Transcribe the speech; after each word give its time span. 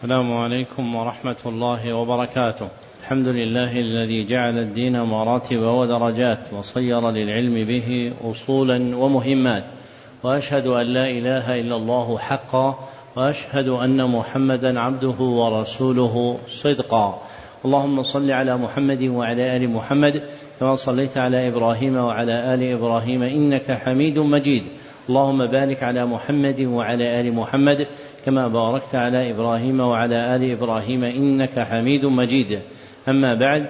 السلام 0.00 0.32
عليكم 0.32 0.94
ورحمة 0.94 1.36
الله 1.46 1.92
وبركاته. 1.92 2.68
الحمد 3.00 3.28
لله 3.28 3.80
الذي 3.80 4.24
جعل 4.24 4.58
الدين 4.58 5.00
مراتب 5.00 5.60
ودرجات 5.62 6.52
وصير 6.52 7.10
للعلم 7.10 7.66
به 7.66 8.12
أصولا 8.24 8.96
ومهمات. 8.96 9.64
وأشهد 10.22 10.66
أن 10.66 10.86
لا 10.86 11.10
إله 11.10 11.60
إلا 11.60 11.76
الله 11.76 12.18
حقا 12.18 12.78
وأشهد 13.16 13.68
أن 13.68 14.10
محمدا 14.10 14.80
عبده 14.80 15.20
ورسوله 15.20 16.38
صدقا. 16.48 17.22
اللهم 17.64 18.02
صل 18.02 18.30
على 18.30 18.56
محمد 18.56 19.02
وعلى 19.02 19.56
آل 19.56 19.70
محمد 19.70 20.22
كما 20.60 20.76
صليت 20.76 21.18
على 21.18 21.48
إبراهيم 21.48 21.96
وعلى 21.96 22.54
آل 22.54 22.62
إبراهيم 22.62 23.22
إنك 23.22 23.72
حميد 23.72 24.18
مجيد 24.18 24.62
اللهم 25.08 25.46
بارك 25.46 25.82
على 25.82 26.06
محمد 26.06 26.60
وعلى 26.60 27.20
آل 27.20 27.34
محمد 27.34 27.86
كما 28.24 28.48
باركت 28.48 28.94
على 28.94 29.30
إبراهيم 29.30 29.80
وعلى 29.80 30.36
آل 30.36 30.50
إبراهيم 30.50 31.04
إنك 31.04 31.58
حميد 31.58 32.04
مجيد. 32.04 32.58
أما 33.08 33.34
بعد 33.34 33.66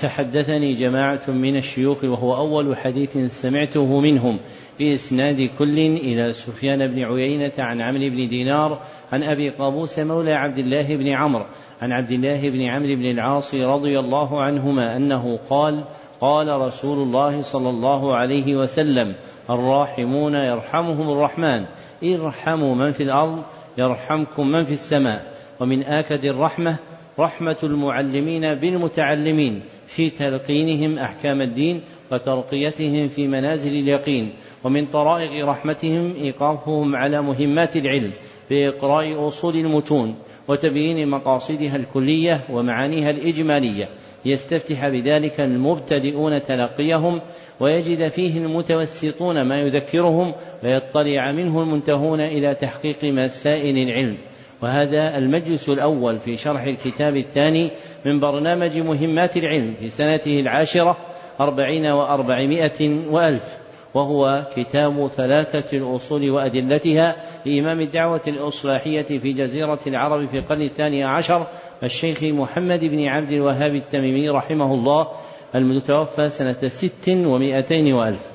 فحدثني 0.00 0.74
جماعة 0.74 1.22
من 1.28 1.56
الشيوخ 1.56 2.04
وهو 2.04 2.36
أول 2.36 2.76
حديث 2.76 3.18
سمعته 3.40 4.00
منهم 4.00 4.38
بإسناد 4.78 5.50
كل 5.58 5.78
إلى 5.78 6.32
سفيان 6.32 6.86
بن 6.86 7.04
عيينة 7.04 7.52
عن 7.58 7.80
عمرو 7.80 8.10
بن 8.10 8.28
دينار 8.28 8.78
عن 9.12 9.22
أبي 9.22 9.50
قابوس 9.50 9.98
مولى 9.98 10.32
عبد 10.32 10.58
الله 10.58 10.96
بن 10.96 11.08
عمرو 11.08 11.44
عن 11.82 11.92
عبد 11.92 12.10
الله 12.10 12.50
بن 12.50 12.62
عمرو 12.62 12.94
بن 12.96 13.10
العاص 13.10 13.54
رضي 13.54 13.98
الله 13.98 14.42
عنهما 14.42 14.96
أنه 14.96 15.38
قال 15.50 15.84
قال 16.20 16.48
رسول 16.48 16.98
الله 16.98 17.42
صلى 17.42 17.70
الله 17.70 18.16
عليه 18.16 18.56
وسلم 18.56 19.14
الراحمون 19.50 20.34
يرحمهم 20.34 21.12
الرحمن 21.12 21.64
ارحموا 22.04 22.74
من 22.74 22.92
في 22.92 23.02
الأرض 23.02 23.42
يرحمكم 23.78 24.48
من 24.48 24.64
في 24.64 24.72
السماء 24.72 25.32
ومن 25.60 25.82
آكد 25.82 26.24
الرحمة 26.24 26.76
رحمة 27.18 27.56
المعلمين 27.62 28.54
بالمتعلمين 28.54 29.62
في 29.86 30.10
تلقينهم 30.10 30.98
أحكام 30.98 31.40
الدين 31.40 31.80
وترقيتهم 32.12 33.08
في 33.08 33.28
منازل 33.28 33.72
اليقين 33.76 34.32
ومن 34.64 34.86
طرائق 34.86 35.46
رحمتهم 35.46 36.14
إيقافهم 36.22 36.96
على 36.96 37.22
مهمات 37.22 37.76
العلم 37.76 38.12
بإقراء 38.50 39.26
أصول 39.26 39.56
المتون 39.56 40.14
وتبيين 40.48 41.08
مقاصدها 41.08 41.76
الكلية 41.76 42.40
ومعانيها 42.50 43.10
الإجمالية 43.10 43.88
يستفتح 44.24 44.88
بذلك 44.88 45.40
المبتدئون 45.40 46.42
تلقيهم 46.42 47.20
ويجد 47.60 48.08
فيه 48.08 48.38
المتوسطون 48.38 49.42
ما 49.42 49.60
يذكرهم 49.60 50.34
ويطلع 50.64 51.32
منه 51.32 51.62
المنتهون 51.62 52.20
إلى 52.20 52.54
تحقيق 52.54 53.04
مسائل 53.04 53.78
العلم. 53.78 54.18
وهذا 54.62 55.18
المجلس 55.18 55.68
الأول 55.68 56.18
في 56.18 56.36
شرح 56.36 56.62
الكتاب 56.62 57.16
الثاني 57.16 57.70
من 58.06 58.20
برنامج 58.20 58.78
مهمات 58.78 59.36
العلم 59.36 59.74
في 59.74 59.88
سنته 59.88 60.40
العاشرة 60.40 60.96
أربعين 61.40 61.86
وأربعمائة 61.86 63.08
وألف 63.10 63.58
وهو 63.94 64.46
كتاب 64.56 65.06
ثلاثة 65.06 65.76
الأصول 65.76 66.30
وأدلتها 66.30 67.16
لإمام 67.46 67.80
الدعوة 67.80 68.20
الإصلاحية 68.28 69.18
في 69.18 69.32
جزيرة 69.32 69.80
العرب 69.86 70.26
في 70.26 70.38
القرن 70.38 70.62
الثاني 70.62 71.04
عشر 71.04 71.46
الشيخ 71.82 72.22
محمد 72.22 72.84
بن 72.84 73.06
عبد 73.06 73.32
الوهاب 73.32 73.74
التميمي 73.74 74.28
رحمه 74.28 74.74
الله 74.74 75.08
المتوفى 75.54 76.28
سنة 76.28 76.68
ست 76.68 77.08
ومائتين 77.08 77.92
وألف. 77.92 78.30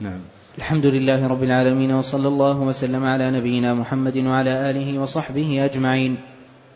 نعم. 0.00 0.20
الحمد 0.58 0.86
لله 0.86 1.26
رب 1.26 1.42
العالمين 1.42 1.92
وصلى 1.92 2.28
الله 2.28 2.60
وسلم 2.60 3.04
على 3.04 3.30
نبينا 3.30 3.74
محمد 3.74 4.18
وعلى 4.18 4.70
آله 4.70 4.98
وصحبه 4.98 5.64
أجمعين. 5.64 6.16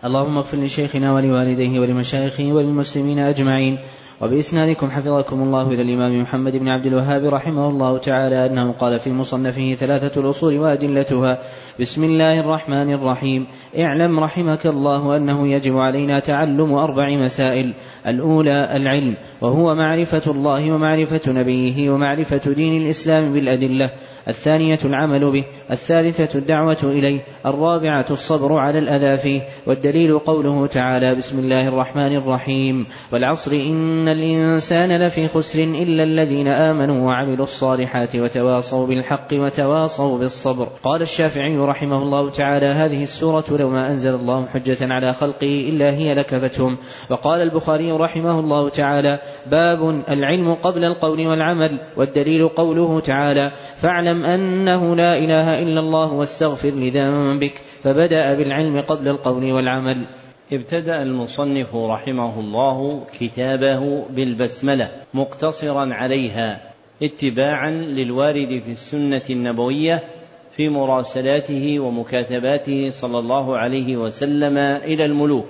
اللهم 0.04 0.36
اغفر 0.36 0.58
لشيخنا 0.58 1.12
ولوالديه 1.12 1.80
ولمشايخه 1.80 2.52
وللمسلمين 2.52 3.18
أجمعين. 3.18 3.78
وبإسنادكم 4.20 4.90
حفظكم 4.90 5.42
الله 5.42 5.72
إلى 5.72 5.82
الإمام 5.82 6.20
محمد 6.20 6.56
بن 6.56 6.68
عبد 6.68 6.86
الوهاب 6.86 7.24
رحمه 7.24 7.68
الله 7.68 7.98
تعالى 7.98 8.46
أنه 8.46 8.72
قال 8.72 8.98
في 8.98 9.12
مصنفه 9.12 9.74
ثلاثة 9.74 10.20
الأصول 10.20 10.58
وأدلتها. 10.58 11.38
بسم 11.80 12.04
الله 12.04 12.40
الرحمن 12.40 12.92
الرحيم. 12.94 13.46
اعلم 13.78 14.20
رحمك 14.20 14.66
الله 14.66 15.16
أنه 15.16 15.48
يجب 15.48 15.76
علينا 15.76 16.20
تعلم 16.20 16.72
أربع 16.72 17.24
مسائل. 17.24 17.74
الأولى 18.06 18.76
العلم 18.76 19.16
وهو 19.40 19.74
معرفة 19.74 20.30
الله 20.30 20.72
ومعرفة 20.72 21.32
نبيه 21.32 21.90
ومعرفة 21.90 22.52
دين 22.52 22.82
الإسلام 22.82 23.32
بالأدلة. 23.32 23.90
الثانية 24.28 24.78
العمل 24.84 25.32
به 25.32 25.44
الثالثة 25.70 26.38
الدعوة 26.38 26.78
إليه 26.84 27.20
الرابعة 27.46 28.06
الصبر 28.10 28.58
على 28.58 28.78
الأذى 28.78 29.16
فيه 29.16 29.40
والدليل 29.66 30.18
قوله 30.18 30.66
تعالى 30.66 31.14
بسم 31.14 31.38
الله 31.38 31.68
الرحمن 31.68 32.16
الرحيم. 32.16 32.86
والعصر 33.12 33.52
إن 33.52 34.05
الإنسان 34.08 35.02
لفي 35.02 35.28
خسر 35.28 35.62
إلا 35.62 36.02
الذين 36.02 36.48
آمنوا 36.48 37.06
وعملوا 37.06 37.44
الصالحات 37.44 38.16
وتواصوا 38.16 38.86
بالحق 38.86 39.28
وتواصوا 39.32 40.18
بالصبر 40.18 40.68
قال 40.82 41.02
الشافعي 41.02 41.56
رحمه 41.56 42.02
الله 42.02 42.30
تعالى 42.30 42.66
هذه 42.66 43.02
السورة 43.02 43.44
لو 43.50 43.70
ما 43.70 43.90
أنزل 43.90 44.14
الله 44.14 44.46
حجة 44.46 44.76
على 44.80 45.12
خلقه 45.12 45.68
إلا 45.68 45.94
هي 45.94 46.14
لكفتهم 46.14 46.76
وقال 47.10 47.40
البخاري 47.40 47.92
رحمه 47.92 48.40
الله 48.40 48.68
تعالى 48.68 49.18
باب 49.46 50.02
العلم 50.08 50.54
قبل 50.54 50.84
القول 50.84 51.26
والعمل 51.26 51.80
والدليل 51.96 52.48
قوله 52.48 53.00
تعالى 53.00 53.52
فاعلم 53.76 54.24
أنه 54.24 54.96
لا 54.96 55.18
إله 55.18 55.62
إلا 55.62 55.80
الله 55.80 56.12
واستغفر 56.12 56.70
لذنبك 56.70 57.62
فبدأ 57.82 58.34
بالعلم 58.34 58.80
قبل 58.80 59.08
القول 59.08 59.52
والعمل 59.52 60.06
ابتدأ 60.52 61.02
المصنف 61.02 61.76
رحمه 61.76 62.40
الله 62.40 63.04
كتابه 63.18 64.04
بالبسملة 64.10 64.90
مقتصرا 65.14 65.94
عليها 65.94 66.60
اتباعا 67.02 67.70
للوارد 67.70 68.62
في 68.64 68.70
السنة 68.70 69.22
النبوية 69.30 70.04
في 70.52 70.68
مراسلاته 70.68 71.80
ومكاتباته 71.80 72.90
صلى 72.90 73.18
الله 73.18 73.58
عليه 73.58 73.96
وسلم 73.96 74.58
إلى 74.58 75.04
الملوك 75.04 75.46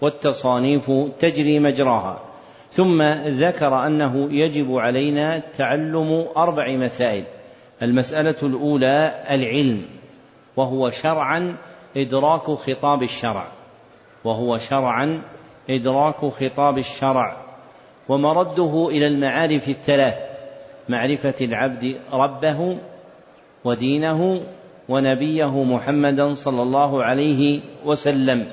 والتصانيف 0.00 0.90
تجري 1.18 1.58
مجراها. 1.58 2.22
ثم 2.72 3.02
ذكر 3.26 3.86
أنه 3.86 4.32
يجب 4.32 4.72
علينا 4.76 5.42
تعلم 5.58 6.26
أربع 6.36 6.76
مسائل. 6.76 7.24
المسألة 7.82 8.36
الأولى 8.42 9.24
العلم 9.30 9.82
وهو 10.56 10.90
شرعا 10.90 11.56
إدراك 11.96 12.42
خطاب 12.42 13.02
الشرع. 13.02 13.61
وهو 14.24 14.58
شرعا 14.58 15.22
إدراك 15.70 16.16
خطاب 16.16 16.78
الشرع 16.78 17.36
ومرده 18.08 18.88
إلى 18.90 19.06
المعارف 19.06 19.68
الثلاث 19.68 20.14
معرفة 20.88 21.34
العبد 21.40 21.96
ربه 22.12 22.78
ودينه 23.64 24.40
ونبيه 24.88 25.64
محمدا 25.64 26.32
صلى 26.32 26.62
الله 26.62 27.04
عليه 27.04 27.60
وسلم. 27.84 28.46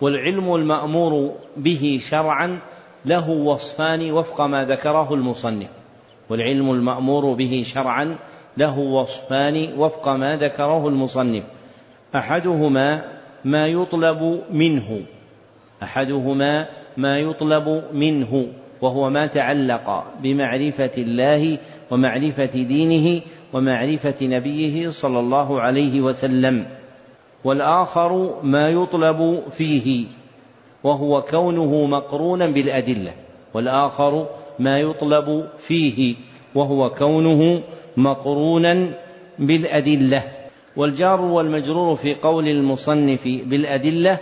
والعلم 0.00 0.54
المأمور 0.54 1.34
به 1.56 1.98
شرعا 2.00 2.58
له 3.04 3.30
وصفان 3.30 4.12
وفق 4.12 4.40
ما 4.40 4.64
ذكره 4.64 5.14
المصنف. 5.14 5.68
والعلم 6.30 6.70
المأمور 6.70 7.34
به 7.34 7.62
شرعا 7.64 8.16
له 8.56 8.78
وصفان 8.78 9.78
وفق 9.78 10.08
ما 10.08 10.36
ذكره 10.36 10.88
المصنف. 10.88 11.44
أحدهما 12.14 13.13
ما 13.44 13.66
يطلب 13.66 14.40
منه. 14.50 15.00
أحدهما 15.82 16.68
ما 16.96 17.18
يطلب 17.18 17.84
منه 17.92 18.46
وهو 18.82 19.10
ما 19.10 19.26
تعلق 19.26 20.04
بمعرفة 20.22 20.90
الله 20.98 21.58
ومعرفة 21.90 22.44
دينه 22.44 23.22
ومعرفة 23.52 24.14
نبيه 24.22 24.90
صلى 24.90 25.20
الله 25.20 25.60
عليه 25.60 26.00
وسلم. 26.00 26.66
والآخر 27.44 28.40
ما 28.42 28.68
يطلب 28.68 29.42
فيه 29.50 30.06
وهو 30.84 31.22
كونه 31.22 31.86
مقرونا 31.86 32.46
بالأدلة. 32.46 33.12
والآخر 33.54 34.26
ما 34.58 34.78
يطلب 34.78 35.48
فيه 35.58 36.14
وهو 36.54 36.90
كونه 36.90 37.62
مقرونا 37.96 38.88
بالأدلة. 39.38 40.43
والجار 40.76 41.20
والمجرور 41.20 41.96
في 41.96 42.14
قول 42.14 42.48
المصنف 42.48 43.24
بالأدلة 43.24 44.18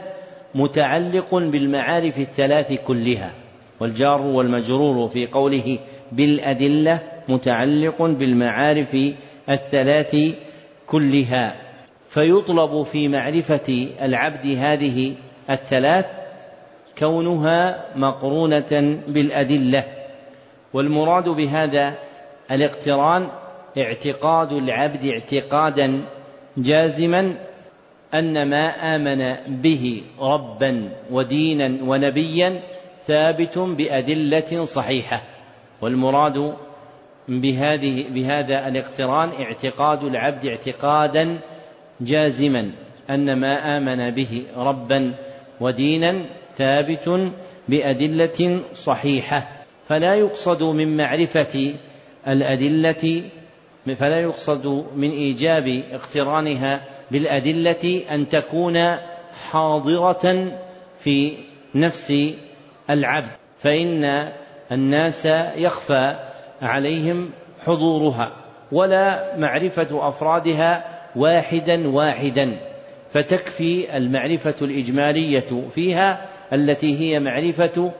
متعلق 0.54 1.34
بالمعارف 1.34 2.18
الثلاث 2.18 2.72
كلها 2.72 3.32
والجار 3.80 4.20
والمجرور 4.20 5.08
في 5.08 5.26
قوله 5.26 5.78
بالأدلة 6.12 7.00
متعلق 7.28 8.02
بالمعارف 8.02 8.96
الثلاث 9.50 10.16
كلها. 10.86 11.54
فيطلب 12.08 12.82
في 12.82 13.08
معرفة 13.08 13.88
العبد 14.02 14.46
هذه 14.46 15.14
الثلاث 15.50 16.06
كونها 16.98 17.84
مقرونة 17.96 18.98
بالأدلة 19.08 19.84
والمراد 20.72 21.28
بهذا 21.28 21.94
الاقتران 22.50 23.28
اعتقاد 23.78 24.52
العبد 24.52 25.04
اعتقادا 25.06 26.02
جازما 26.56 27.34
أن 28.14 28.50
ما 28.50 28.94
آمن 28.96 29.36
به 29.48 30.02
ربا 30.20 30.88
ودينا 31.10 31.78
ونبيا 31.82 32.62
ثابت 33.06 33.58
بأدلة 33.58 34.64
صحيحة 34.64 35.22
والمراد 35.80 36.54
بهذه 37.28 38.08
بهذا 38.08 38.68
الاقتران 38.68 39.30
اعتقاد 39.40 40.04
العبد 40.04 40.46
اعتقادا 40.46 41.38
جازما 42.00 42.70
أن 43.10 43.40
ما 43.40 43.76
آمن 43.76 44.10
به 44.10 44.42
ربا 44.56 45.12
ودينا 45.60 46.24
ثابت 46.56 47.32
بأدلة 47.68 48.60
صحيحة. 48.74 49.48
فلا 49.88 50.14
يقصد 50.14 50.62
من 50.62 50.96
معرفة 50.96 51.74
الأدلة 52.28 53.22
فلا 53.86 54.20
يقصد 54.20 54.66
من 54.96 55.10
إيجاب 55.10 55.82
اقترانها 55.92 56.80
بالأدلة 57.10 58.02
أن 58.10 58.28
تكون 58.28 58.96
حاضرة 59.50 60.52
في 60.98 61.32
نفس 61.74 62.34
العبد 62.90 63.30
فإن 63.58 64.32
الناس 64.72 65.26
يخفى 65.56 66.18
عليهم 66.62 67.30
حضورها 67.66 68.32
ولا 68.72 69.36
معرفة 69.38 70.08
أفرادها 70.08 70.84
واحدا 71.16 71.88
واحدا 71.88 72.56
فتكفي 73.10 73.96
المعرفة 73.96 74.54
الإجمالية 74.62 75.68
فيها 75.74 76.28
التي 76.52 76.98
هي 76.98 77.20
معرفة 77.20 77.92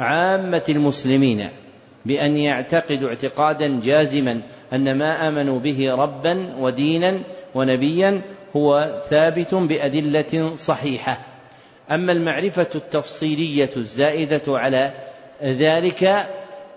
عامة 0.00 0.64
المسلمين. 0.68 1.50
بأن 2.06 2.36
يعتقدوا 2.36 3.08
اعتقادا 3.08 3.80
جازما 3.80 4.40
أن 4.72 4.98
ما 4.98 5.28
آمنوا 5.28 5.58
به 5.58 5.94
ربا 5.94 6.54
ودينا 6.58 7.20
ونبيا 7.54 8.22
هو 8.56 9.00
ثابت 9.10 9.54
بأدلة 9.54 10.54
صحيحة. 10.54 11.18
أما 11.90 12.12
المعرفة 12.12 12.68
التفصيلية 12.74 13.70
الزائدة 13.76 14.42
على 14.48 14.92
ذلك 15.42 16.28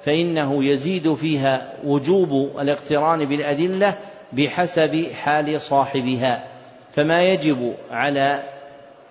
فإنه 0.04 0.66
يزيد 0.66 1.14
فيها 1.14 1.74
وجوب 1.84 2.60
الاقتران 2.60 3.26
بالأدلة 3.30 3.98
بحسب 4.34 5.06
حال 5.14 5.62
صاحبها. 5.62 6.48
فما 6.92 7.22
يجب 7.22 7.74
على 7.92 8.44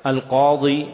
القاضي 0.07 0.87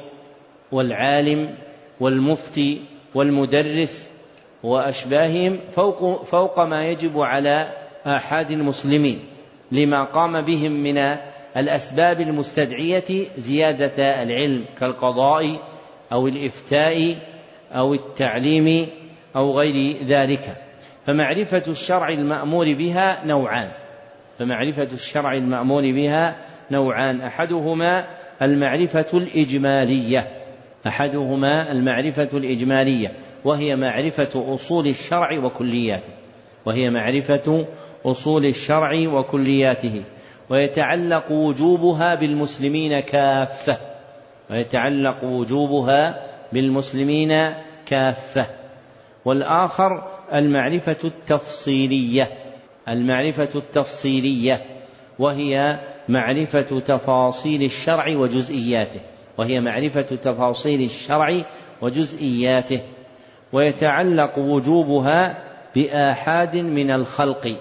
والعالم 0.73 1.55
والمفتي 2.01 2.81
والمدرس 3.15 4.18
وأشباههم 4.63 5.59
فوق, 5.73 6.25
فوق 6.25 6.61
ما 6.61 6.87
يجب 6.87 7.21
على 7.21 7.73
آحاد 8.07 8.51
المسلمين 8.51 9.21
لما 9.73 10.05
قام 10.05 10.41
بهم 10.41 10.73
من 10.73 10.99
الأسباب 11.57 12.21
المستدعية 12.21 13.25
زيادة 13.37 14.23
العلم 14.23 14.65
كالقضاء 14.81 15.61
أو 16.13 16.29
الإفتاء 16.29 17.17
أو 17.73 17.95
التعليم 17.95 18.87
أو 19.37 19.59
غير 19.59 19.97
ذلك. 20.07 20.57
فمعرفة 21.07 21.63
الشرع 21.69 22.09
المأمور 22.09 22.75
بها 22.75 23.27
نوعان. 23.27 23.69
فمعرفة 24.39 24.89
الشرع 24.93 25.33
المأمور 25.33 25.83
بها 25.83 26.37
نوعان. 26.71 27.21
أحدهما 27.21 28.07
المعرفة 28.43 29.07
الإجمالية. 29.15 30.38
أحدهما 30.89 31.73
المعرفة 31.73 32.29
الإجمالية 32.39 33.13
وهي 33.45 33.77
معرفة 33.77 34.55
أصول 34.55 34.87
الشرع 34.87 35.39
وكلياته 35.45 36.13
وهي 36.67 36.91
معرفة 36.91 37.67
أصول 38.05 38.47
الشرع 38.47 39.09
وكلياته 39.09 40.03
ويتعلق 40.51 41.33
وجوبها 41.33 42.15
بالمسلمين 42.15 43.01
كافة 43.01 43.79
ويتعلق 44.51 45.25
وجوبها 45.25 46.23
بالمسلمين 46.53 47.53
كافة. 47.87 48.47
والآخر 49.25 50.09
المعرفة 50.35 50.97
التفصيلية 51.05 52.29
المعرفة 52.89 53.49
التفصيلية 53.55 54.65
وهي 55.19 55.81
معرفة 56.09 56.81
تفاصيل 56.81 57.63
الشرع 57.63 58.17
وجزئياته. 58.17 59.01
وهي 59.39 59.61
معرفة 59.61 60.03
تفاصيل 60.03 60.83
الشرع 60.83 61.43
وجزئياته 61.83 62.81
ويتعلق 63.53 64.39
وجوبها 64.39 65.45
بآحاد 65.75 66.57
من 66.57 66.91
الخلق 66.91 67.59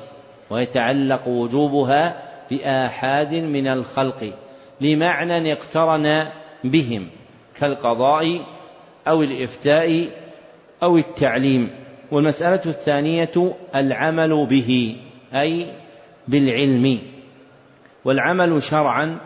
ويتعلق 0.49 1.27
وجوبها 1.27 2.23
بآحاد 2.51 3.35
من 3.35 3.67
الخلق 3.67 4.33
لمعنى 4.81 5.53
اقترن 5.53 6.27
بهم 6.63 7.09
كالقضاء 7.59 8.45
أو 9.07 9.23
الإفتاء 9.23 10.07
أو 10.83 10.97
التعليم. 10.97 11.69
والمسألة 12.11 12.61
الثانية 12.65 13.55
العمل 13.75 14.47
به 14.49 14.97
أي 15.33 15.65
بالعلم. 16.27 16.99
والعمل 18.05 18.63
شرعا 18.63 19.17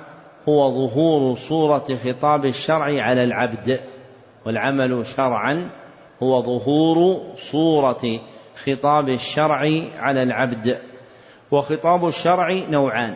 هو 0.49 0.71
ظهور 0.71 1.35
صورة 1.35 1.85
خطاب 2.03 2.45
الشرع 2.45 3.01
على 3.01 3.23
العبد 3.23 3.79
والعمل 4.45 5.05
شرعا 5.05 5.69
هو 6.23 6.41
ظهور 6.41 7.21
صورة 7.35 8.19
خطاب 8.65 9.09
الشرع 9.09 9.59
على 9.97 10.23
العبد. 10.23 10.77
وخطاب 11.51 12.07
الشرع 12.07 12.53
نوعان 12.69 13.15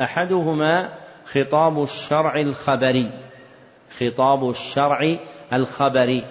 أحدهما 0.00 0.88
خطاب 1.24 1.82
الشرع 1.82 2.40
الخبري 2.40 3.10
خطاب 3.98 4.50
الشرع 4.50 5.16
الخبري 5.52 6.24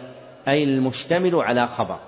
أي 0.47 0.63
المشتمل 0.63 1.35
على 1.35 1.67
خبر 1.67 1.99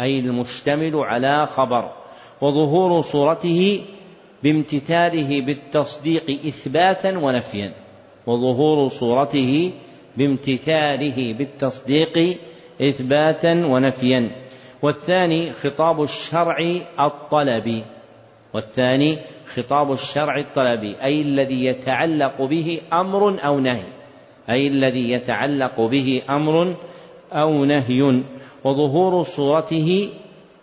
أي 0.00 0.18
المشتمل 0.18 0.96
على 0.96 1.46
خبر 1.46 1.92
وظهور 2.40 3.00
صورته 3.00 3.84
بامتثاله 4.44 5.40
بالتصديق 5.40 6.30
إثباتا 6.46 7.18
ونفيا 7.18 7.72
وظهور 8.26 8.88
صورته 8.88 9.72
بامتثاله 10.16 11.32
بالتصديق 11.38 12.38
إثباتا 12.80 13.52
ونفيا. 13.66 14.30
والثاني 14.82 15.52
خطاب 15.52 16.02
الشرع 16.02 16.58
الطلبي 17.00 17.82
والثاني 18.54 19.18
خطاب 19.54 19.92
الشرع 19.92 20.38
الطلبي 20.38 20.96
أي 21.02 21.20
الذي 21.20 21.64
يتعلق 21.64 22.42
به 22.42 22.80
أمر 22.92 23.46
أو 23.46 23.60
نهي 23.60 23.88
أي 24.50 24.66
الذي 24.66 25.10
يتعلق 25.10 25.80
به 25.80 26.22
أمر 26.30 26.76
أو 27.32 27.64
نهي. 27.64 28.22
وظهور 28.64 29.22
صورته 29.22 30.08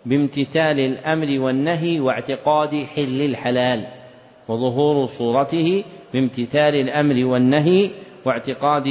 بامتثال 0.06 0.80
الأمر 0.80 1.40
والنهي 1.40 2.00
واعتقاد 2.00 2.84
حل 2.96 3.20
الحلال 3.20 3.86
وظهور 4.48 5.06
صورته 5.06 5.84
بامتثال 6.14 6.74
الأمر 6.74 7.26
والنهي 7.26 7.90
واعتقاد 8.24 8.88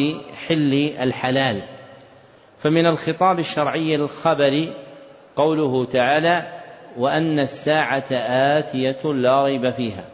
حل 0.48 0.94
الحلال. 1.00 1.62
فمن 2.58 2.86
الخطاب 2.86 3.40
الشرعي 3.40 3.96
الخبري 3.96 4.74
قوله 5.36 5.86
تعالى 5.86 6.62
وأن 6.98 7.40
الساعة 7.40 8.06
آتية 8.58 9.14
لا 9.14 9.44
ريب 9.44 9.70
فيها 9.70 10.06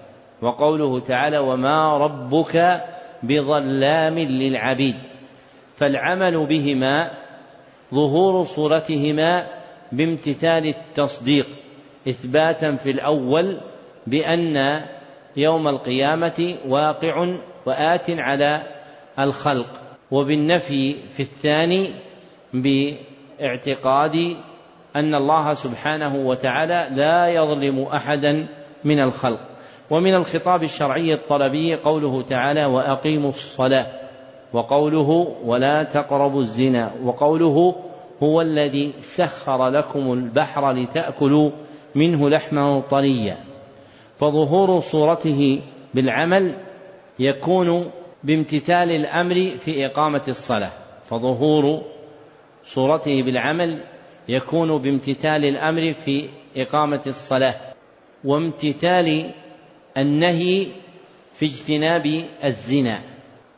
وقوله 0.42 1.00
تعالى 1.00 1.38
وما 1.38 1.98
ربك 1.98 2.84
بظلام 3.24 4.20
للعبيد 4.20 4.96
فالعمل 5.76 6.48
بهما 6.48 7.12
ظهور 7.94 8.44
صورتهما 8.44 9.48
بامتثال 9.92 10.68
التصديق 10.68 11.48
إثباتا 12.08 12.76
في 12.76 12.92
الأول 12.92 13.58
بأن 14.08 14.82
يوم 15.38 15.68
القيامة 15.68 16.56
واقع 16.68 17.36
وآت 17.66 18.10
على 18.10 18.64
الخلق 19.20 19.68
وبالنفي 20.12 20.96
في 21.10 21.20
الثاني 21.20 21.90
باعتقاد 22.54 24.16
أن 24.96 25.16
الله 25.16 25.54
سبحانه 25.54 26.16
وتعالى 26.16 26.96
لا 26.96 27.28
يظلم 27.28 27.84
أحدا 27.84 28.48
من 28.84 29.00
الخلق. 29.00 29.40
ومن 29.90 30.16
الخطاب 30.16 30.64
الشرعي 30.64 31.14
الطلبي 31.14 31.76
قوله 31.76 32.22
تعالى 32.22 32.66
وأقيموا 32.66 33.30
الصلاة 33.30 33.88
وقوله 34.54 35.10
ولا 35.46 35.84
تقربوا 35.84 36.42
الزنا 36.42 36.92
وقوله 37.04 37.76
هو 38.24 38.42
الذي 38.42 38.94
سخر 39.02 39.70
لكم 39.70 40.14
البحر 40.14 40.72
لتأكلوا 40.72 41.52
منه 41.96 42.30
لحما 42.30 42.80
طريا. 42.80 43.38
فظهور 44.18 44.80
صورته 44.80 45.62
بالعمل 45.94 46.56
يكون 47.20 47.92
بامتثال 48.24 48.92
الأمر 48.92 49.58
في 49.58 49.86
إقامة 49.86 50.24
الصلاة. 50.28 50.72
فظهور 51.04 51.82
صورته 52.64 53.24
بالعمل 53.24 53.84
يكون 54.30 54.82
بامتثال 54.82 55.46
الأمر 55.46 55.92
في 55.92 56.30
إقامة 56.58 57.02
الصلاة. 57.08 57.74
وامتثال 58.26 59.34
النهي 59.98 60.68
في 61.34 61.46
اجتناب 61.46 62.26
الزنا 62.44 63.02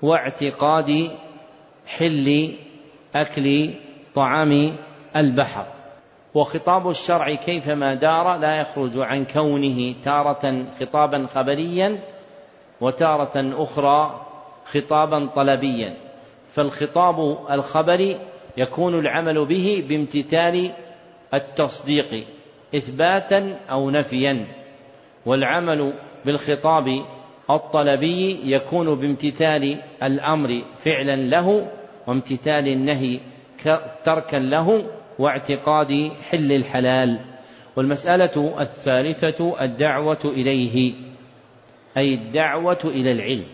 واعتقاد 0.01 1.11
حل 1.87 2.55
أكل 3.15 3.73
طعام 4.19 4.75
البحر. 5.15 5.65
وخطاب 6.33 6.89
الشرع 6.89 7.35
كيفما 7.35 7.93
دار 7.93 8.37
لا 8.37 8.55
يخرج 8.55 8.91
عن 8.97 9.25
كونه 9.25 9.95
تارة 10.03 10.65
خطابا 10.79 11.25
خبريا 11.25 11.99
وتارة 12.81 13.63
أخرى 13.63 14.25
خطابا 14.65 15.25
طلبيا. 15.35 15.95
فالخطاب 16.51 17.37
الخبري 17.51 18.17
يكون 18.57 18.99
العمل 18.99 19.45
به 19.45 19.85
بامتثال 19.89 20.71
التصديق 21.33 22.27
إثباتا 22.75 23.59
أو 23.71 23.89
نفيا. 23.89 24.45
والعمل 25.25 25.93
بالخطاب 26.25 26.85
الطلبي 27.49 28.39
يكون 28.55 28.95
بامتثال 28.95 29.81
الأمر 30.03 30.63
فعلا 30.77 31.15
له 31.15 31.71
وامتثال 32.07 32.67
النهي 32.67 33.19
تركا 34.03 34.37
له 34.37 34.85
واعتقاد 35.19 36.11
حل 36.29 36.51
الحلال. 36.51 37.19
والمسألة 37.75 38.61
الثالثة 38.61 39.61
الدعوة 39.61 40.19
إليه 40.25 40.93
أي 41.97 42.13
الدعوة 42.13 42.79
إلى 42.85 43.11
العلم. 43.11 43.45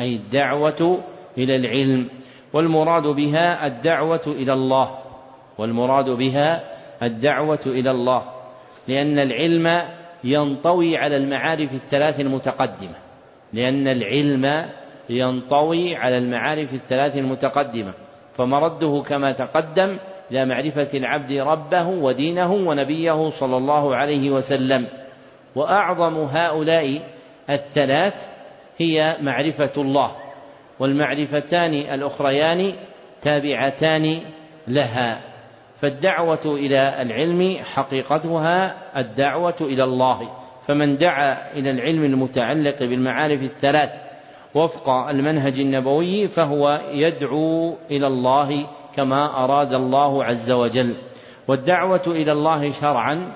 أي 0.00 0.16
الدعوة 0.16 0.98
إلى 1.38 1.56
العلم. 1.56 2.08
والمراد 2.52 3.02
بها 3.02 3.66
الدعوة 3.66 4.22
إلى 4.26 4.52
الله. 4.52 4.98
والمراد 5.58 6.10
بها 6.10 6.64
الدعوة 7.02 7.60
إلى 7.66 7.90
الله. 7.90 8.22
لأن 8.88 9.18
العلم 9.18 9.88
ينطوي 10.24 10.96
على 10.96 11.16
المعارف 11.16 11.74
الثلاث 11.74 12.20
المتقدمة. 12.20 12.94
لأن 13.52 13.88
العلم 13.88 14.70
ينطوي 15.10 15.96
على 15.96 16.18
المعارف 16.18 16.74
الثلاث 16.74 17.16
المتقدمة. 17.16 17.94
فمرده 18.34 19.02
كما 19.08 19.32
تقدم 19.32 19.98
إلى 20.30 20.46
معرفة 20.46 20.88
العبد 20.94 21.32
ربه 21.32 21.88
ودينه 21.88 22.52
ونبيه 22.52 23.28
صلى 23.28 23.56
الله 23.56 23.96
عليه 23.96 24.30
وسلم. 24.30 24.86
وأعظم 25.54 26.18
هؤلاء 26.18 27.02
الثلاث 27.50 28.28
هي 28.78 29.16
معرفة 29.20 29.82
الله 29.82 30.16
والمعرفتان 30.78 31.74
الأخريان 31.74 32.72
تابعتان 33.22 34.20
لها. 34.68 35.20
فالدعوة 35.80 36.40
إلى 36.44 37.02
العلم 37.02 37.56
حقيقتها 37.74 38.76
الدعوة 39.00 39.56
إلى 39.60 39.84
الله. 39.84 40.30
فمن 40.68 40.96
دعا 40.96 41.52
إلى 41.52 41.70
العلم 41.70 42.04
المتعلق 42.04 42.80
بالمعارف 42.80 43.42
الثلاث 43.42 44.01
وفق 44.54 44.90
المنهج 44.90 45.60
النبوي 45.60 46.28
فهو 46.28 46.80
يدعو 46.92 47.76
إلى 47.90 48.06
الله 48.06 48.66
كما 48.96 49.44
أراد 49.44 49.72
الله 49.72 50.24
عز 50.24 50.50
وجل. 50.50 50.96
والدعوة 51.48 52.02
إلى 52.06 52.32
الله 52.32 52.70
شرعا 52.70 53.32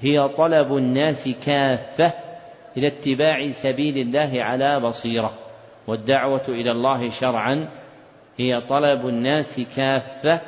هي 0.00 0.28
طلب 0.28 0.76
الناس 0.76 1.28
كافة 1.46 2.12
إلى 2.76 2.86
اتباع 2.86 3.46
سبيل 3.46 3.98
الله 3.98 4.42
على 4.42 4.80
بصيرة. 4.80 5.32
والدعوة 5.86 6.44
إلى 6.48 6.70
الله 6.70 7.08
شرعا 7.08 7.68
هي 8.36 8.60
طلب 8.60 9.06
الناس 9.06 9.60
كافة 9.76 10.40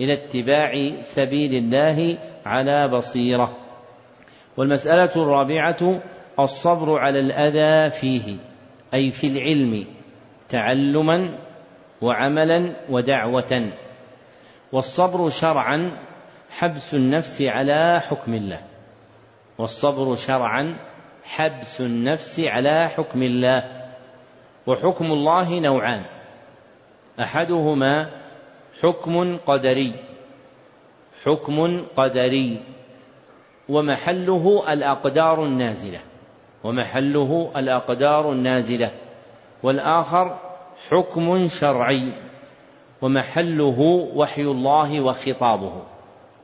إلى 0.00 0.12
اتباع 0.12 0.72
سبيل 1.00 1.54
الله 1.54 2.18
على 2.46 2.88
بصيرة. 2.88 3.56
والمسألة 4.56 5.10
الرابعة 5.16 6.00
الصبر 6.38 6.98
على 6.98 7.20
الأذى 7.20 7.90
فيه. 7.90 8.49
أي 8.94 9.10
في 9.10 9.26
العلم 9.26 9.86
تعلما 10.48 11.38
وعملا 12.02 12.76
ودعوة. 12.90 13.72
والصبر 14.72 15.28
شرعا 15.28 15.90
حبس 16.50 16.94
النفس 16.94 17.42
على 17.42 18.00
حكم 18.00 18.34
الله. 18.34 18.60
والصبر 19.58 20.14
شرعا 20.14 20.76
حبس 21.24 21.80
النفس 21.80 22.40
على 22.40 22.88
حكم 22.88 23.22
الله. 23.22 23.86
وحكم 24.66 25.04
الله 25.04 25.60
نوعان. 25.60 26.02
أحدهما 27.20 28.10
حكم 28.82 29.36
قدري. 29.36 29.94
حكم 31.24 31.82
قدري. 31.96 32.62
ومحله 33.68 34.72
الأقدار 34.72 35.44
النازلة. 35.44 36.00
ومحله 36.64 37.50
الأقدار 37.56 38.32
النازلة 38.32 38.92
والآخر 39.62 40.38
حكم 40.88 41.48
شرعي 41.48 42.12
ومحله 43.02 43.80
وحي 44.14 44.42
الله 44.42 45.00
وخطابه 45.00 45.82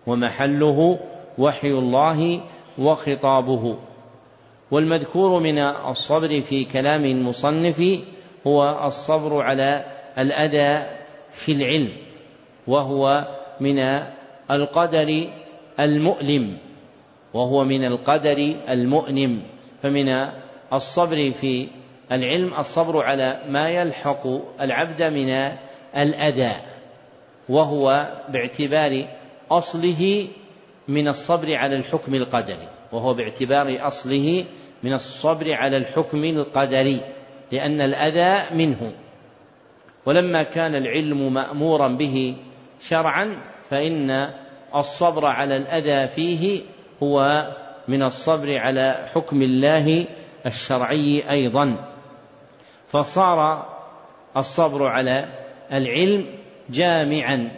ومحله 0.06 0.98
وحي 1.38 1.68
الله 1.68 2.40
وخطابه. 2.78 3.76
والمذكور 4.70 5.40
من 5.40 5.58
الصبر 5.58 6.40
في 6.40 6.64
كلام 6.64 7.04
المصنف 7.04 7.82
هو 8.46 8.84
الصبر 8.84 9.42
على 9.42 9.84
الأذى 10.18 10.86
في 11.30 11.52
العلم 11.52 11.92
وهو 12.66 13.28
من 13.60 13.78
القدر 14.50 15.30
المؤلم 15.80 16.58
وهو 17.34 17.64
من 17.64 17.84
القدر 17.84 18.56
المؤلم 18.68 19.42
فمن 19.86 20.08
الصبر 20.72 21.30
في 21.30 21.68
العلم 22.12 22.54
الصبر 22.54 23.02
على 23.02 23.42
ما 23.48 23.68
يلحق 23.68 24.26
العبد 24.60 25.02
من 25.02 25.28
الأذى 25.96 26.52
وهو 27.48 28.08
باعتبار 28.28 29.08
أصله 29.50 30.28
من 30.88 31.08
الصبر 31.08 31.54
على 31.54 31.76
الحكم 31.76 32.14
القدري 32.14 32.68
وهو 32.92 33.14
باعتبار 33.14 33.86
أصله 33.86 34.44
من 34.82 34.92
الصبر 34.92 35.54
على 35.54 35.76
الحكم 35.76 36.24
القدري 36.24 37.00
لأن 37.52 37.80
الأذى 37.80 38.56
منه. 38.56 38.92
ولما 40.06 40.42
كان 40.42 40.74
العلم 40.74 41.34
مأمورا 41.34 41.88
به 41.88 42.36
شرعا 42.80 43.42
فإن 43.70 44.10
الصبر 44.74 45.26
على 45.26 45.56
الأذى 45.56 46.06
فيه 46.06 46.62
هو 47.02 47.46
من 47.88 48.02
الصبر 48.02 48.58
على 48.58 49.08
حكم 49.14 49.42
الله 49.42 50.06
الشرعي 50.46 51.30
أيضا. 51.30 51.76
فصار 52.86 53.66
الصبر 54.36 54.86
على 54.86 55.28
العلم 55.72 56.26
جامعا 56.70 57.50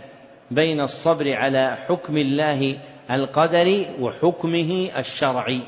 بين 0.51 0.81
الصبر 0.81 1.33
على 1.33 1.77
حكم 1.89 2.17
الله 2.17 2.79
القدري 3.11 3.87
وحكمه 4.01 4.89
الشرعي. 4.99 5.63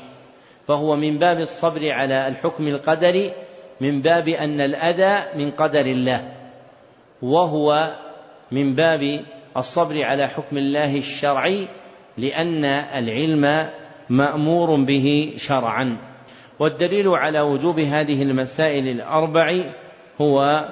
فهو 0.67 0.95
من 0.95 1.17
باب 1.17 1.37
الصبر 1.37 1.91
على 1.91 2.27
الحكم 2.27 2.67
القدري 2.67 3.31
من 3.81 4.01
باب 4.01 4.27
أن 4.27 4.61
الأذى 4.61 5.43
من 5.43 5.51
قدر 5.51 5.85
الله. 5.85 6.31
وهو 7.21 7.95
من 8.51 8.75
باب 8.75 9.25
الصبر 9.57 10.03
على 10.03 10.27
حكم 10.27 10.57
الله 10.57 10.97
الشرعي 10.97 11.67
لأن 12.17 12.65
العلم 12.65 13.69
مأمور 14.11 14.75
به 14.75 15.33
شرعا. 15.37 15.97
والدليل 16.59 17.07
على 17.07 17.41
وجوب 17.41 17.79
هذه 17.79 18.21
المسائل 18.21 18.87
الأربع 18.87 19.63
هو 20.21 20.69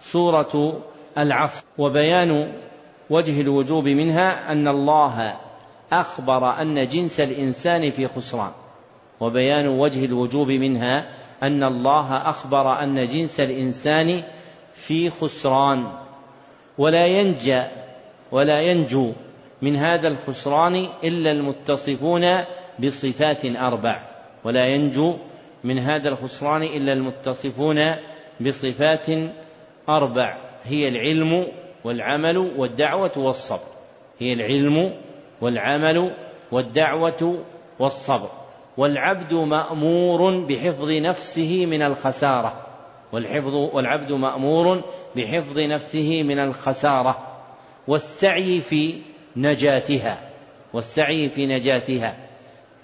سورة 0.00 0.82
العصر 1.18 1.64
وبيان 1.78 2.52
وجه 3.10 3.40
الوجوب 3.40 3.88
منها 3.88 4.52
أن 4.52 4.68
الله 4.68 5.36
أخبر 5.92 6.62
أن 6.62 6.88
جنس 6.88 7.20
الإنسان 7.20 7.90
في 7.90 8.06
خسران. 8.06 8.52
وبيان 9.20 9.68
وجه 9.68 10.04
الوجوب 10.04 10.48
منها 10.48 11.08
أن 11.42 11.62
الله 11.62 12.16
أخبر 12.16 12.82
أن 12.82 13.06
جنس 13.06 13.40
الإنسان 13.40 14.22
في 14.74 15.10
خسران. 15.10 15.86
ولا 16.78 17.06
ينجى 17.06 17.62
ولا 18.32 18.60
ينجو 18.60 19.12
من 19.62 19.76
هذا 19.76 20.08
الخسران 20.08 20.88
إلا 21.04 21.30
المتصفون 21.30 22.24
بصفات 22.80 23.44
أربع 23.44 24.02
ولا 24.44 24.66
ينجو 24.66 25.16
من 25.64 25.78
هذا 25.78 26.08
الخسران 26.08 26.62
إلا 26.62 26.92
المتصفون 26.92 27.94
بصفات 28.40 29.06
أربع 29.88 30.36
هي 30.64 30.88
العلم 30.88 31.46
والعمل 31.84 32.38
والدعوة 32.38 33.12
والصبر 33.16 33.68
هي 34.18 34.32
العلم 34.32 34.94
والعمل 35.40 36.14
والدعوة 36.52 37.44
والصبر 37.78 38.30
والعبد 38.76 39.34
مأمور 39.34 40.46
بحفظ 40.46 40.90
نفسه 40.90 41.66
من 41.66 41.82
الخسارة 41.82 42.66
والحفظ 43.12 43.54
والعبد 43.54 44.12
مأمور 44.12 44.82
بحفظ 45.16 45.58
نفسه 45.58 46.22
من 46.22 46.38
الخسارة 46.38 47.18
والسعي 47.88 48.60
في 48.60 48.98
نجاتها 49.36 50.30
والسعي 50.72 51.28
في 51.28 51.46
نجاتها. 51.46 52.27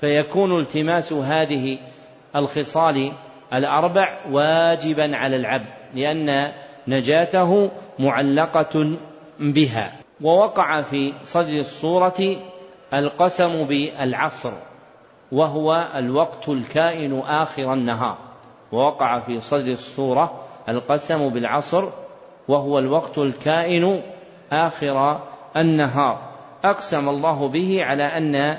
فيكون 0.04 0.60
التماس 0.60 1.12
هذه 1.12 1.78
الخصال 2.36 3.12
الأربع 3.54 4.26
واجبا 4.30 5.16
على 5.16 5.36
العبد 5.36 5.66
لأن 5.94 6.52
نجاته 6.88 7.70
معلقة 7.98 8.96
بها. 9.40 9.92
ووقع 10.22 10.82
في 10.82 11.12
صدر 11.22 11.58
الصورة 11.58 12.36
القسم 12.94 13.64
بالعصر 13.64 14.52
وهو 15.32 15.90
الوقت 15.94 16.48
الكائن 16.48 17.18
آخر 17.18 17.72
النهار. 17.72 18.18
ووقع 18.72 19.18
في 19.20 19.40
صدر 19.40 19.70
الصورة 19.70 20.40
القسم 20.68 21.28
بالعصر 21.28 21.88
وهو 22.48 22.78
الوقت 22.78 23.18
الكائن 23.18 24.02
آخر 24.52 25.20
النهار. 25.56 26.18
أقسم 26.64 27.08
الله 27.08 27.48
به 27.48 27.78
على 27.84 28.04
أن 28.04 28.58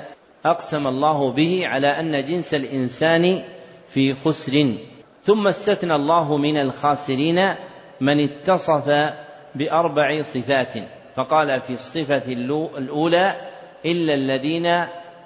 أقسم 0.50 0.86
الله 0.86 1.32
به 1.32 1.66
على 1.66 1.86
أن 1.86 2.24
جنس 2.24 2.54
الإنسان 2.54 3.42
في 3.88 4.14
خسر. 4.14 4.74
ثم 5.22 5.48
استثنى 5.48 5.94
الله 5.94 6.36
من 6.36 6.56
الخاسرين 6.56 7.54
من 8.00 8.20
اتصف 8.20 9.12
بأربع 9.54 10.22
صفات. 10.22 10.72
فقال 11.14 11.60
في 11.60 11.72
الصفة 11.72 12.32
الأولى 12.78 13.36
إلا 13.84 14.14
الذين 14.14 14.66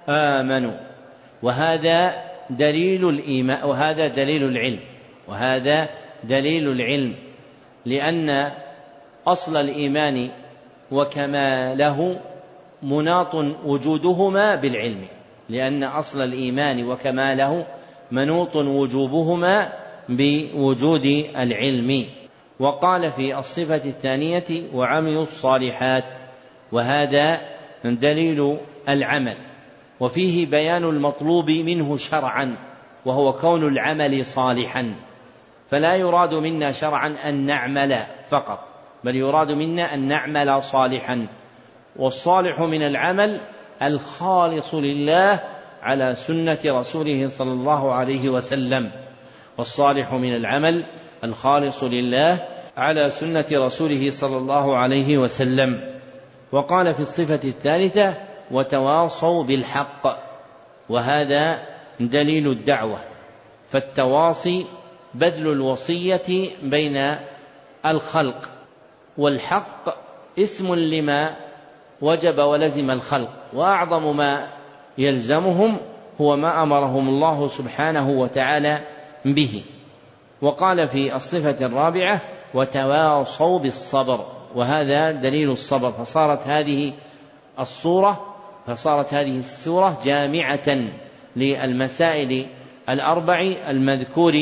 آمنوا. 0.09 0.77
وهذا 1.43 2.25
دليل 2.51 3.09
الإيمان 3.09 3.65
وهذا 3.65 4.09
دليل 4.09 4.45
العلم. 4.45 4.81
وهذا 5.29 5.89
دليل 6.25 6.69
العلم. 6.69 7.15
لأن 7.87 8.53
أصل 9.27 9.57
الإيمان 9.57 10.31
وكماله 10.91 12.21
مناط 12.83 13.35
وجودهما 13.65 14.55
بالعلم 14.55 15.05
لأن 15.49 15.85
أصل 15.85 16.21
الإيمان 16.23 16.89
وكماله 16.89 17.67
منوط 18.11 18.57
وجوبهما 18.57 19.73
بوجود 20.09 21.05
العلم. 21.37 22.05
وقال 22.59 23.13
في 23.13 23.39
الصفة 23.39 23.85
الثانية 23.85 24.45
وعملوا 24.75 25.23
الصالحات 25.23 26.05
وهذا 26.73 27.41
دليل 27.85 28.59
العمل. 28.89 29.37
وفيه 30.01 30.47
بيان 30.47 30.85
المطلوب 30.85 31.51
منه 31.51 31.97
شرعا 31.97 32.57
وهو 33.07 33.33
كون 33.33 33.69
العمل 33.69 34.27
صالحا. 34.27 34.95
فلا 35.71 35.95
يراد 35.97 36.35
منا 36.35 36.73
شرعا 36.73 37.17
أن 37.29 37.35
نعمل 37.35 37.99
فقط 38.29 38.59
بل 39.05 39.17
يراد 39.17 39.51
منا 39.53 39.95
أن 39.95 40.09
نعمل 40.09 40.63
صالحا. 40.63 41.27
والصالح 41.97 42.61
من 42.61 42.83
العمل 42.83 43.41
الخالص 43.83 44.75
لله 44.75 45.41
على 45.83 46.15
سنة 46.15 46.59
رسوله 46.67 47.27
صلى 47.27 47.53
الله 47.53 47.95
عليه 47.95 48.29
وسلم. 48.29 48.91
والصالح 49.59 50.13
من 50.13 50.37
العمل 50.37 50.87
الخالص 51.25 51.85
لله 51.85 52.49
على 52.77 53.11
سنة 53.11 53.47
رسوله 53.53 54.11
صلى 54.11 54.37
الله 54.37 54.77
عليه 54.77 55.19
وسلم. 55.19 56.01
وقال 56.53 56.95
في 56.95 57.01
الصفة 57.01 57.49
الثالثة 57.49 58.17
وتواصوا 58.51 59.45
بالحق. 59.45 60.07
وهذا 60.89 61.67
دليل 62.01 62.49
الدعوة. 62.49 62.99
فالتواصي 63.69 64.67
بذل 65.15 65.53
الوصية 65.53 66.51
بين 66.63 66.97
الخلق. 67.87 68.39
والحق 69.19 69.85
اسم 70.39 70.75
لما 70.75 71.50
وجب 72.03 72.39
ولزم 72.39 72.91
الخلق. 72.91 73.31
وأعظم 73.55 74.17
ما 74.17 74.49
يلزمهم 74.99 75.79
هو 76.21 76.37
ما 76.37 76.63
أمرهم 76.63 77.09
الله 77.09 77.47
سبحانه 77.47 78.11
وتعالى 78.11 78.87
به. 79.25 79.65
وقال 80.43 80.89
في 80.89 81.15
الصفة 81.15 81.67
الرابعة 81.67 82.23
وتواصوا 82.55 83.59
بالصبر. 83.59 84.27
وهذا 84.55 85.13
دليل 85.13 85.51
الصبر. 85.51 85.93
فصارت 85.93 86.49
هذه 86.49 86.93
الصورة 87.59 88.27
فصارت 88.67 89.15
هذه 89.15 89.37
السورة 89.37 89.99
جامعة 90.05 90.91
للمسائل 91.37 92.47
الأربع 92.89 93.41
المذكور 93.69 94.33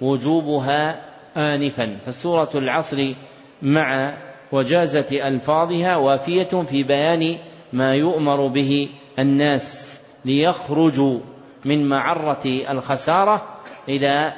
وجوبها 0.00 1.08
انفا. 1.36 1.96
فسورة 1.96 2.50
العصر 2.54 3.14
مع 3.62 4.14
وجازة 4.52 5.28
ألفاظها 5.28 5.96
وافية 5.96 6.62
في 6.62 6.82
بيان 6.82 7.38
ما 7.72 7.94
يؤمر 7.94 8.46
به 8.46 8.88
الناس 9.18 10.00
ليخرجوا 10.24 11.20
من 11.64 11.88
معرة 11.88 12.42
الخسارة 12.70 13.42
إلى 13.88 14.32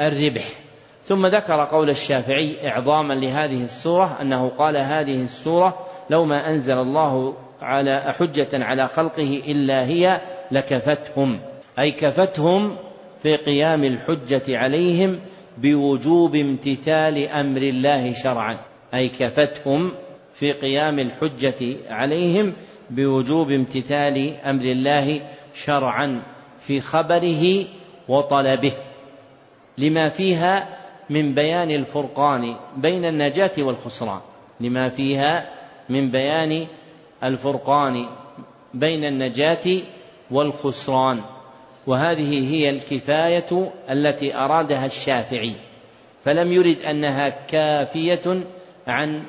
الربح. 0.00 0.44
ثم 1.02 1.26
ذكر 1.26 1.64
قول 1.64 1.88
الشافعي 1.88 2.68
إعظاما 2.68 3.14
لهذه 3.14 3.62
السورة 3.62 4.20
أنه 4.20 4.48
قال 4.48 4.76
هذه 4.76 5.22
السورة 5.22 5.78
لو 6.10 6.24
ما 6.24 6.46
أنزل 6.46 6.78
الله 6.78 7.34
على 7.62 8.14
حجة 8.18 8.48
على 8.54 8.86
خلقه 8.86 9.42
إلا 9.46 9.86
هي 9.86 10.20
لكفتهم. 10.50 11.40
أي 11.78 11.92
كفتهم 11.92 12.76
في 13.22 13.36
قيام 13.36 13.84
الحجة 13.84 14.58
عليهم 14.58 15.20
بوجوب 15.58 16.36
امتثال 16.36 17.28
أمر 17.28 17.62
الله 17.62 18.12
شرعا. 18.12 18.73
أي 18.94 19.08
كفتهم 19.08 19.92
في 20.34 20.52
قيام 20.52 20.98
الحجة 20.98 21.76
عليهم 21.88 22.52
بوجوب 22.90 23.50
امتثال 23.50 24.36
أمر 24.36 24.64
الله 24.64 25.20
شرعا 25.54 26.22
في 26.60 26.80
خبره 26.80 27.64
وطلبه. 28.08 28.72
لما 29.78 30.08
فيها 30.08 30.68
من 31.10 31.34
بيان 31.34 31.70
الفرقان 31.70 32.56
بين 32.76 33.04
النجاة 33.04 33.52
والخسران. 33.58 34.20
لما 34.60 34.88
فيها 34.88 35.50
من 35.88 36.10
بيان 36.10 36.66
الفرقان 37.24 38.06
بين 38.74 39.04
النجاة 39.04 39.82
والخسران. 40.30 41.20
وهذه 41.86 42.54
هي 42.54 42.70
الكفاية 42.70 43.72
التي 43.90 44.36
أرادها 44.36 44.86
الشافعي. 44.86 45.54
فلم 46.24 46.52
يرد 46.52 46.78
أنها 46.78 47.28
كافية 47.28 48.44
عن 48.86 49.22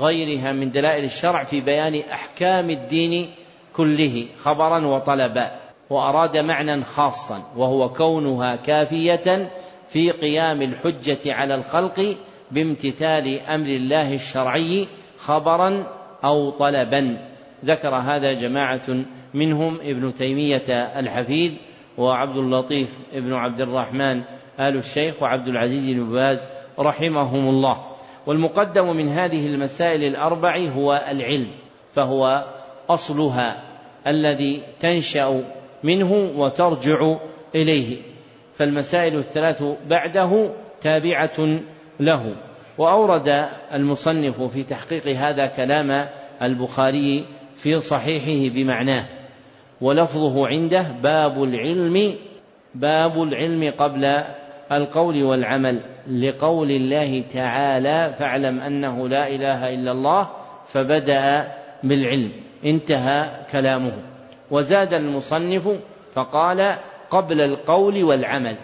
غيرها 0.00 0.52
من 0.52 0.70
دلائل 0.70 1.04
الشرع 1.04 1.44
في 1.44 1.60
بيان 1.60 1.94
أحكام 2.12 2.70
الدين 2.70 3.30
كله 3.72 4.28
خبرا 4.36 4.86
وطلبا 4.86 5.50
وأراد 5.90 6.36
معنى 6.36 6.82
خاصا 6.82 7.42
وهو 7.56 7.88
كونها 7.88 8.56
كافية 8.56 9.50
في 9.88 10.10
قيام 10.10 10.62
الحجة 10.62 11.32
على 11.32 11.54
الخلق 11.54 12.16
بامتثال 12.50 13.40
أمر 13.40 13.66
الله 13.66 14.14
الشرعي 14.14 14.88
خبرا 15.18 15.86
أو 16.24 16.50
طلبا. 16.50 17.18
ذكر 17.64 17.94
هذا 17.94 18.32
جماعة 18.32 19.04
منهم 19.34 19.80
ابن 19.80 20.14
تيمية 20.14 20.68
الحفيد 20.98 21.56
وعبد 21.98 22.36
اللطيف 22.36 22.98
ابن 23.12 23.34
عبد 23.34 23.60
الرحمن 23.60 24.22
آل 24.60 24.76
الشيخ 24.76 25.22
وعبد 25.22 25.48
العزيز 25.48 25.90
بن 25.90 26.12
باز 26.12 26.50
رحمهم 26.78 27.48
الله. 27.48 27.95
والمقدم 28.26 28.96
من 28.96 29.08
هذه 29.08 29.46
المسائل 29.46 30.04
الأربع 30.04 30.58
هو 30.58 31.04
العلم 31.10 31.48
فهو 31.92 32.44
أصلها 32.90 33.62
الذي 34.06 34.62
تنشأ 34.80 35.44
منه 35.82 36.12
وترجع 36.12 37.16
إليه. 37.54 38.02
فالمسائل 38.54 39.16
الثلاث 39.16 39.62
بعده 39.88 40.50
تابعة 40.80 41.60
له. 42.00 42.36
وأورد 42.78 43.48
المصنف 43.72 44.42
في 44.42 44.62
تحقيق 44.62 45.06
هذا 45.06 45.46
كلام 45.46 46.08
البخاري 46.42 47.26
في 47.56 47.76
صحيحه 47.76 48.54
بمعناه 48.54 49.04
ولفظه 49.80 50.46
عنده 50.46 50.92
باب 51.02 51.42
العلم 51.42 52.14
باب 52.74 53.22
العلم 53.22 53.70
قبل 53.70 54.24
القول 54.72 55.22
والعمل 55.22 55.80
لقول 56.08 56.70
الله 56.70 57.20
تعالى 57.20 58.14
فاعلم 58.18 58.60
أنه 58.60 59.08
لا 59.08 59.28
إله 59.28 59.74
إلا 59.74 59.92
الله 59.92 60.30
فبدأ 60.66 61.52
بالعلم 61.82 62.32
انتهى 62.64 63.30
كلامه. 63.52 63.92
وزاد 64.50 64.94
المصنف 64.94 65.68
فقال 66.14 66.78
قبل 67.10 67.40
القول 67.40 68.04
والعمل 68.04 68.56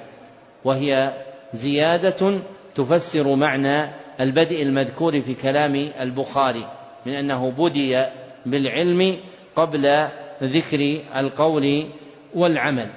وهي 0.64 1.12
زيادة 1.52 2.42
تفسر 2.74 3.34
معنى 3.34 3.90
البدء 4.20 4.62
المذكور 4.62 5.20
في 5.20 5.34
كلام 5.34 5.74
البخاري 6.00 6.66
من 7.06 7.12
أنه 7.12 7.50
بدي 7.50 8.06
بالعلم 8.46 9.16
قبل 9.56 10.08
ذكر 10.42 11.00
القول 11.16 11.86
والعمل. 12.34 12.90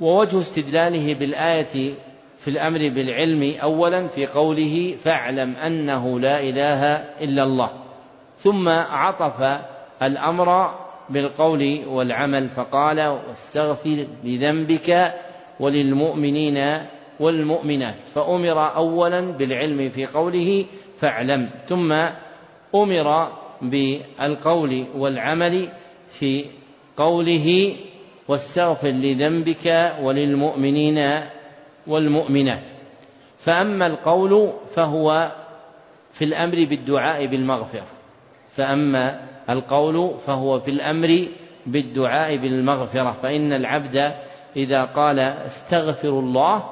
ووجه 0.00 0.38
استدلاله 0.38 1.14
بالآية 1.14 1.94
في 2.38 2.48
الأمر 2.48 2.78
بالعلم 2.78 3.54
اولا 3.62 4.06
في 4.06 4.26
قوله 4.26 4.96
فاعلم 4.98 5.56
أنه 5.56 6.20
لا 6.20 6.40
إله 6.40 6.84
إلا 7.20 7.42
الله 7.42 7.70
ثم 8.36 8.68
عطف 8.68 9.62
الأمر 10.02 10.74
بالقول 11.10 11.82
والعمل 11.86 12.48
فقال 12.48 13.00
واستغفر 13.00 14.06
لذنبك 14.24 15.14
وللمؤمنين 15.60 16.86
والمؤمنات 17.20 17.94
فأمر 17.94 18.76
أولا 18.76 19.20
بالعلم 19.20 19.88
في 19.88 20.06
قوله 20.06 20.64
فاعلم 20.96 21.50
ثم 21.66 21.92
أمر 22.74 23.32
بالقول 23.62 24.86
والعمل 24.96 25.68
في 26.10 26.44
قوله 26.96 27.76
واستغفر 28.30 28.88
لذنبك 28.88 29.94
وللمؤمنين 30.02 30.98
والمؤمنات. 31.86 32.66
فأما 33.38 33.86
القول 33.86 34.52
فهو 34.74 35.32
في 36.12 36.24
الأمر 36.24 36.64
بالدعاء 36.64 37.26
بالمغفرة. 37.26 37.86
فأما 38.48 39.20
القول 39.50 40.18
فهو 40.18 40.58
في 40.58 40.70
الأمر 40.70 41.28
بالدعاء 41.66 42.36
بالمغفرة. 42.36 43.10
فإن 43.10 43.52
العبد 43.52 43.96
إذا 44.56 44.84
قال 44.84 45.18
استغفر 45.20 46.08
الله 46.08 46.64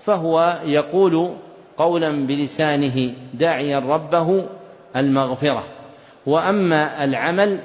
فهو 0.00 0.60
يقول 0.64 1.36
قولا 1.76 2.26
بلسانه 2.26 3.14
داعيا 3.34 3.78
ربه 3.78 4.48
المغفرة. 4.96 5.64
وأما 6.26 7.04
العمل 7.04 7.60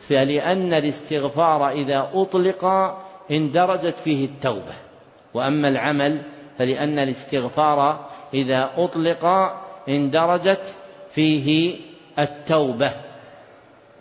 فلأن 0.00 0.74
الاستغفار 0.74 1.68
إذا 1.68 2.10
أطلق 2.14 2.64
اندرجت 3.30 3.96
فيه 3.96 4.24
التوبة. 4.24 4.74
وأما 5.34 5.68
العمل 5.68 6.22
فلأن 6.58 6.98
الاستغفار 6.98 8.08
إذا 8.34 8.70
أطلق 8.76 9.26
اندرجت 9.88 10.76
فيه 11.10 11.76
التوبة. 12.18 12.90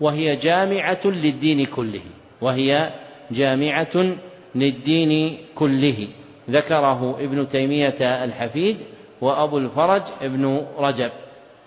وهي 0.01 0.35
جامعة 0.35 0.99
للدين 1.05 1.65
كله. 1.65 2.01
وهي 2.41 2.93
جامعة 3.31 4.15
للدين 4.55 5.37
كله. 5.55 6.07
ذكره 6.49 7.19
ابن 7.19 7.47
تيمية 7.47 8.23
الحفيد 8.23 8.77
وأبو 9.21 9.57
الفرج 9.57 10.03
ابن 10.21 10.65
رجب. 10.77 11.11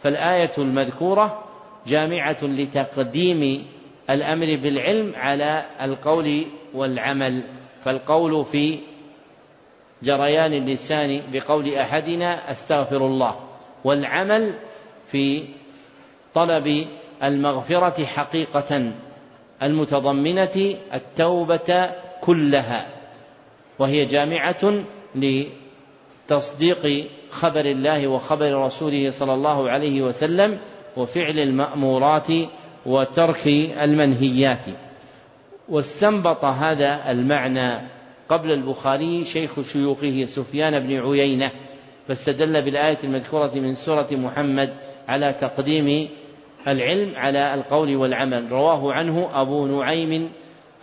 فالآية 0.00 0.50
المذكورة 0.58 1.44
جامعة 1.86 2.38
لتقديم 2.42 3.66
الأمر 4.10 4.56
بالعلم 4.56 5.12
على 5.16 5.64
القول 5.82 6.46
والعمل 6.74 7.42
فالقول 7.80 8.44
في 8.44 8.78
جريان 10.02 10.52
اللسان 10.52 11.22
بقول 11.32 11.74
أحدنا 11.74 12.50
أستغفر 12.50 13.06
الله 13.06 13.36
والعمل 13.84 14.54
في 15.06 15.44
طلب 16.34 16.86
المغفرة 17.22 18.04
حقيقة 18.04 18.92
المتضمنة 19.62 20.74
التوبة 20.94 21.90
كلها 22.20 22.86
وهي 23.78 24.04
جامعة 24.04 24.84
لتصديق 25.14 27.08
خبر 27.30 27.60
الله 27.60 28.08
وخبر 28.08 28.64
رسوله 28.64 29.10
صلى 29.10 29.34
الله 29.34 29.70
عليه 29.70 30.02
وسلم 30.02 30.58
وفعل 30.96 31.38
المأمورات 31.38 32.28
وترك 32.86 33.46
المنهيات. 33.82 34.64
واستنبط 35.68 36.44
هذا 36.44 37.10
المعنى 37.10 37.88
قبل 38.28 38.50
البخاري 38.50 39.24
شيخ 39.24 39.60
شيوخه 39.60 40.24
سفيان 40.24 40.86
بن 40.86 41.00
عيينة 41.00 41.50
فاستدل 42.06 42.64
بالآية 42.64 42.98
المذكورة 43.04 43.50
من 43.54 43.74
سورة 43.74 44.08
محمد 44.12 44.74
على 45.08 45.32
تقديم 45.32 46.08
العلم 46.68 47.16
على 47.16 47.54
القول 47.54 47.96
والعمل. 47.96 48.52
رواه 48.52 48.92
عنه 48.92 49.42
أبو 49.42 49.66
نعيم 49.66 50.32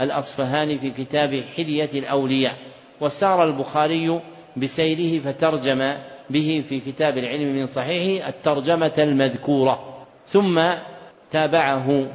الأصفهاني 0.01 0.77
في 0.77 0.91
كتاب 0.91 1.35
حلية 1.57 1.89
الأولياء. 1.99 2.53
وسار 3.01 3.43
البخاري 3.43 4.21
بسيره 4.57 5.19
فترجم 5.19 5.93
به 6.29 6.63
في 6.69 6.79
كتاب 6.79 7.17
العلم 7.17 7.55
من 7.55 7.65
صحيحه 7.65 8.29
الترجمة 8.29 8.93
المذكورة. 8.97 10.05
ثم 10.25 10.59
تابعه 11.31 12.07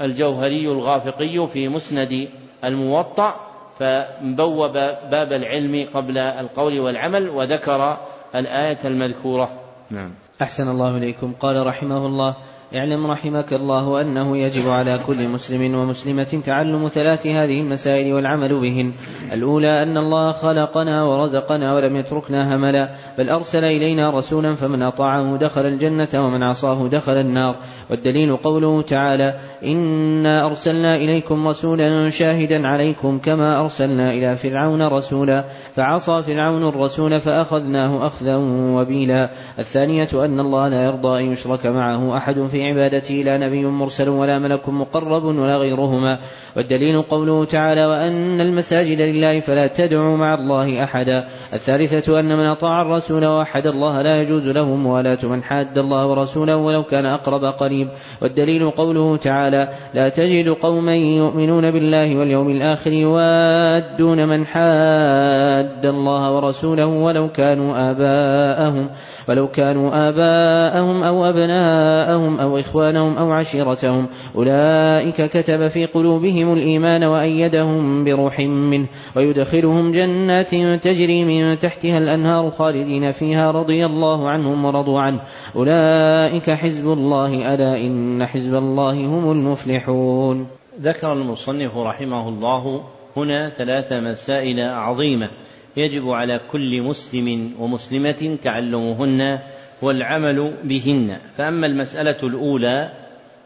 الجوهري 0.00 0.66
الغافقي 0.66 1.46
في 1.46 1.68
مسند 1.68 2.28
الموطأ 2.64 3.34
فبوب 3.78 4.72
باب 5.10 5.32
العلم 5.32 5.86
قبل 5.94 6.18
القول 6.18 6.80
والعمل 6.80 7.28
وذكر 7.28 7.98
الآية 8.34 8.78
المذكورة. 8.84 9.50
نعم. 9.90 10.10
أحسن 10.42 10.68
الله 10.68 10.96
إليكم. 10.96 11.32
قال 11.40 11.66
رحمه 11.66 12.06
الله 12.06 12.36
اعلم 12.74 13.06
رحمك 13.06 13.52
الله 13.52 14.00
أنه 14.00 14.36
يجب 14.36 14.68
على 14.68 14.98
كل 15.06 15.28
مسلم 15.28 15.74
ومسلمة 15.74 16.40
تعلم 16.46 16.88
ثلاث 16.88 17.26
هذه 17.26 17.60
المسائل 17.60 18.14
والعمل 18.14 18.60
بهن. 18.60 18.92
الأولى 19.32 19.82
أن 19.82 19.96
الله 19.96 20.30
خلقنا 20.30 21.04
ورزقنا 21.04 21.74
ولم 21.74 21.96
يتركنا 21.96 22.56
هملا 22.56 22.90
بل 23.18 23.30
أرسل 23.30 23.64
إلينا 23.64 24.10
رسولا 24.10 24.54
فمن 24.54 24.82
أطاعه 24.82 25.36
دخل 25.36 25.66
الجنة 25.66 26.08
ومن 26.14 26.42
عصاه 26.42 26.88
دخل 26.88 27.12
النار. 27.12 27.56
والدليل 27.90 28.36
قوله 28.36 28.82
تعالى 28.82 29.34
إنا 29.64 30.46
أرسلنا 30.46 30.96
إليكم 30.96 31.48
رسولا 31.48 32.10
شاهدا 32.10 32.68
عليكم 32.68 33.18
كما 33.18 33.60
أرسلنا 33.60 34.12
إلى 34.12 34.36
فرعون 34.36 34.82
رسولا 34.82 35.44
فعصى 35.74 36.22
فرعون 36.22 36.68
الرسول 36.68 37.20
فأخذناه 37.20 38.06
أخذا 38.06 38.36
وبيلا. 38.76 39.30
الثانية 39.58 40.08
أن 40.14 40.40
الله 40.40 40.68
لا 40.68 40.84
يرضى 40.84 41.20
أن 41.20 41.32
يشرك 41.32 41.66
معه 41.66 42.16
أحد 42.16 42.46
في 42.46 42.61
عبادتي 42.62 43.22
لا 43.22 43.38
نبي 43.38 43.66
مرسل 43.66 44.08
ولا 44.08 44.38
ملك 44.38 44.68
مقرب 44.68 45.24
ولا 45.24 45.56
غيرهما. 45.56 46.18
والدليل 46.56 47.02
قوله 47.02 47.44
تعالى 47.44 47.86
وأن 47.86 48.40
المساجد 48.40 49.00
لله 49.00 49.40
فلا 49.40 49.66
تدعوا 49.66 50.16
مع 50.16 50.34
الله 50.34 50.84
أحدا. 50.84 51.24
الثالثة 51.52 52.20
أن 52.20 52.38
من 52.38 52.46
أطاع 52.46 52.82
الرسول 52.82 53.26
وحد 53.26 53.66
الله 53.66 54.02
لا 54.02 54.20
يجوز 54.20 54.48
له 54.48 54.76
موالاة 54.76 55.18
من 55.22 55.42
حاد 55.42 55.78
الله 55.78 56.06
ورسوله 56.06 56.56
ولو 56.56 56.82
كان 56.82 57.06
أقرب 57.06 57.44
قريب. 57.44 57.88
والدليل 58.22 58.70
قوله 58.70 59.16
تعالى 59.16 59.68
لا 59.94 60.08
تجد 60.08 60.48
قوما 60.48 60.94
يؤمنون 60.94 61.70
بالله 61.70 62.18
واليوم 62.18 62.50
الآخر 62.50 62.92
يوادون 62.92 64.28
من 64.28 64.46
حاد 64.46 65.86
الله 65.86 66.32
ورسوله 66.32 66.86
ولو 66.86 67.28
كانوا 67.28 67.90
آباءهم. 67.90 68.90
ولو 69.28 69.48
كانوا 69.48 70.08
آباءهم 70.08 71.02
أو 71.02 71.24
أبناءهم 71.24 72.40
أو 72.40 72.51
إخوانهم 72.60 73.16
أو 73.16 73.32
عشيرتهم. 73.32 74.08
أولئك 74.36 75.22
كتب 75.22 75.66
في 75.66 75.86
قلوبهم 75.86 76.52
الإيمان 76.52 77.04
وأيدهم 77.04 78.04
بروح 78.04 78.40
منه. 78.40 78.86
ويدخلهم 79.16 79.90
جنات 79.90 80.50
تجري 80.84 81.24
من 81.24 81.58
تحتها 81.58 81.98
الأنهار 81.98 82.50
خالدين 82.50 83.10
فيها 83.10 83.50
رضي 83.50 83.86
الله 83.86 84.28
عنهم 84.28 84.64
ورضوا 84.64 85.00
عنه. 85.00 85.20
أولئك 85.56 86.50
حزب 86.50 86.92
الله 86.92 87.54
ألا 87.54 87.76
إن 87.76 88.26
حزب 88.26 88.54
الله 88.54 89.06
هم 89.06 89.32
المفلحون. 89.32 90.46
ذكر 90.80 91.12
المصنف 91.12 91.76
رحمه 91.76 92.28
الله 92.28 92.82
هنا 93.16 93.48
ثلاث 93.48 93.92
مسائل 93.92 94.60
عظيمة 94.60 95.30
يجب 95.76 96.08
على 96.08 96.40
كل 96.52 96.82
مسلم 96.82 97.54
ومسلمة 97.60 98.38
تعلمهن 98.42 99.38
والعمل 99.82 100.52
بهن. 100.64 101.18
فأما 101.36 101.66
المسألة 101.66 102.16
الأولى 102.22 102.90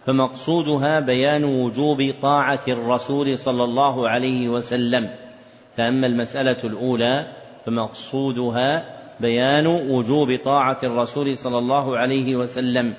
فمقصودها 0.06 1.00
بيان 1.00 1.44
وجوب 1.44 2.14
طاعة 2.22 2.60
الرسول 2.68 3.38
صلى 3.38 3.64
الله 3.64 4.08
عليه 4.08 4.48
وسلم. 4.48 5.10
فأما 5.76 6.06
المسألة 6.06 6.56
الأولى 6.64 7.26
فمقصودها 7.66 8.84
بيان 9.20 9.66
وجوب 9.66 10.38
طاعة 10.44 10.78
الرسول 10.82 11.36
صلى 11.36 11.58
الله 11.58 11.98
عليه 11.98 12.36
وسلم. 12.36 12.94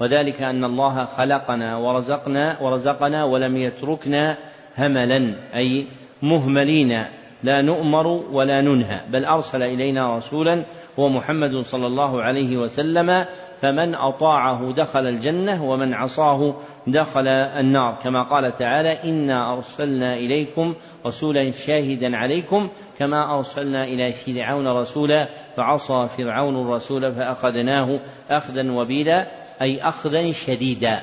وذلك 0.00 0.42
أن 0.42 0.64
الله 0.64 1.04
خلقنا 1.04 1.76
ورزقنا 1.76 2.56
ورزقنا 2.60 3.24
ولم 3.24 3.56
يتركنا 3.56 4.36
هملا 4.78 5.34
أي 5.54 5.86
مهملين. 6.22 7.04
لا 7.42 7.62
نؤمر 7.62 8.06
ولا 8.06 8.60
ننهى 8.60 9.00
بل 9.08 9.24
أرسل 9.24 9.62
إلينا 9.62 10.16
رسولا 10.16 10.64
هو 10.98 11.08
محمد 11.08 11.56
صلى 11.56 11.86
الله 11.86 12.22
عليه 12.22 12.56
وسلم 12.56 13.24
فمن 13.60 13.94
أطاعه 13.94 14.72
دخل 14.72 15.06
الجنة 15.06 15.64
ومن 15.64 15.94
عصاه 15.94 16.54
دخل 16.86 17.28
النار. 17.28 17.96
كما 18.02 18.22
قال 18.22 18.54
تعالى 18.58 18.98
إنا 19.04 19.52
أرسلنا 19.52 20.16
إليكم 20.16 20.74
رسولا 21.06 21.50
شاهدا 21.50 22.16
عليكم 22.16 22.68
كما 22.98 23.38
أرسلنا 23.38 23.84
إلى 23.84 24.12
فرعون 24.12 24.68
رسولا 24.68 25.28
فعصى 25.56 26.08
فرعون 26.16 26.62
الرسول 26.62 27.14
فأخذناه 27.14 27.98
أخذا 28.30 28.72
وبيلا 28.72 29.26
أي 29.62 29.82
أخذا 29.82 30.32
شديدا. 30.32 31.00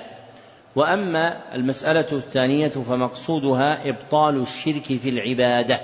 وأما 0.76 1.38
المسألة 1.56 2.08
الثانية 2.12 2.68
فمقصودها 2.68 3.90
إبطال 3.90 4.42
الشرك 4.42 4.84
في 4.84 5.10
العبادة. 5.10 5.82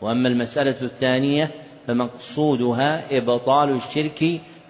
وأما 0.00 0.28
المسألة 0.28 0.76
الثانية 0.82 1.50
فمقصودها 1.86 3.18
إبطال 3.18 3.70
الشرك 3.70 4.18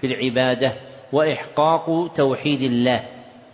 في 0.00 0.04
العبادة 0.04 0.72
وإحقاق 1.12 2.12
توحيد 2.16 2.62
الله 2.62 3.02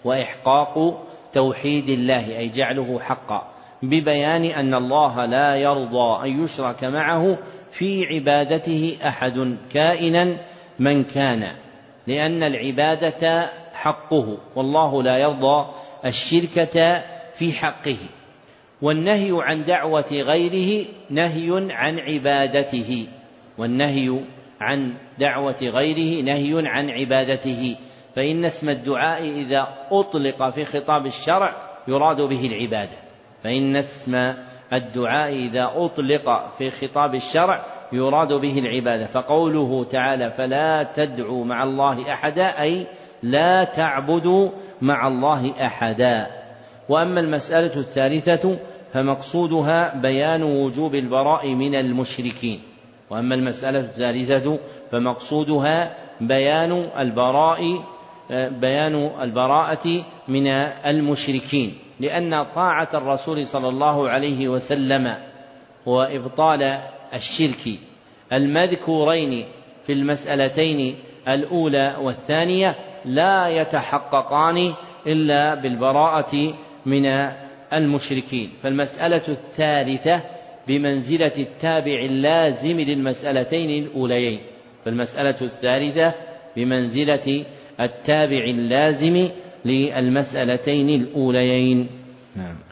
وإحقاق 0.04 1.02
توحيد 1.32 1.88
الله 1.88 2.38
أي 2.38 2.48
جعله 2.48 3.00
حقا 3.00 3.50
ببيان 3.82 4.44
أن 4.44 4.74
الله 4.74 5.26
لا 5.26 5.56
يرضى 5.56 6.28
أن 6.28 6.44
يشرك 6.44 6.84
معه 6.84 7.38
في 7.72 8.06
عبادته 8.14 8.96
أحد 9.06 9.56
كائنا 9.72 10.36
من 10.78 11.04
كان 11.04 11.46
لأن 12.06 12.42
العبادة 12.42 13.50
حقه 13.72 14.38
والله 14.56 15.02
لا 15.02 15.18
يرضى 15.18 15.66
الشركة 16.06 17.02
في 17.34 17.52
حقه. 17.52 17.96
والنهي 18.82 19.30
عن 19.32 19.64
دعوة 19.64 20.10
غيره 20.12 20.86
نهي 21.10 21.68
عن 21.70 21.98
عبادته. 21.98 23.06
والنهي 23.58 24.20
عن 24.60 24.94
دعوة 25.18 25.56
غيره 25.62 26.22
نهي 26.22 26.68
عن 26.68 26.90
عبادته. 26.90 27.76
فإن 28.16 28.44
اسم 28.44 28.68
الدعاء 28.68 29.22
إذا 29.22 29.68
أطلق 29.90 30.50
في 30.50 30.64
خطاب 30.64 31.06
الشرع 31.06 31.56
يراد 31.88 32.20
به 32.20 32.46
العبادة. 32.46 32.96
فإن 33.44 33.76
اسم 33.76 34.34
الدعاء 34.72 35.36
إذا 35.36 35.70
أطلق 35.74 36.50
في 36.58 36.70
خطاب 36.70 37.14
الشرع 37.14 37.66
يراد 37.92 38.32
به 38.32 38.58
العبادة. 38.58 39.06
فقوله 39.06 39.84
تعالى 39.84 40.30
فلا 40.30 40.82
تدعوا 40.82 41.44
مع 41.44 41.62
الله 41.62 42.12
أحدا 42.12 42.62
أي 42.62 42.86
لا 43.22 43.64
تعبدوا 43.64 44.50
مع 44.82 45.08
الله 45.08 45.52
أحدا 45.66 46.39
وأما 46.90 47.20
المسألة 47.20 47.76
الثالثة 47.76 48.58
فمقصودها 48.92 50.00
بيان 50.00 50.42
وجوب 50.42 50.94
البراء 50.94 51.48
من 51.48 51.74
المشركين. 51.74 52.60
وأما 53.10 53.34
المسألة 53.34 53.80
الثالثة 53.80 54.58
فمقصودها 54.92 55.96
بيان 56.20 56.88
البراء 56.98 57.84
بيان 58.60 59.10
البراءة 59.22 60.04
من 60.28 60.46
المشركين. 60.86 61.78
لأن 62.00 62.44
طاعة 62.54 62.88
الرسول 62.94 63.46
صلى 63.46 63.68
الله 63.68 64.08
عليه 64.08 64.48
وسلم 64.48 65.14
وإبطال 65.86 66.78
الشرك 67.14 67.78
المذكورين 68.32 69.44
في 69.86 69.92
المسألتين 69.92 70.96
الأولى 71.28 71.96
والثانية 72.02 72.76
لا 73.04 73.48
يتحققان 73.48 74.74
إلا 75.06 75.54
بالبراءة 75.54 76.54
من 76.86 77.06
المشركين. 77.72 78.50
فالمسألة 78.62 79.22
الثالثة 79.28 80.22
بمنزلة 80.68 81.32
التابع 81.38 82.00
اللازم 82.00 82.80
للمسألتين 82.80 83.84
الأوليين. 83.84 84.40
فالمسألة 84.84 85.36
الثالثة 85.42 86.14
بمنزلة 86.56 87.44
التابع 87.80 88.44
اللازم 88.44 89.28
للمسألتين 89.64 90.90
الأوليين. 90.90 91.88
نعم. 92.36 92.69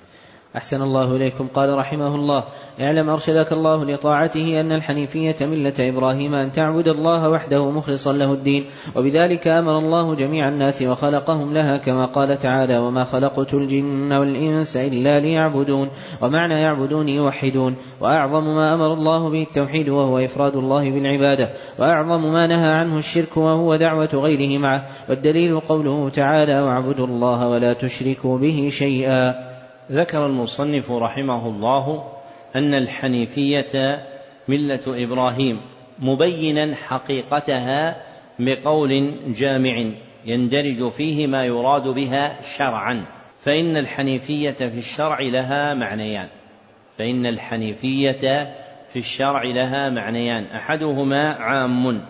أحسن 0.56 0.82
الله 0.82 1.16
إليكم. 1.16 1.48
قال 1.54 1.78
رحمه 1.78 2.14
الله 2.14 2.44
اعلم 2.80 3.10
أرشدك 3.10 3.52
الله 3.52 3.84
لطاعته 3.84 4.60
أن 4.60 4.72
الحنيفية 4.72 5.36
ملة 5.40 5.74
إبراهيم 5.80 6.34
أن 6.34 6.50
تعبد 6.50 6.88
الله 6.88 7.28
وحده 7.28 7.70
مخلصا 7.70 8.12
له 8.12 8.32
الدين 8.32 8.64
وبذلك 8.96 9.48
أمر 9.48 9.78
الله 9.78 10.14
جميع 10.14 10.48
الناس 10.48 10.82
وخلقهم 10.82 11.54
لها 11.54 11.76
كما 11.76 12.06
قال 12.06 12.36
تعالى 12.36 12.78
وما 12.78 13.04
خلقت 13.04 13.54
الجن 13.54 14.12
والإنس 14.12 14.76
إلا 14.76 15.20
ليعبدون 15.20 15.90
ومعنى 16.22 16.54
يعبدون 16.54 17.08
يوحدون 17.08 17.76
وأعظم 18.00 18.44
ما 18.44 18.74
أمر 18.74 18.92
الله 18.92 19.30
به 19.30 19.42
التوحيد 19.42 19.88
وهو 19.88 20.18
إفراد 20.18 20.56
الله 20.56 20.90
بالعبادة 20.90 21.50
وأعظم 21.78 22.32
ما 22.32 22.46
نهى 22.46 22.70
عنه 22.70 22.96
الشرك 22.96 23.36
وهو 23.36 23.76
دعوة 23.76 24.10
غيره 24.14 24.58
معه 24.58 24.86
والدليل 25.08 25.60
قوله 25.60 26.08
تعالى 26.08 26.60
واعبدوا 26.60 27.06
الله 27.06 27.48
ولا 27.48 27.72
تشركوا 27.72 28.38
به 28.38 28.68
شيئا. 28.70 29.47
ذكر 29.92 30.26
المصنف 30.26 30.90
رحمه 30.90 31.46
الله 31.46 32.12
أن 32.56 32.74
الحنيفية 32.74 34.06
ملة 34.48 34.80
إبراهيم 34.86 35.60
مبينا 35.98 36.74
حقيقتها 36.74 38.02
بقول 38.38 39.14
جامع 39.26 39.84
يندرج 40.24 40.88
فيه 40.88 41.26
ما 41.26 41.44
يراد 41.44 41.88
بها 41.88 42.42
شرعا. 42.42 43.04
فإن 43.40 43.76
الحنيفية 43.76 44.50
في 44.50 44.78
الشرع 44.78 45.20
لها 45.20 45.74
معنيان. 45.74 46.28
فإن 46.98 47.26
الحنيفية 47.26 48.52
في 48.92 48.96
الشرع 48.96 49.42
لها 49.42 49.90
معنيان. 49.90 50.44
أحدهما 50.44 51.28
عام 51.28 52.02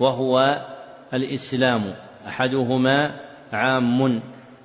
وهو 0.00 0.64
الإسلام. 1.14 1.94
أحدهما 2.26 3.20
عام. 3.52 4.22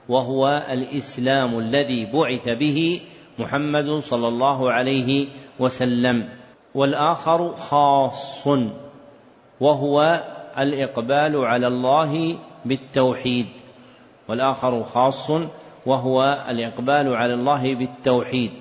وهو 0.09 0.65
الإسلام 0.71 1.59
الذي 1.59 2.05
بعث 2.05 2.49
به 2.49 3.01
محمد 3.39 3.89
صلى 3.89 4.27
الله 4.27 4.71
عليه 4.71 5.27
وسلم 5.59 6.29
والآخر 6.75 7.55
خاص 7.55 8.47
وهو 9.59 10.23
الإقبال 10.57 11.45
على 11.45 11.67
الله 11.67 12.35
بالتوحيد 12.65 13.45
والآخر 14.27 14.83
خاص 14.83 15.31
وهو 15.85 16.45
الإقبال 16.49 17.15
على 17.15 17.33
الله 17.33 17.75
بالتوحيد 17.75 18.51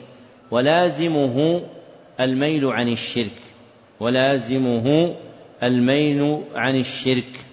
ولازمه 0.51 1.61
الميل 2.21 2.67
عن 2.67 2.89
الشرك 2.89 3.41
ولازمه 4.01 5.15
الميل 5.63 6.43
عن 6.55 6.77
الشرك. 6.77 7.50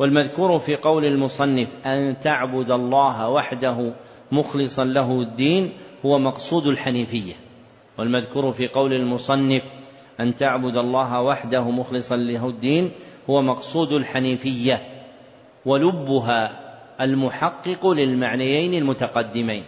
والمذكور 0.00 0.58
في 0.58 0.76
قول 0.76 1.04
المصنف 1.04 1.68
أن 1.86 2.20
تعبد 2.20 2.70
الله 2.70 3.28
وحده 3.28 3.92
مخلصا 4.32 4.84
له 4.84 5.20
الدين 5.20 5.72
هو 6.06 6.18
مقصود 6.18 6.66
الحنيفية. 6.66 7.32
والمذكور 7.98 8.52
في 8.52 8.68
قول 8.68 8.92
المصنف 8.92 9.62
أن 10.20 10.34
تعبد 10.34 10.76
الله 10.76 11.22
وحده 11.22 11.70
مخلصا 11.70 12.16
له 12.16 12.48
الدين 12.48 12.90
هو 13.30 13.42
مقصود 13.42 13.92
الحنيفية 13.92 14.82
ولبها 15.66 16.60
المحقق 17.00 17.86
للمعنيين 17.86 18.74
المتقدمين. 18.74 19.62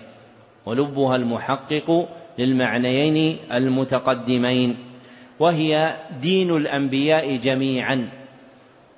ولبها 0.66 1.16
المحقق 1.16 2.08
للمعنيين 2.38 3.36
المتقدمين 3.52 4.76
وهي 5.40 5.96
دين 6.20 6.56
الأنبياء 6.56 7.36
جميعا. 7.36 8.21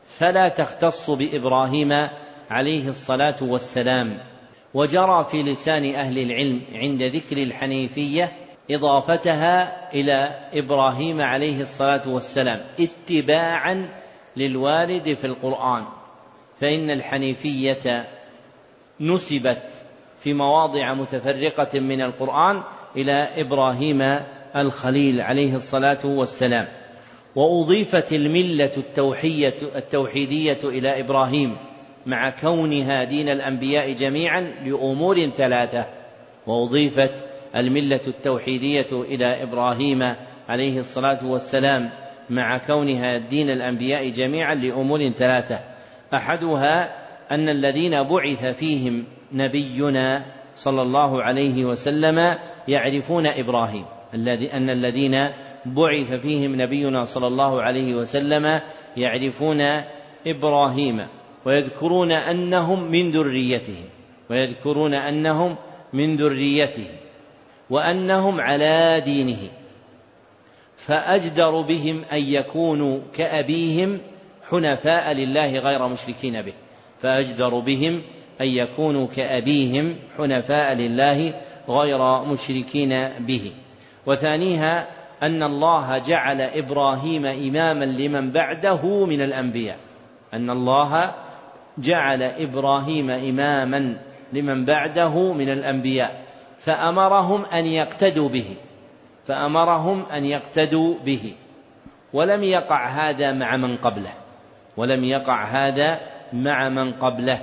فلا 0.09 0.49
تختص 0.49 1.11
بإبراهيم 1.11 1.93
عليه 2.51 2.89
الصلاة 2.89 3.37
والسلام 3.43 4.19
وجرى 4.75 5.25
في 5.31 5.43
لسان 5.43 5.95
أهل 5.95 6.19
العلم 6.19 6.63
عند 6.75 7.03
ذكر 7.03 7.37
الحنيفية 7.37 8.33
إضافتها 8.71 9.93
إلى 9.95 10.31
إبراهيم 10.53 11.21
عليه 11.21 11.61
الصلاة 11.61 12.09
والسلام 12.09 12.61
اتباعا 12.81 13.89
للوارد 14.37 15.13
في 15.15 15.27
القرآن. 15.27 15.85
فإن 16.61 16.91
الحنيفية 16.91 18.09
نسبت 19.01 19.63
في 20.21 20.35
مواضع 20.35 20.95
متفرقة 20.95 21.81
من 21.81 22.03
القرآن 22.03 22.63
إلى 22.97 23.29
إبراهيم 23.37 24.21
الخليل 24.57 25.21
عليه 25.21 25.55
الصلاة 25.55 25.99
والسلام. 26.05 26.67
وأضيفت 27.37 28.13
الملة 28.13 28.71
التوحية 28.77 29.55
التوحيدية 29.77 30.59
إلى 30.65 31.01
إبراهيم 31.01 31.57
مع 32.07 32.31
كونها 32.31 33.05
دين 33.05 33.29
الأنبياء 33.29 33.93
جميعا 33.93 34.41
لأمور 34.41 35.27
ثلاثة. 35.27 35.87
وأضيفت 36.47 37.13
الملة 37.57 38.01
التوحيدية 38.07 38.87
إلى 38.93 39.43
إبراهيم 39.43 40.15
عليه 40.49 40.79
الصلاة 40.79 41.27
والسلام 41.27 41.91
مع 42.31 42.59
كونها 42.59 43.19
دين 43.19 43.51
الأنبياء 43.51 44.09
جميعا 44.09 44.55
لأمور 44.55 45.09
ثلاثة. 45.09 45.61
أحدها 46.15 47.05
أن 47.31 47.49
الذين 47.49 48.03
بعث 48.03 48.45
فيهم 48.45 49.05
نبينا 49.33 50.25
صلى 50.55 50.83
الله 50.83 51.23
عليه 51.23 51.65
وسلم 51.65 52.35
يعرفون 52.69 53.27
إبراهيم. 53.27 53.85
الذي 54.15 54.53
أن 54.53 54.71
الذين 54.71 55.29
بعث 55.67 56.13
فيهم 56.13 56.63
نبينا 56.63 57.05
صلى 57.05 57.27
الله 57.27 57.63
عليه 57.63 57.95
وسلم 57.95 58.61
يعرفون 58.97 59.61
إبراهيم 60.27 61.07
ويذكرون 61.45 62.13
أنهم 62.13 62.91
من 62.91 63.11
ذريته 63.11 63.85
ويذكرون 64.31 64.95
أنهم 64.95 65.57
من 65.93 66.17
ذريته 66.17 66.87
وأنهم 67.71 68.41
على 68.41 69.03
دينه 69.05 69.49
فأجدر 70.77 71.61
بهم 71.61 72.05
أن 72.13 72.23
يكونوا 72.23 73.01
كأبيهم 73.15 73.99
حنفاء 74.51 75.13
لله 75.13 75.59
غير 75.59 75.89
مشركين 75.89 76.43
به 76.43 76.53
فأجدر 77.01 77.59
بهم 77.59 78.03
أن 78.41 78.47
يكونوا 78.47 79.07
كأبيهم 79.07 79.97
حنفاء 80.19 80.75
لله 80.75 81.35
غير 81.69 82.25
مشركين 82.25 83.09
به. 83.21 83.53
وثانيها 84.07 84.87
أن 85.23 85.43
الله 85.43 85.99
جعل 85.99 86.41
إبراهيم 86.41 87.27
إماما 87.27 87.85
لمن 87.85 88.31
بعده 88.31 89.07
من 89.07 89.23
الأنبياء. 89.23 89.77
أن 90.35 90.51
الله 90.51 91.15
جعل 91.79 92.23
إبراهيم 92.23 93.11
إماما 93.11 93.97
لمن 94.33 94.65
بعده 94.65 95.33
من 95.33 95.49
الأنبياء. 95.51 96.25
فأمرهم 96.59 97.45
أن 97.45 97.67
يقتدوا 97.67 98.29
به. 98.29 98.57
فأمرهم 99.27 100.03
أن 100.13 100.25
يقتدوا 100.25 100.95
به. 101.05 101.33
ولم 102.13 102.43
يقع 102.43 102.87
هذا 102.87 103.33
مع 103.33 103.57
من 103.57 103.77
قبله. 103.77 104.13
ولم 104.77 105.05
يقع 105.05 105.45
هذا 105.45 106.01
مع 106.33 106.69
من 106.69 106.93
قبله. 106.93 107.41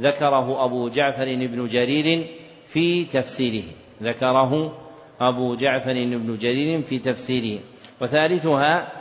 ذكره 0.00 0.64
أبو 0.64 0.88
جعفر 0.88 1.24
بن 1.24 1.66
جرير 1.66 2.26
في 2.66 3.04
تفسيره. 3.04 3.64
ذكره 4.02 4.72
أبو 5.20 5.54
جعفر 5.54 5.92
بن 5.92 6.36
جرير 6.40 6.82
في 6.82 6.98
تفسيره. 6.98 7.60
وثالثها 8.00 8.92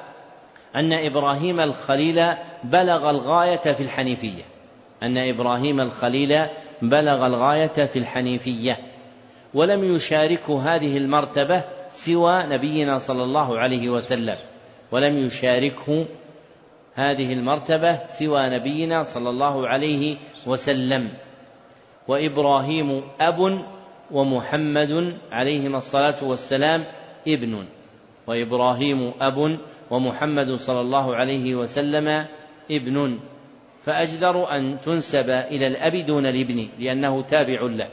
أن 0.76 0.94
إبراهيم 0.94 1.60
الخليل 1.60 2.16
بلغ 2.64 3.10
الغاية 3.10 3.74
في 3.74 3.84
الحنيفية. 3.84 4.44
أن 5.04 5.18
إبراهيم 5.18 5.82
الخليل 5.82 6.48
بلغ 6.82 7.26
الغاية 7.26 7.86
في 7.86 8.00
الحنيفية. 8.00 8.78
ولم 9.54 9.96
يشاركه 9.96 10.76
هذه 10.76 10.98
المرتبة 10.98 11.64
سوى 11.90 12.44
نبينا 12.44 12.98
صلى 12.98 13.24
الله 13.24 13.60
عليه 13.60 13.90
وسلم. 13.90 14.36
ولم 14.92 15.18
يشاركه 15.18 16.06
هذه 16.96 17.34
المرتبة 17.34 18.08
سوى 18.08 18.50
نبينا 18.50 19.04
صلى 19.04 19.30
الله 19.30 19.68
عليه 19.68 20.18
وسلم. 20.48 21.10
وإبراهيم 22.08 23.04
أب 23.20 23.66
ومحمد 24.12 25.18
عليهما 25.32 25.78
الصلاة 25.78 26.24
والسلام 26.24 26.86
ابن 27.28 27.66
وإبراهيم 28.28 29.14
أب 29.22 29.60
ومحمد 29.92 30.52
صلى 30.56 30.82
الله 30.82 31.16
عليه 31.16 31.56
وسلم 31.56 32.26
ابن. 32.72 33.20
فأجدر 33.84 34.52
أن 34.52 34.80
تنسب 34.80 35.30
إلى 35.30 35.68
الأب 35.68 36.06
دون 36.06 36.26
الابن 36.26 36.68
لأنه 36.80 37.22
تابع 37.22 37.62
له. 37.62 37.88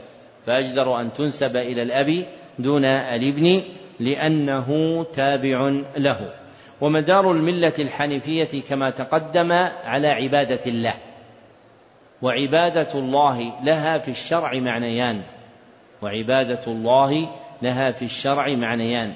فأجدر 0.45 1.01
أن 1.01 1.13
تنسب 1.13 1.55
إلى 1.55 1.81
الأب 1.81 2.25
دون 2.59 2.85
الابن 2.85 3.61
لأنه 3.99 5.03
تابع 5.03 5.81
له. 5.97 6.33
ومدار 6.81 7.31
الملة 7.31 7.73
الحنيفية 7.79 8.61
كما 8.61 8.89
تقدم 8.89 9.51
على 9.83 10.07
عبادة 10.07 10.65
الله. 10.67 10.93
وعبادة 12.21 12.99
الله 12.99 13.63
لها 13.63 13.97
في 13.97 14.11
الشرع 14.11 14.59
معنيان. 14.59 15.21
وعبادة 16.01 16.67
الله 16.67 17.29
لها 17.61 17.91
في 17.91 18.01
الشرع 18.01 18.55
معنيان. 18.55 19.13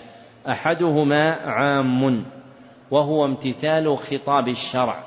أحدهما 0.47 1.31
عام 1.31 2.25
وهو 2.91 3.25
امتثال 3.25 3.97
خطاب 3.97 4.47
الشرع. 4.47 5.03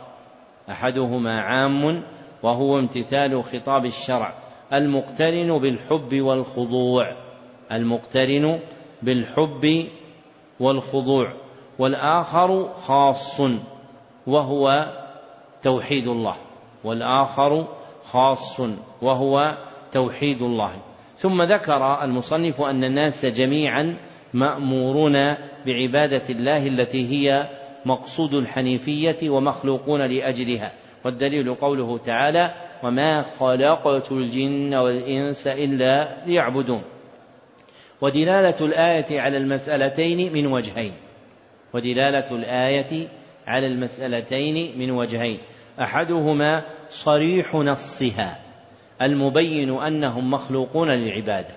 أحدهما 0.71 1.41
عام 1.41 2.03
وهو 2.43 2.79
امتثال 2.79 3.43
خطاب 3.43 3.85
الشرع. 3.85 4.35
المقترن 4.73 5.59
بالحب 5.59 6.21
والخضوع. 6.21 7.17
المقترن 7.73 8.61
بالحب 9.03 9.87
والخضوع. 10.61 11.33
والآخر 11.79 12.73
خاص 12.73 13.41
وهو 14.27 14.93
توحيد 15.63 16.09
الله. 16.09 16.37
والآخر 16.85 17.69
خاص 18.05 18.61
وهو 19.03 19.59
توحيد 19.93 20.43
الله. 20.43 20.92
ثم 21.23 21.43
ذكر 21.43 22.05
المصنف 22.05 22.63
أن 22.63 22.85
الناس 22.85 23.27
جميعا 23.27 23.97
مأمورون 24.35 25.13
بعبادة 25.67 26.23
الله 26.31 26.67
التي 26.67 27.07
هي 27.07 27.49
مقصود 27.87 28.35
الحنيفية 28.35 29.31
ومخلوقون 29.31 30.01
لأجلها. 30.03 30.73
والدليل 31.05 31.55
قوله 31.55 31.99
تعالى 31.99 32.55
وما 32.83 33.23
خلقت 33.23 34.13
الجن 34.13 34.75
والإنس 34.75 35.47
إلا 35.47 36.27
ليعبدون 36.27 36.83
ودلالة 38.01 38.67
الآية 38.67 39.21
على 39.21 39.37
المسألتين 39.37 40.33
من 40.33 40.47
وجهين. 40.47 40.93
ودلالة 41.75 42.31
الآية 42.31 43.09
على 43.47 43.67
المسألتين 43.67 44.79
من 44.79 44.91
وجهين. 44.91 45.39
أحدهما 45.81 46.63
صريح 46.89 47.55
نصها. 47.55 48.42
المبين 49.03 49.79
أنهم 49.83 50.31
مخلوقون 50.31 50.91
للعبادة 50.91 51.55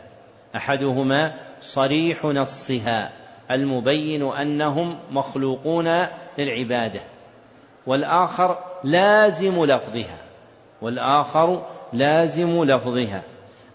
أحدهما 0.56 1.34
صريح 1.62 2.26
نصها 2.26 3.12
المبين 3.52 4.24
أنهم 4.24 4.96
مخلوقون 5.12 6.06
للعبادة. 6.38 7.00
والآخر 7.88 8.58
لازم 8.84 9.66
لفظها. 9.66 10.18
والآخر 10.82 11.66
لازم 11.94 12.64
لفظها. 12.64 13.22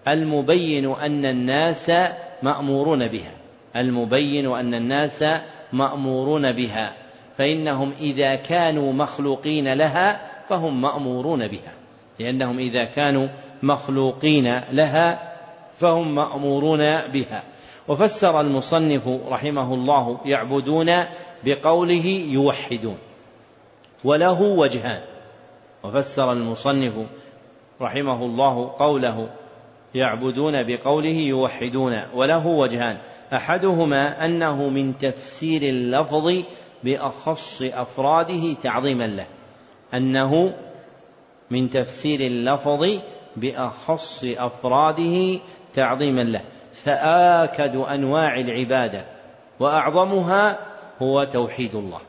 المبين 0.09 0.94
أن 0.94 1.24
الناس 1.24 1.92
مأمورون 2.42 3.09
بها. 3.09 3.33
المبين 3.76 4.46
أن 4.52 4.74
الناس 4.74 5.24
مأمورون 5.72 6.52
بها. 6.52 6.92
فإنهم 7.38 7.92
إذا 8.00 8.35
كانوا 8.35 8.92
مخلوقين 8.92 9.72
لها 9.72 10.20
فهم 10.48 10.80
مأمورون 10.80 11.48
بها. 11.48 11.72
لأنهم 12.20 12.59
إذا 12.59 12.85
كانوا 12.85 13.28
مخلوقين 13.62 14.61
لها 14.72 15.33
فهم 15.78 16.14
مأمورون 16.14 16.78
بها. 17.12 17.42
وفسر 17.88 18.40
المصنف 18.40 19.09
رحمه 19.28 19.74
الله 19.74 20.20
يعبدون 20.24 21.04
بقوله 21.44 22.06
يوحدون 22.28 22.98
وله 24.04 24.42
وجهان. 24.42 25.00
وفسر 25.85 26.33
المصنف 26.33 26.94
رحمه 27.80 28.24
الله 28.24 28.72
قوله 28.78 29.28
يعبدون 29.94 30.62
بقوله 30.62 31.09
يوحدون 31.09 32.02
وله 32.14 32.46
وجهان. 32.46 32.98
أحدهما 33.33 34.24
أنه 34.24 34.68
من 34.68 34.98
تفسير 34.98 35.62
اللفظ 35.62 36.42
بأخص 36.85 37.62
أفراده 37.62 38.54
تعظيما 38.62 39.06
له 39.06 39.26
أنه 39.94 40.54
من 41.51 41.71
تفسير 41.71 42.21
اللفظ 42.21 42.87
بأخص 43.37 44.25
أفراده 44.25 45.39
تعظيما 45.75 46.21
له 46.21 46.41
فآكد 46.73 47.77
أنواع 47.77 48.41
العبادة 48.41 49.05
وأعظمها 49.61 50.59
هو 51.03 51.25
توحيد 51.25 51.75
الله. 51.75 52.01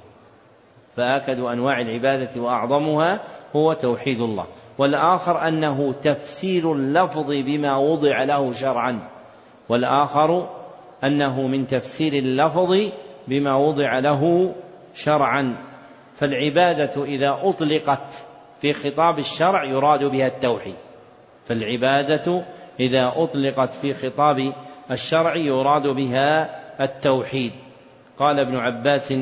فآكد 0.97 1.39
أنواع 1.39 1.81
العبادة 1.81 2.41
وأعظمها 2.41 3.19
هو 3.55 3.73
توحيد 3.73 4.21
الله. 4.21 4.45
والآخر 4.77 5.47
أنه 5.47 5.93
تفسير 6.03 6.73
اللفظ 6.73 7.31
بما 7.31 7.77
وضع 7.77 8.23
له 8.23 8.51
شرعا. 8.53 8.99
والآخر 9.69 10.49
أنه 11.03 11.47
من 11.47 11.67
تفسير 11.67 12.13
اللفظ 12.13 12.77
بما 13.27 13.55
وضع 13.55 13.99
له 13.99 14.53
شرعا. 14.95 15.55
فالعبادة 16.17 17.03
إذا 17.03 17.39
أطلقت 17.43 18.25
في 18.61 18.73
خطاب 18.73 19.19
الشرع 19.19 19.63
يراد 19.63 20.03
بها 20.03 20.27
التوحيد. 20.27 20.75
فالعبادة 21.45 22.43
إذا 22.79 23.13
أطلقت 23.15 23.73
في 23.73 23.93
خطاب 23.93 24.53
الشرع 24.91 25.35
يراد 25.35 25.87
بها 25.87 26.59
التوحيد. 26.83 27.51
قال 28.19 28.39
ابن 28.39 28.55
عباس 28.55 29.13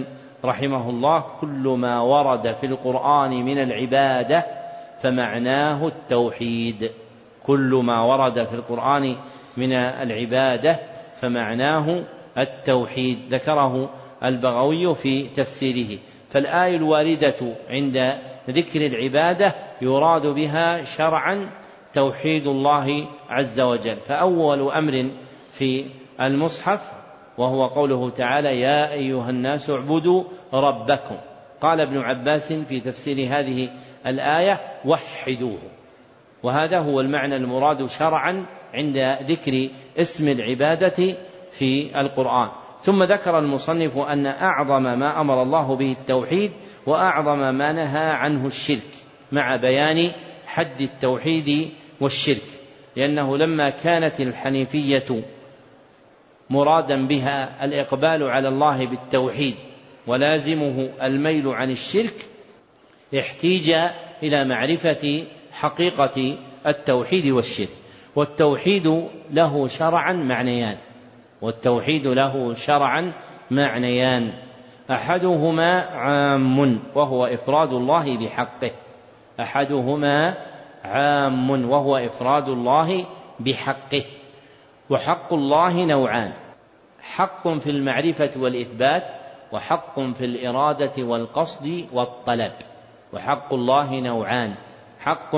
رحمه 0.45 0.89
الله 0.89 1.23
كل 1.41 1.75
ما 1.77 2.01
ورد 2.01 2.55
في 2.55 2.65
القرآن 2.65 3.29
من 3.29 3.57
العبادة 3.57 4.45
فمعناه 5.01 5.87
التوحيد. 5.87 6.91
كل 7.43 7.81
ما 7.83 8.01
ورد 8.01 8.47
في 8.47 8.53
القرآن 8.53 9.15
من 9.57 9.73
العبادة 9.73 10.79
فمعناه 11.21 12.03
التوحيد. 12.37 13.19
ذكره 13.33 13.89
البغوي 14.23 14.95
في 14.95 15.29
تفسيره. 15.29 15.99
فالآية 16.29 16.75
الواردة 16.75 17.55
عند 17.69 18.17
ذكر 18.49 18.85
العبادة 18.85 19.55
يراد 19.81 20.27
بها 20.27 20.83
شرعا 20.83 21.49
توحيد 21.93 22.47
الله 22.47 23.07
عز 23.29 23.59
وجل. 23.59 23.97
فأول 23.97 24.71
أمر 24.71 25.09
في 25.51 25.85
المصحف 26.21 26.91
وهو 27.37 27.67
قوله 27.67 28.09
تعالى 28.09 28.59
يا 28.59 28.91
أيها 28.91 29.29
الناس 29.29 29.69
اعبدوا 29.69 30.23
ربكم 30.53 31.15
قال 31.61 31.81
ابن 31.81 31.97
عباس 31.97 32.53
في 32.53 32.79
تفسير 32.79 33.27
هذه 33.29 33.69
الآية 34.07 34.59
وحدوه 34.85 35.59
وهذا 36.43 36.79
هو 36.79 36.99
المعنى 36.99 37.35
المراد 37.35 37.85
شرعا 37.85 38.45
عند 38.73 38.97
ذكر 39.23 39.69
اسم 39.97 40.27
العبادة 40.27 41.15
في 41.51 41.99
القرآن. 41.99 42.49
ثم 42.81 43.03
ذكر 43.03 43.39
المصنف 43.39 43.97
أن 43.97 44.25
أعظم 44.25 44.83
ما 44.83 45.21
أمر 45.21 45.41
الله 45.41 45.75
به 45.75 45.91
التوحيد 45.91 46.51
وأعظم 46.85 47.55
ما 47.55 47.71
نهى 47.71 48.09
عنه 48.09 48.47
الشرك 48.47 48.95
مع 49.31 49.55
بيان 49.55 50.11
حد 50.45 50.81
التوحيد 50.81 51.69
والشرك 52.01 52.43
لأنه 52.95 53.37
لما 53.37 53.69
كانت 53.69 54.21
الحنيفية 54.21 55.23
مرادا 56.49 57.07
بها 57.07 57.65
الإقبال 57.65 58.23
على 58.23 58.47
الله 58.47 58.85
بالتوحيد 58.85 59.55
ولازمه 60.07 60.89
الميل 61.03 61.47
عن 61.47 61.71
الشرك 61.71 62.25
احتيج 63.19 63.73
إلى 64.23 64.45
معرفة 64.45 65.27
حقيقة 65.51 66.37
التوحيد 66.67 67.27
والشرك 67.27 67.69
والتوحيد 68.15 69.07
له 69.31 69.67
شرعا 69.67 70.13
معنيان 70.13 70.77
والتوحيد 71.41 72.07
له 72.07 72.53
شرعا 72.53 73.13
معنيان. 73.51 74.33
أحدهما 74.91 75.81
عام 75.81 76.79
وهو 76.95 77.25
إفراد 77.25 77.73
الله 77.73 78.17
بحقه. 78.17 78.71
أحدهما 79.39 80.37
عام 80.83 81.69
وهو 81.69 81.97
إفراد 81.97 82.49
الله 82.49 83.05
بحقه. 83.39 84.03
وحق 84.89 85.33
الله 85.33 85.85
نوعان 85.85 86.33
حق 87.01 87.47
في 87.47 87.69
المعرفة 87.69 88.31
والإثبات 88.37 89.03
وحق 89.51 89.99
في 89.99 90.25
الإرادة 90.25 91.03
والقصد 91.03 91.85
والطلب. 91.93 92.51
وحق 93.13 93.53
الله 93.53 93.99
نوعان 93.99 94.55
حق 94.99 95.35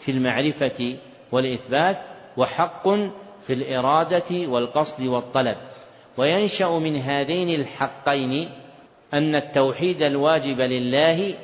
في 0.00 0.10
المعرفة 0.10 0.96
والإثبات 1.32 1.98
وحق 2.36 2.88
في 3.42 3.52
الإرادة 3.52 4.48
والقصد 4.48 5.06
والطلب. 5.06 5.56
وينشأ 6.18 6.68
من 6.68 6.96
هذين 6.96 7.60
الحقين 7.60 8.48
أن 9.14 9.34
التوحيد 9.34 10.02
الواجب 10.02 10.60
لله 10.60 11.34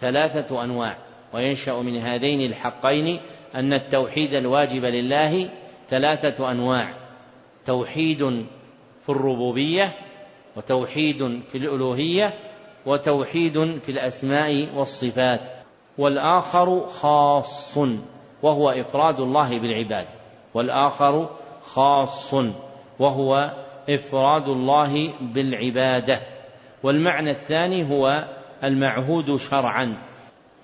ثلاثة 0.00 0.64
أنواع 0.64 0.96
وينشأ 1.34 1.72
من 1.72 1.96
هذين 1.96 2.40
الحقين 2.40 3.20
أن 3.54 3.72
التوحيد 3.72 4.34
الواجب 4.34 4.84
لله 4.84 5.50
ثلاثة 5.88 6.50
أنواع 6.50 6.94
توحيد 7.66 8.46
في 9.02 9.08
الربوبية 9.08 9.94
وتوحيد 10.56 11.42
في 11.42 11.58
الألوهية 11.58 12.34
وتوحيد 12.86 13.78
في 13.78 13.88
الأسماء 13.92 14.76
والصفات 14.76 15.40
والآخر 15.98 16.86
خاص 16.86 17.78
وهو 18.42 18.70
إفراد 18.70 19.20
الله 19.20 19.58
بالعباده 19.58 20.08
والآخر 20.54 21.30
خاص 21.60 22.34
وهو 22.98 23.50
إفراد 23.90 24.48
الله 24.48 25.12
بالعبادة. 25.20 26.37
والمعنى 26.82 27.30
الثاني 27.30 27.90
هو 27.90 28.28
المعهود 28.64 29.36
شرعا. 29.36 29.98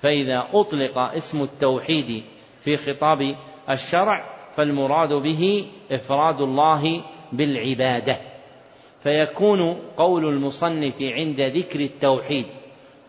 فإذا 0.00 0.48
أطلق 0.52 0.98
اسم 0.98 1.42
التوحيد 1.42 2.24
في 2.60 2.76
خطاب 2.76 3.36
الشرع 3.70 4.24
فالمراد 4.56 5.12
به 5.12 5.66
إفراد 5.92 6.40
الله 6.40 7.04
بالعبادة. 7.32 8.16
فيكون 9.00 9.74
قول 9.96 10.24
المصنف 10.24 11.02
عند 11.02 11.40
ذكر 11.40 11.80
التوحيد 11.80 12.46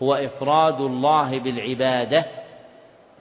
هو 0.03 0.13
إفراد 0.13 0.81
الله 0.81 1.39
بالعبادة 1.39 2.25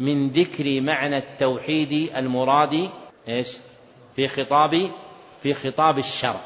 من 0.00 0.28
ذكر 0.28 0.80
معنى 0.80 1.16
التوحيد 1.16 1.92
المراد 2.16 2.90
إيش؟ 3.28 3.58
في 4.16 4.26
خطاب 4.26 4.70
في 5.40 5.54
خطاب 5.54 5.98
الشرع. 5.98 6.40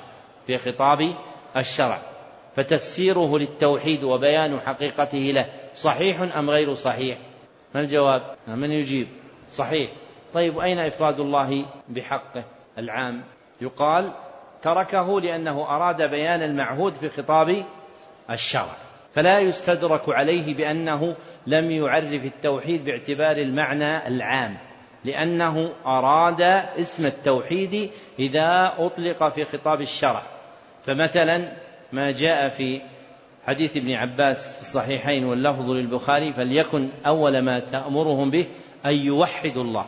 في 0.47 0.59
خطاب 0.59 0.99
الشرع. 1.57 2.18
فتفسيره 2.59 3.39
للتوحيد 3.39 4.05
وبيان 4.05 4.61
حقيقته 4.61 5.19
له. 5.19 5.47
صحيح 5.75 6.37
أم 6.39 6.51
غير 6.51 6.75
صحيح؟ 6.75 7.19
ما 7.75 7.81
الجواب؟ 7.81 8.23
من 8.49 8.71
يجيب؟ 8.71 9.09
صحيح. 9.49 9.91
طيب 10.35 10.59
أين 10.59 10.79
إفراد 10.79 11.21
الله 11.21 11.67
بحقه 11.89 12.45
العام؟ 12.79 13.25
يقال 13.61 14.13
تركه 14.63 15.21
لأنه 15.21 15.77
أراد 15.77 16.11
بيان 16.11 16.43
المعهود 16.43 16.95
في 16.95 17.09
خطاب 17.09 17.65
الشرع 18.31 18.77
فلا 19.15 19.39
يستدرك 19.39 20.09
عليه 20.09 20.55
بأنه 20.55 21.17
لم 21.47 21.71
يعرف 21.71 22.25
التوحيد 22.25 22.85
باعتبار 22.85 23.37
المعنى 23.37 24.07
العام 24.07 24.57
لأنه 25.05 25.73
أراد 25.87 26.41
اسم 26.81 27.07
التوحيد 27.07 27.91
إذا 28.19 28.75
أطلق 28.79 29.29
في 29.29 29.45
خطاب 29.45 29.81
الشرع. 29.81 30.23
فمثلا 30.87 31.53
ما 31.93 32.11
جاء 32.11 32.49
في 32.49 32.81
حديث 33.47 33.77
ابن 33.77 33.93
عباس 33.93 34.55
في 34.55 34.61
الصحيحين 34.61 35.25
واللفظ 35.25 35.71
للبخاري 35.71 36.33
فليكن 36.33 36.89
أول 37.07 37.39
ما 37.39 37.61
تأمرهم 37.61 38.31
به 38.31 38.47
أن 38.87 38.95
يوحدوا 38.95 39.63
الله. 39.63 39.87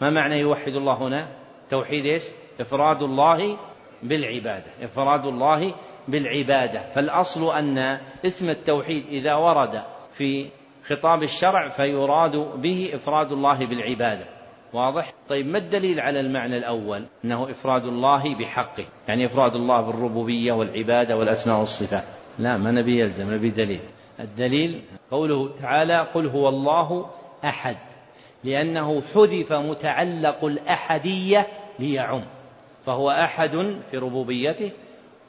ما 0.00 0.10
معنى 0.10 0.38
يوحد 0.38 0.72
الله 0.72 0.94
هنا؟ 0.94 1.28
توحيد 1.70 2.06
إيش؟ 2.06 2.22
إفراد 2.60 3.02
الله 3.02 3.58
بالعبادة 4.02 4.70
إفراد 4.82 5.26
الله 5.26 5.74
بالعبادة. 6.08 6.80
فالأصل 6.90 7.54
أن 7.54 7.98
اسم 8.26 8.50
التوحيد 8.50 9.04
إذا 9.08 9.34
ورد 9.34 9.82
في 10.12 10.50
خطاب 10.86 11.22
الشرع 11.22 11.68
فيراد 11.68 12.36
به 12.36 12.90
إفراد 12.94 13.32
الله 13.32 13.66
بالعبادة. 13.66 14.33
واضح؟ 14.74 15.12
طيب 15.28 15.46
ما 15.46 15.58
الدليل 15.58 16.00
على 16.00 16.20
المعنى 16.20 16.58
الأول؟ 16.58 17.04
أنه 17.24 17.50
إفراد 17.50 17.86
الله 17.86 18.34
بحقه، 18.34 18.84
يعني 19.08 19.26
إفراد 19.26 19.54
الله 19.54 19.80
بالربوبية 19.80 20.52
والعبادة 20.52 21.16
والأسماء 21.16 21.60
والصفات. 21.60 22.04
لا 22.38 22.56
ما 22.56 22.70
نبي 22.70 23.00
يلزم 23.00 23.34
نبي 23.34 23.50
دليل. 23.50 23.80
الدليل 24.20 24.82
قوله 25.10 25.50
تعالى: 25.60 26.06
قل 26.14 26.26
هو 26.26 26.48
الله 26.48 27.10
أحد، 27.44 27.76
لأنه 28.44 29.02
حذف 29.14 29.52
متعلق 29.52 30.44
الأحدية 30.44 31.46
ليعم، 31.78 32.24
فهو 32.86 33.10
أحد 33.10 33.76
في 33.90 33.96
ربوبيته، 33.96 34.70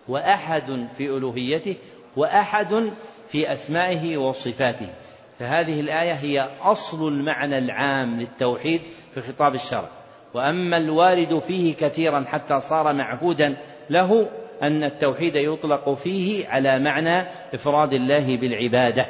وأحد 0.07 0.87
في 0.97 1.09
ألوهيته، 1.09 1.75
وأحد 2.17 2.91
في 3.29 3.53
أسمائه 3.53 4.17
وصفاته. 4.17 4.89
فهذه 5.39 5.79
الآية 5.79 6.13
هي 6.13 6.49
أصل 6.61 7.07
المعنى 7.07 7.57
العام 7.57 8.19
للتوحيد 8.19 8.81
في 9.13 9.21
خطاب 9.21 9.55
الشرع. 9.55 9.89
وأما 10.33 10.77
الوارد 10.77 11.39
فيه 11.39 11.75
كثيرا 11.75 12.25
حتى 12.27 12.59
صار 12.59 12.93
معهودا 12.93 13.57
له 13.89 14.29
أن 14.61 14.83
التوحيد 14.83 15.35
يطلق 15.35 15.93
فيه 15.93 16.47
على 16.47 16.79
معنى 16.79 17.27
إفراد 17.53 17.93
الله 17.93 18.37
بالعبادة. 18.37 19.05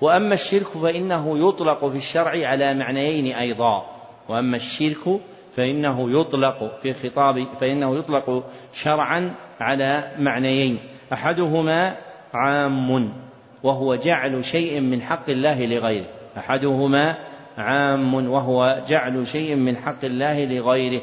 وأما 0.00 0.34
الشرك 0.34 0.68
فإنه 0.68 1.48
يطلق 1.48 1.84
في 1.84 1.96
الشرع 1.96 2.48
على 2.48 2.74
معنيين 2.74 3.36
أيضا. 3.36 3.86
وأما 4.28 4.56
الشرك 4.56 5.20
فإنه 5.56 6.20
يطلق 6.20 6.80
في 6.82 6.92
خطاب 6.92 7.46
فإنه 7.60 7.98
يطلق 7.98 8.44
شرعا 8.72 9.34
على 9.60 10.12
معنيين. 10.18 10.78
أحدهما 11.12 11.96
عام. 12.34 13.25
وهو 13.62 13.94
جعل 13.94 14.44
شيء 14.44 14.80
من 14.80 15.02
حق 15.02 15.30
الله 15.30 15.66
لغيره. 15.66 16.06
أحدهما 16.36 17.16
عام 17.58 18.14
وهو 18.14 18.84
جعل 18.88 19.26
شيء 19.26 19.54
من 19.54 19.76
حق 19.76 20.04
الله 20.04 20.44
لغيره. 20.44 21.02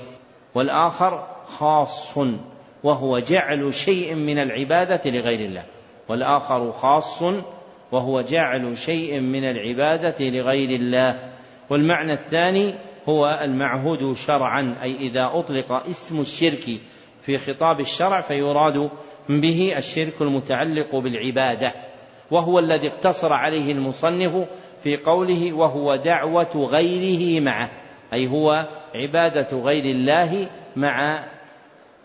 والآخر 0.56 1.28
خاص 1.46 2.18
وهو 2.84 3.20
جعل 3.20 3.74
شيء 3.74 4.16
من 4.16 4.38
العبادة 4.40 5.12
لغير 5.12 5.40
الله. 5.40 5.64
والآخر 6.10 6.72
خاص 6.72 7.24
وهو 7.92 8.22
جعل 8.22 8.78
شيء 8.78 9.20
من 9.20 9.44
العبادة 9.44 10.30
لغير 10.30 10.70
الله. 10.70 11.34
والمعنى 11.70 12.14
الثاني 12.14 12.74
هو 13.10 13.40
المعهود 13.44 14.14
شرعا 14.14 14.76
أي 14.84 14.96
إذا 14.96 15.32
أطلق 15.34 15.72
اسم 15.72 16.22
الشرك 16.22 16.80
في 17.22 17.38
خطاب 17.38 17.80
الشرع 17.80 18.22
فيراد 18.22 18.90
به 19.30 19.74
الشرك 19.78 20.22
المتعلق 20.22 20.96
بالعبادة. 20.96 21.74
وهو 22.32 22.60
الذي 22.60 22.88
اقتصر 22.88 23.34
عليه 23.34 23.72
المصنف 23.72 24.48
في 24.84 24.98
قوله 24.98 25.54
وهو 25.54 25.96
دعوة 25.96 26.68
غيره 26.72 27.42
معه. 27.42 27.70
أي 28.14 28.28
هو 28.28 28.68
عبادة 28.96 29.58
غير 29.58 29.84
الله 29.84 30.48
مع 30.76 31.24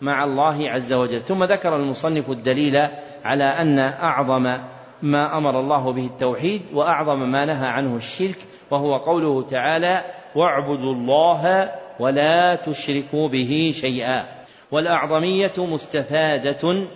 مع 0.01 0.23
الله 0.23 0.69
عز 0.69 0.93
وجل. 0.93 1.21
ثم 1.21 1.43
ذكر 1.43 1.75
المصنف 1.75 2.29
الدليل 2.29 2.87
على 3.25 3.43
أن 3.43 3.79
أعظم 3.79 4.57
ما 5.01 5.37
أمر 5.37 5.59
الله 5.59 5.91
به 5.91 6.05
التوحيد 6.05 6.61
وأعظم 6.73 7.31
ما 7.31 7.45
نهى 7.45 7.67
عنه 7.67 7.95
الشرك 7.95 8.37
وهو 8.71 8.97
قوله 8.97 9.41
تعالى 9.41 10.03
واعبدوا 10.35 10.93
الله 10.93 11.71
ولا 11.99 12.55
تشركوا 12.55 13.27
به 13.27 13.71
شيئا 13.73 14.25
والأعظمية 14.71 15.53
مستفادة 15.57 16.87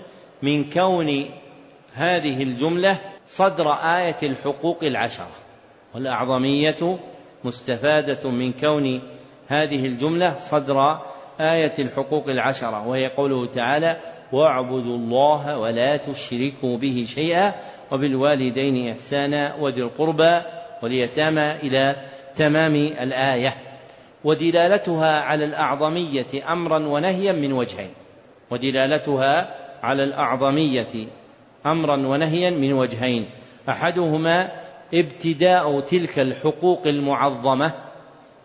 من 0.42 0.70
كون 0.70 1.26
هذه 1.94 2.44
الجملة 2.44 3.00
صدر 3.26 3.74
آية 3.74 4.18
الحقوق 4.24 4.84
العشرة 4.84 5.30
والأعظمية 5.96 7.00
مستفادة 7.44 8.30
من 8.30 8.54
كون 8.54 9.02
هذه 9.48 9.86
الجملة 9.86 10.34
صدر 10.34 11.00
آية 11.42 11.74
الحقوق 11.80 12.28
العشرة 12.28 12.88
وهي 12.88 13.08
قوله 13.08 13.46
تعالى 13.46 13.98
واعبدوا 14.32 14.98
الله 14.98 15.58
ولا 15.58 15.98
تشركوا 15.98 16.78
به 16.78 17.06
شيئا 17.08 17.54
وبالوالدين 17.92 18.92
إحسانا 18.92 19.56
وذي 19.56 19.82
القربى 19.82 20.42
واليتامى 20.84 21.52
إلى 21.52 21.96
تمام 22.36 22.76
الآية 22.76 23.54
ودلالتها 24.24 25.20
على 25.22 25.46
الأعظمية 25.46 26.52
أمرا 26.52 26.88
ونهيا 26.88 27.32
من 27.32 27.54
وجهين 27.54 27.94
ودلالتها 28.52 29.56
على 29.84 30.04
الأعظمية 30.04 31.08
أمرا 31.66 32.08
ونهيا 32.08 32.50
من 32.50 32.74
وجهين. 32.74 33.26
أحدهما 33.70 34.52
ابتداء 34.94 35.80
تلك 35.80 36.20
الحقوق 36.20 36.88
المعظمة 36.88 37.74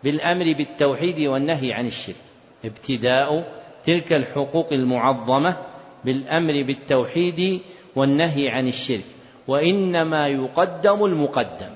بالأمر 0.03 0.53
بالتوحيد 0.57 1.19
والنهي 1.27 1.73
عن 1.73 1.87
الشرك. 1.87 2.15
ابتداء 2.65 3.43
تلك 3.85 4.13
الحقوق 4.13 4.73
المعظمة 4.73 5.57
بالأمر 6.05 6.63
بالتوحيد 6.63 7.61
والنهي 7.95 8.49
عن 8.49 8.67
الشرك. 8.67 9.05
وإنما 9.47 10.27
يقدم 10.27 11.05
المقدم. 11.05 11.69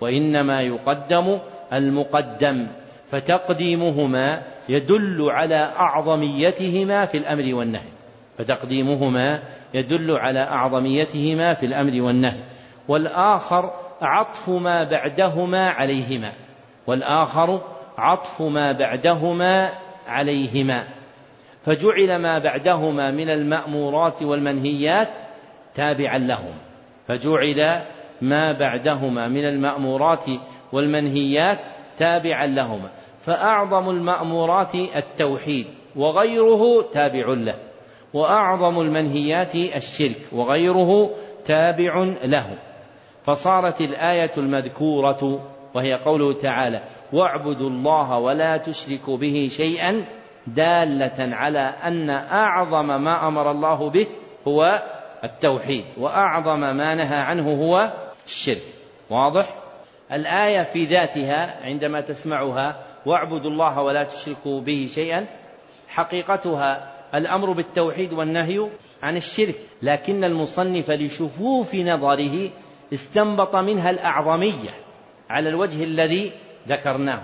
وإنما 0.00 0.62
يقدم 0.62 1.38
المقدم. 1.72 2.66
فتقديمهما 3.10 4.42
يدل 4.68 5.30
على 5.30 5.72
أعظميتهما 5.76 7.06
في 7.06 7.18
الأمر 7.18 7.54
والنهي. 7.54 7.97
فتقديمهما 8.38 9.42
يدل 9.74 10.10
على 10.10 10.40
أعظميتهما 10.40 11.54
في 11.54 11.66
الأمر 11.66 12.02
والنهي. 12.02 12.40
والآخر 12.88 13.70
عطف 14.02 14.48
ما 14.48 14.84
بعدهما 14.84 15.68
عليهما. 15.68 16.32
والآخر 16.86 17.60
عطف 17.98 18.42
ما 18.42 18.72
بعدهما 18.72 19.70
عليهما. 20.08 20.84
فجعل 21.64 22.22
ما 22.22 22.38
بعدهما 22.38 23.10
من 23.10 23.30
المأمورات 23.30 24.22
والمنهيات 24.22 25.08
تابعا 25.74 26.18
لهم. 26.18 26.54
فجعل 27.08 27.82
ما 28.22 28.52
بعدهما 28.52 29.28
من 29.28 29.44
المأمورات 29.44 30.24
والمنهيات 30.72 31.58
تابعا 31.98 32.46
لهما. 32.46 32.90
فأعظم 33.20 33.90
المأمورات 33.90 34.74
التوحيد 34.74 35.66
وغيره 35.96 36.82
تابع 36.92 37.26
له. 37.28 37.67
وأعظم 38.14 38.80
المنهيات 38.80 39.54
الشرك 39.54 40.32
وغيره 40.32 41.10
تابع 41.44 42.04
له. 42.24 42.58
فصارت 43.24 43.80
الآية 43.80 44.30
المذكورة 44.36 45.40
وهي 45.74 45.94
قوله 45.94 46.32
تعالى 46.32 46.82
واعبدوا 47.12 47.70
الله 47.70 48.18
ولا 48.18 48.56
تشركوا 48.56 49.16
به 49.16 49.46
شيئا 49.48 50.06
دالة 50.46 51.36
على 51.36 51.74
أن 51.84 52.10
أعظم 52.10 52.86
ما 52.86 53.28
أمر 53.28 53.50
الله 53.50 53.90
به 53.90 54.06
هو 54.48 54.82
التوحيد 55.24 55.84
وأعظم 55.98 56.60
ما 56.60 56.94
نهى 56.94 57.16
عنه 57.16 57.64
هو 57.64 57.92
الشرك. 58.26 58.62
واضح؟ 59.10 59.54
الآية 60.12 60.62
في 60.62 60.84
ذاتها 60.84 61.64
عندما 61.64 62.00
تسمعها 62.00 62.76
واعبدوا 63.06 63.50
الله 63.50 63.82
ولا 63.82 64.04
تشركوا 64.04 64.60
به 64.60 64.88
شيئا 64.94 65.26
حقيقتها 65.88 66.97
الأمر 67.14 67.52
بالتوحيد 67.52 68.12
والنهي 68.12 68.68
عن 69.02 69.16
الشرك 69.16 69.54
لكن 69.82 70.24
المصنف 70.24 70.90
لشفوف 70.90 71.74
نظره 71.74 72.50
استنبط 72.92 73.56
منها 73.56 73.90
الأعظمية 73.90 74.70
على 75.30 75.48
الوجه 75.48 75.84
الذي 75.84 76.32
ذكرناه. 76.68 77.20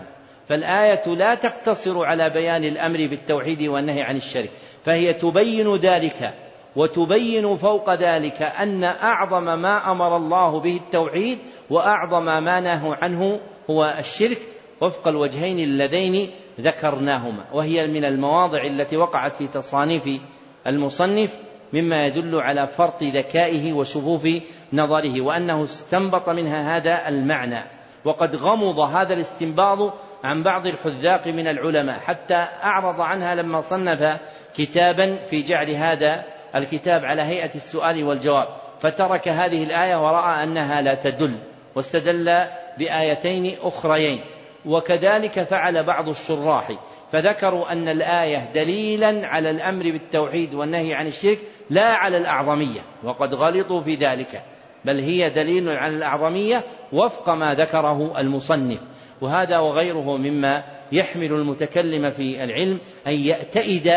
فالآية 0.48 1.06
لا 1.06 1.34
تقتصر 1.34 2.04
على 2.04 2.30
بيان 2.30 2.64
الأمر 2.64 3.06
بالتوحيد 3.06 3.62
والنهي 3.62 4.02
عن 4.02 4.16
الشرك 4.16 4.50
فهي 4.84 5.14
تبين 5.14 5.74
ذلك 5.74 6.34
وتبين 6.76 7.56
فوق 7.56 7.94
ذلك 7.94 8.42
أن 8.42 8.84
أعظم 8.84 9.44
ما 9.44 9.92
أمر 9.92 10.16
الله 10.16 10.60
به 10.60 10.76
التوحيد 10.76 11.38
وأعظم 11.70 12.24
ما 12.24 12.60
نهى 12.60 12.96
عنه 13.02 13.40
هو 13.70 13.96
الشرك 13.98 14.38
وفق 14.84 15.08
الوجهين 15.08 15.58
اللذين 15.58 16.30
ذكرناهما 16.60 17.44
وهي 17.52 17.86
من 17.86 18.04
المواضع 18.04 18.62
التي 18.64 18.96
وقعت 18.96 19.36
في 19.36 19.46
تصانيف 19.46 20.20
المصنف 20.66 21.36
مما 21.72 22.06
يدل 22.06 22.40
على 22.40 22.66
فرط 22.66 23.02
ذكائه 23.02 23.72
وشفوف 23.72 24.28
نظره 24.72 25.20
وأنه 25.20 25.64
استنبط 25.64 26.28
منها 26.28 26.76
هذا 26.76 27.08
المعنى. 27.08 27.64
وقد 28.04 28.36
غمض 28.36 28.78
هذا 28.78 29.14
الاستنباط 29.14 29.94
عن 30.24 30.42
بعض 30.42 30.66
الحذاق 30.66 31.26
من 31.26 31.48
العلماء 31.48 31.98
حتى 31.98 32.46
أعرض 32.64 33.00
عنها 33.00 33.34
لما 33.34 33.60
صنف 33.60 34.20
كتابا 34.56 35.24
في 35.24 35.42
جعل 35.42 35.70
هذا 35.70 36.24
الكتاب 36.56 37.04
على 37.04 37.22
هيئة 37.22 37.54
السؤال 37.54 38.04
والجواب. 38.04 38.48
فترك 38.80 39.28
هذه 39.28 39.64
الآية 39.64 39.96
ورأى 39.96 40.44
أنها 40.44 40.82
لا 40.82 40.94
تدل 40.94 41.34
واستدل 41.74 42.46
بآيتين 42.78 43.56
أخريين. 43.62 44.20
وكذلك 44.66 45.42
فعل 45.42 45.84
بعض 45.84 46.08
الشراح 46.08 46.72
فذكروا 47.12 47.72
أن 47.72 47.88
الآية 47.88 48.52
دليلا 48.54 49.26
على 49.26 49.50
الأمر 49.50 49.82
بالتوحيد 49.82 50.54
والنهي 50.54 50.94
عن 50.94 51.06
الشرك 51.06 51.38
لا 51.70 51.94
على 51.94 52.16
الأعظمية 52.16 52.80
وقد 53.02 53.34
غلطوا 53.34 53.80
في 53.80 53.94
ذلك 53.94 54.42
بل 54.84 55.00
هي 55.00 55.30
دليل 55.30 55.68
على 55.68 55.96
الأعظمية 55.96 56.62
وفق 56.92 57.30
ما 57.30 57.54
ذكره 57.54 58.20
المصنف. 58.20 58.78
وهذا 59.20 59.58
وغيره 59.58 60.16
مما 60.16 60.64
يحمل 60.92 61.32
المتكلم 61.32 62.10
في 62.10 62.44
العلم 62.44 62.80
أن 63.06 63.12
يأتئد 63.12 63.92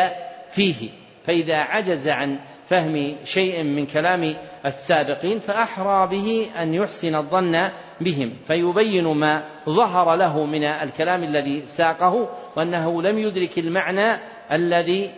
فيه. 0.49 0.89
فإذا 1.28 1.55
عجز 1.55 2.07
عن 2.07 2.39
فهم 2.67 3.15
شيء 3.23 3.63
من 3.63 3.86
كلام 3.86 4.36
السابقين 4.65 5.39
فأحرى 5.39 6.07
به 6.07 6.47
أن 6.61 6.73
يحسن 6.73 7.15
الظن 7.15 7.69
بهم 8.01 8.34
فيبين 8.47 9.07
ما 9.07 9.43
ظهر 9.69 10.15
له 10.15 10.45
من 10.45 10.63
الكلام 10.63 11.23
الذي 11.23 11.63
ساقه 11.67 12.30
وأنه 12.55 13.01
لم 13.01 13.17
يدرك 13.17 13.59
المعنى 13.59 14.19
الذي 14.51 15.11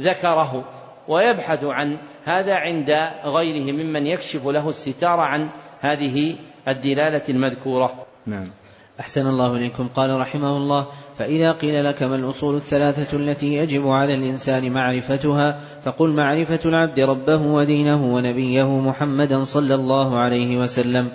ذكره. 0.00 0.64
ويبحث 1.08 1.64
عن 1.64 1.98
هذا 2.24 2.54
عند 2.54 2.90
غيره 3.24 3.72
ممن 3.72 4.06
يكشف 4.06 4.46
له 4.46 4.68
الستار 4.68 5.20
عن 5.20 5.50
هذه 5.80 6.36
الدلالة 6.68 7.22
المذكورة. 7.28 8.06
نعم. 8.26 8.44
أحسن 9.00 9.26
الله 9.26 9.56
إليكم. 9.56 9.88
قال 9.88 10.20
رحمه 10.20 10.56
الله 10.56 10.86
فإذا 11.18 11.52
قيل 11.52 11.84
لك 11.84 12.02
ما 12.02 12.14
الأصول 12.14 12.56
الثلاثة 12.56 13.16
التي 13.16 13.54
يجب 13.54 13.88
على 13.88 14.14
الإنسان 14.14 14.72
معرفتها 14.72 15.60
فقل 15.82 16.10
معرفة 16.10 16.60
العبد 16.64 17.00
ربه 17.00 17.46
ودينه 17.46 18.14
ونبيه 18.14 18.80
محمدا 18.80 19.44
صلى 19.44 19.74
الله 19.74 20.18
عليه 20.18 20.56
وسلم. 20.56 21.10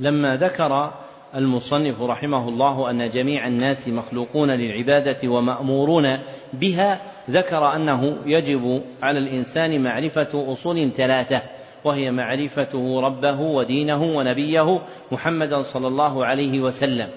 لما 0.00 0.36
ذكر 0.36 0.92
المصنف 1.36 2.00
رحمه 2.00 2.48
الله 2.48 2.90
أن 2.90 3.10
جميع 3.10 3.46
الناس 3.46 3.88
مخلوقون 3.88 4.50
للعبادة 4.50 5.28
ومأمورون 5.28 6.18
بها 6.52 7.00
ذكر 7.30 7.76
أنه 7.76 8.16
يجب 8.26 8.82
على 9.02 9.18
الإنسان 9.18 9.82
معرفة 9.82 10.52
أصول 10.52 10.90
ثلاثة 10.90 11.42
وهي 11.84 12.10
معرفته 12.10 13.00
ربه 13.00 13.40
ودينه 13.40 14.02
ونبيه 14.02 14.80
محمدا 15.12 15.62
صلى 15.62 15.88
الله 15.88 16.26
عليه 16.26 16.60
وسلم. 16.60 17.08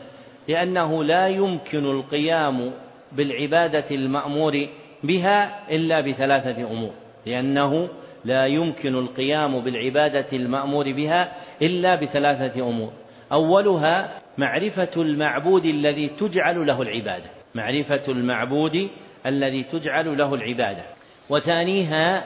لأنه 0.47 1.03
لا 1.03 1.27
يمكن 1.27 1.85
القيام 1.85 2.71
بالعبادة 3.11 3.85
المأمور 3.91 4.67
بها 5.03 5.59
إلا 5.71 6.01
بثلاثة 6.01 6.71
أمور. 6.71 6.91
لأنه 7.25 7.89
لا 8.25 8.45
يمكن 8.45 8.95
القيام 8.95 9.59
بالعبادة 9.59 10.25
المأمور 10.33 10.91
بها 10.91 11.31
إلا 11.61 11.95
بثلاثة 11.95 12.69
أمور. 12.69 12.91
أولها 13.31 14.11
معرفة 14.37 15.01
المعبود 15.01 15.65
الذي 15.65 16.07
تجعل 16.07 16.67
له 16.67 16.81
العبادة. 16.81 17.29
معرفة 17.55 18.01
المعبود 18.07 18.89
الذي 19.25 19.63
تجعل 19.63 20.17
له 20.17 20.33
العبادة. 20.33 20.83
وثانيها 21.29 22.25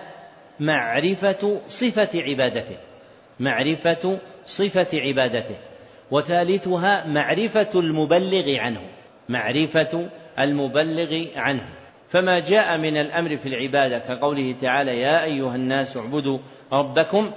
معرفة 0.60 1.62
صفة 1.68 2.22
عبادته. 2.22 2.78
معرفة 3.40 4.18
صفة 4.46 4.88
عبادته. 4.94 5.56
وثالثها 6.12 7.08
معرفة 7.08 7.70
المبلغ 7.76 8.56
عنه. 8.60 8.82
معرفة 9.30 10.10
المبلغ 10.40 11.26
عنه. 11.36 11.64
فما 12.10 12.40
جاء 12.40 12.78
من 12.78 12.98
الأمر 12.98 13.38
في 13.38 13.50
العبادة 13.50 14.00
كقوله 14.00 14.56
تعالى 14.62 15.02
يا 15.02 15.24
أيها 15.24 15.56
الناس 15.56 15.98
اعبدوا 15.98 16.40
ربكم 16.74 17.32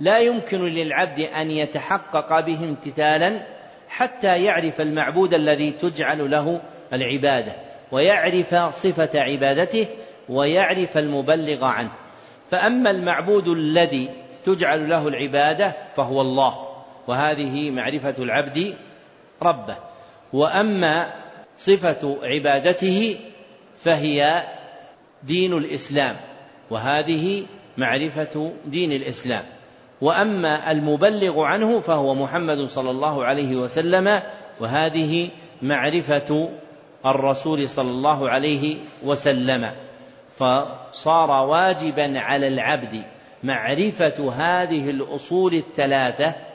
لا 0.00 0.18
يمكن 0.18 0.60
للعبد 0.60 1.20
أن 1.20 1.50
يتحقق 1.50 2.40
به 2.40 2.64
امتثالا 2.64 3.46
حتى 3.88 4.44
يعرف 4.44 4.80
المعبود 4.80 5.34
الذي 5.34 5.70
تجعل 5.70 6.30
له 6.30 6.60
العبادة 6.92 7.52
ويعرف 7.92 8.54
صفة 8.54 9.20
عبادته 9.20 9.86
ويعرف 10.28 10.98
المبلغ 10.98 11.64
عنه. 11.64 11.90
فأما 12.50 12.90
المعبود 12.90 13.48
الذي 13.48 14.08
تجعل 14.44 14.88
له 14.88 15.08
العبادة 15.08 15.76
فهو 15.96 16.20
الله. 16.20 16.67
وهذه 17.08 17.70
معرفة 17.70 18.14
العبد 18.18 18.74
ربه. 19.42 19.76
وأما 20.32 21.12
صفة 21.58 22.18
عبادته 22.22 23.16
فهي 23.78 24.44
دين 25.22 25.52
الإسلام 25.52 26.16
وهذه 26.70 27.46
معرفة 27.76 28.52
دين 28.66 28.92
الإسلام. 28.92 29.44
وأما 30.00 30.70
المبلغ 30.70 31.42
عنه 31.42 31.80
فهو 31.80 32.14
محمد 32.14 32.64
صلى 32.64 32.90
الله 32.90 33.24
عليه 33.24 33.56
وسلم 33.56 34.22
وهذه 34.60 35.30
معرفة 35.62 36.48
الرسول 37.06 37.68
صلى 37.68 37.90
الله 37.90 38.30
عليه 38.30 38.76
وسلم. 39.02 39.70
فصار 40.38 41.30
واجبا 41.30 42.20
على 42.20 42.48
العبد 42.48 43.02
معرفة 43.44 44.32
هذه 44.32 44.90
الأصول 44.90 45.54
الثلاثة 45.54 46.47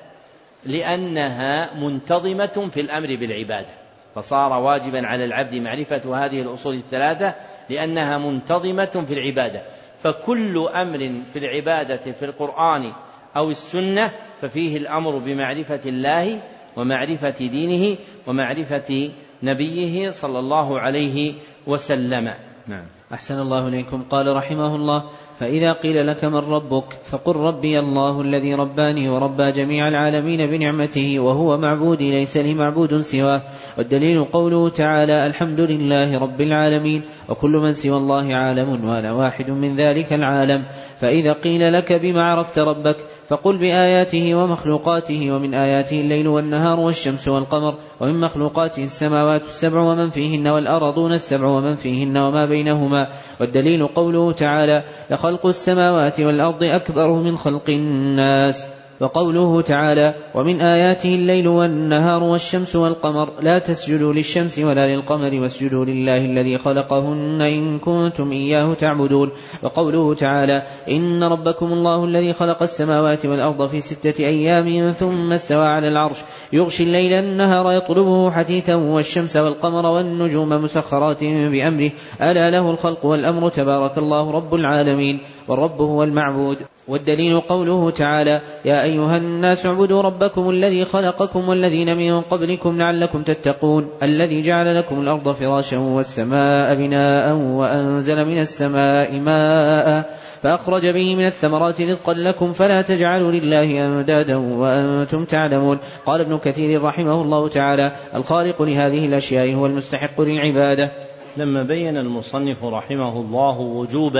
لأنها 0.65 1.73
منتظمة 1.79 2.69
في 2.71 2.81
الأمر 2.81 3.15
بالعبادة. 3.15 3.73
فصار 4.15 4.51
واجبا 4.51 5.07
على 5.07 5.25
العبد 5.25 5.55
معرفة 5.55 6.25
هذه 6.25 6.41
الأصول 6.41 6.75
الثلاثة 6.75 7.35
لأنها 7.69 8.17
منتظمة 8.17 9.05
في 9.07 9.13
العبادة. 9.13 9.61
فكل 10.03 10.67
أمر 10.67 11.11
في 11.33 11.39
العبادة 11.39 12.11
في 12.11 12.25
القرآن 12.25 12.93
أو 13.37 13.49
السنة 13.49 14.11
ففيه 14.41 14.77
الأمر 14.77 15.17
بمعرفة 15.17 15.81
الله 15.85 16.41
ومعرفة 16.77 17.47
دينه 17.47 17.97
ومعرفة 18.27 19.11
نبيه 19.43 20.09
صلى 20.09 20.39
الله 20.39 20.79
عليه 20.79 21.33
وسلم. 21.67 22.33
نعم. 22.67 22.85
أحسن 23.13 23.39
الله 23.39 23.67
إليكم. 23.67 24.03
قال 24.09 24.35
رحمه 24.35 24.75
الله 24.75 25.03
فإذا 25.39 25.71
قيل 25.71 26.07
لك 26.07 26.25
من 26.25 26.35
ربك 26.35 26.93
فقل 27.03 27.35
ربي 27.35 27.79
الله 27.79 28.21
الذي 28.21 28.53
رباني 28.53 29.09
وربى 29.09 29.51
جميع 29.51 29.87
العالمين 29.87 30.47
بنعمته 30.51 31.19
وهو 31.19 31.57
معبودي 31.57 32.11
ليس 32.11 32.37
لي 32.37 32.53
معبود 32.53 33.01
سواه. 33.01 33.41
والدليل 33.77 34.23
قوله 34.23 34.69
تعالى 34.69 35.27
الحمد 35.27 35.59
لله 35.59 36.19
رب 36.19 36.41
العالمين 36.41 37.01
وكل 37.29 37.51
من 37.51 37.73
سوى 37.73 37.97
الله 37.97 38.35
عالم 38.35 38.85
وأنا 38.85 39.11
واحد 39.11 39.51
من 39.51 39.75
ذلك 39.75 40.13
العالم. 40.13 40.65
فإذا 41.03 41.33
قيل 41.33 41.73
لك 41.73 41.93
بما 41.93 42.23
عرفت 42.23 42.59
ربك 42.59 42.95
فقل 43.27 43.57
بآياته 43.57 44.35
ومخلوقاته 44.35 45.31
ومن 45.31 45.53
آياته 45.53 45.99
الليل 45.99 46.27
والنهار 46.27 46.79
والشمس 46.79 47.27
والقمر 47.27 47.75
ومن 48.01 48.19
مخلوقاته 48.19 48.83
السماوات 48.83 49.41
السبع 49.41 49.79
ومن 49.79 50.09
فيهن 50.09 50.47
والأرضون 50.47 51.13
السبع 51.13 51.47
ومن 51.47 51.75
فيهن 51.75 52.17
وما 52.17 52.45
بينهما 52.45 53.07
والدليل 53.39 53.87
قوله 53.87 54.31
تعالى 54.31 54.83
لخلق 55.09 55.45
السماوات 55.45 56.21
والأرض 56.21 56.63
أكبر 56.63 57.13
من 57.13 57.37
خلق 57.37 57.69
الناس 57.69 58.82
وقوله 59.03 59.61
تعالى 59.61 60.15
ومن 60.35 60.61
آياته 60.61 61.15
الليل 61.15 61.47
والنهار 61.47 62.23
والشمس 62.23 62.75
والقمر 62.75 63.29
لا 63.41 63.59
تسجدوا 63.59 64.13
للشمس 64.13 64.59
ولا 64.59 64.87
للقمر 64.87 65.41
واسجدوا 65.41 65.85
لله 65.85 66.25
الذي 66.25 66.57
خلقهن 66.57 67.41
إن 67.41 67.79
كنتم 67.79 68.31
إياه 68.31 68.73
تعبدون 68.73 69.31
وقوله 69.63 70.13
تعالى 70.13 70.63
إن 70.89 71.23
ربكم 71.23 71.65
الله 71.65 72.05
الذي 72.05 72.33
خلق 72.33 72.61
السماوات 72.61 73.25
والأرض 73.25 73.67
في 73.67 73.81
ستة 73.81 74.25
أيام 74.25 74.91
ثم 74.91 75.31
استوى 75.31 75.67
على 75.67 75.87
العرش 75.87 76.17
يغشي 76.53 76.83
الليل 76.83 77.13
النهار 77.13 77.73
يطلبه 77.73 78.31
حثيثا 78.31 78.75
والشمس 78.75 79.37
والقمر 79.37 79.85
والنجوم 79.85 80.49
مسخرات 80.49 81.23
بأمره 81.23 81.91
ألا 82.21 82.51
له 82.51 82.69
الخلق 82.69 83.05
والأمر 83.05 83.49
تبارك 83.49 83.97
الله 83.97 84.31
رب 84.31 84.53
العالمين 84.53 85.19
والرب 85.47 85.81
هو 85.81 86.03
المعبود 86.03 86.57
والدليل 86.87 87.39
قوله 87.39 87.89
تعالى 87.89 88.41
يا 88.65 88.83
أيها 88.83 89.17
الناس 89.17 89.65
اعبدوا 89.65 90.01
ربكم 90.01 90.49
الذي 90.49 90.85
خلقكم 90.85 91.49
والذين 91.49 91.97
من 91.97 92.21
قبلكم 92.21 92.77
لعلكم 92.77 93.23
تتقون 93.23 93.89
الذي 94.03 94.41
جعل 94.41 94.77
لكم 94.77 95.01
الأرض 95.01 95.31
فراشا 95.31 95.77
والسماء 95.77 96.75
بناء 96.75 97.35
وأنزل 97.35 98.25
من 98.25 98.39
السماء 98.39 99.19
ماء 99.19 100.15
فأخرج 100.41 100.87
به 100.87 101.15
من 101.15 101.25
الثمرات 101.27 101.81
رزقا 101.81 102.13
لكم 102.13 102.51
فلا 102.51 102.81
تجعلوا 102.81 103.31
لله 103.31 103.85
أندادا 103.85 104.35
وأنتم 104.35 105.25
تعلمون. 105.25 105.79
قال 106.05 106.21
ابن 106.21 106.37
كثير 106.37 106.83
رحمه 106.83 107.21
الله 107.21 107.49
تعالى 107.49 107.91
الخالق 108.15 108.61
لهذه 108.61 109.05
الأشياء 109.05 109.53
هو 109.53 109.65
المستحق 109.65 110.21
للعبادة. 110.21 110.91
لما 111.37 111.63
بين 111.63 111.97
المصنف 111.97 112.63
رحمه 112.63 113.21
الله 113.21 113.59
وجوب 113.59 114.13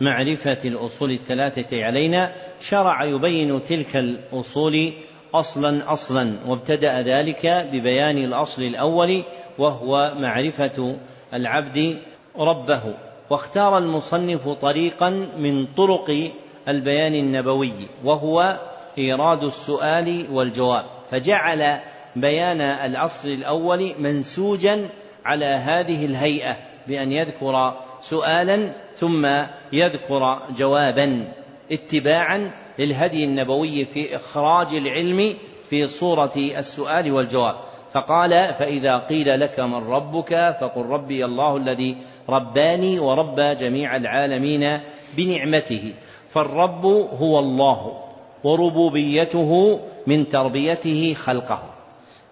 معرفة 0.00 0.58
الأصول 0.64 1.10
الثلاثة 1.10 1.84
علينا. 1.84 2.32
شرع 2.60 3.04
يبين 3.04 3.64
تلك 3.64 3.96
الأصول 3.96 4.92
أصلا 5.34 5.92
أصلا 5.92 6.38
وابتدأ 6.46 7.02
ذلك 7.02 7.46
ببيان 7.72 8.18
الأصل 8.18 8.62
الأول 8.62 9.22
وهو 9.58 10.14
معرفة 10.16 10.96
العبد 11.34 11.98
ربه. 12.38 12.82
واختار 13.30 13.78
المصنف 13.78 14.48
طريقا 14.48 15.10
من 15.38 15.66
طرق 15.66 16.30
البيان 16.68 17.14
النبوي 17.14 17.72
وهو 18.04 18.58
إيراد 18.98 19.44
السؤال 19.44 20.24
والجواب. 20.32 20.84
فجعل 21.10 21.80
بيان 22.16 22.60
الأصل 22.60 23.28
الأول 23.28 23.94
منسوجا 23.98 24.88
على 25.24 25.46
هذه 25.46 26.04
الهيئة 26.04 26.56
بأن 26.86 27.12
يذكر 27.12 27.74
سؤالا 28.02 28.72
ثم 28.98 29.26
يذكر 29.72 30.38
جوابا 30.56 31.32
اتباعا 31.72 32.50
للهدي 32.78 33.24
النبوي 33.24 33.84
في 33.84 34.16
إخراج 34.16 34.74
العلم 34.74 35.34
في 35.70 35.86
صورة 35.86 36.32
السؤال 36.36 37.12
والجواب. 37.12 37.54
فقال 37.92 38.30
فإذا 38.30 38.98
قيل 38.98 39.40
لك 39.40 39.60
من 39.60 39.74
ربك 39.74 40.56
فقل 40.60 40.82
ربي 40.82 41.24
الله 41.24 41.56
الذي 41.56 41.96
رباني 42.28 42.98
وربى 42.98 43.54
جميع 43.54 43.96
العالمين 43.96 44.80
بنعمته. 45.16 45.92
فالرب 46.28 46.86
هو 47.20 47.38
الله 47.38 48.02
وربوبيته 48.44 49.80
من 50.06 50.28
تربيته 50.28 51.14
خلقه. 51.14 51.62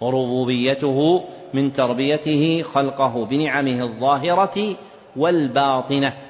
وربوبيته 0.01 1.25
من 1.55 1.73
تربيته 1.73 2.63
خلقه 2.63 3.25
بنعمه 3.25 3.83
الظاهرة 3.83 4.77
والباطنة. 5.17 6.26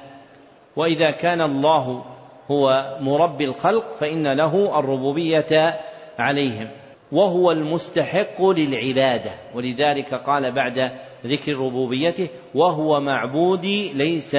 وإذا 0.77 1.11
كان 1.11 1.41
الله 1.41 2.03
هو 2.51 2.97
مربي 3.01 3.45
الخلق 3.45 3.95
فإن 3.99 4.27
له 4.27 4.79
الربوبية 4.79 5.79
عليهم 6.19 6.67
وهو 7.11 7.51
المستحق 7.51 8.41
للعبادة. 8.41 9.31
ولذلك 9.55 10.13
قال 10.13 10.51
بعد 10.51 10.91
ذكر 11.25 11.57
ربوبيته 11.57 12.27
وهو 12.55 12.99
معبودي 12.99 13.93
ليس 13.93 14.37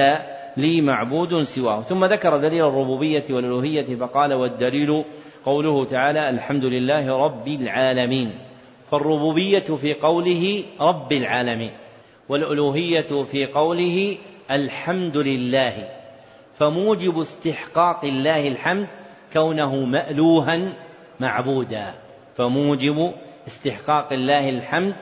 لي 0.57 0.81
معبود 0.81 1.43
سواه. 1.43 1.81
ثم 1.81 2.05
ذكر 2.05 2.37
دليل 2.37 2.65
الربوبية 2.65 3.23
والألوهية 3.29 3.95
فقال 3.95 4.33
والدليل 4.33 5.03
قوله 5.45 5.85
تعالى 5.85 6.29
الحمد 6.29 6.65
لله 6.65 7.17
رب 7.17 7.47
العالمين. 7.47 8.31
فالربوبية 8.91 9.59
في 9.59 9.93
قوله 9.93 10.63
رب 10.81 11.11
العالمين 11.11 11.71
والألوهية 12.29 13.23
في 13.23 13.45
قوله 13.45 14.17
الحمد 14.51 15.17
لله. 15.17 15.98
فموجب 16.59 17.19
استحقاق 17.19 18.05
الله 18.05 18.47
الحمد 18.47 18.87
كونه 19.33 19.75
مألوها 19.75 20.73
معبودا. 21.19 21.93
فموجب 22.37 23.13
استحقاق 23.47 24.13
الله 24.13 24.49
الحمد 24.49 24.95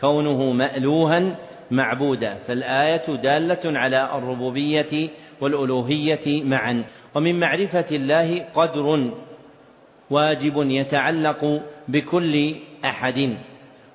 كونه 0.00 0.52
مألوها 0.52 1.36
معبودا. 1.70 2.34
فالآية 2.34 3.16
دالة 3.16 3.78
على 3.78 4.18
الربوبية 4.18 5.08
والألوهية 5.40 6.44
معا. 6.44 6.84
ومن 7.14 7.40
معرفة 7.40 7.96
الله 7.96 8.44
قدر 8.54 9.10
واجب 10.10 10.70
يتعلق 10.70 11.62
بكل 11.88 12.56
أحد. 12.84 13.36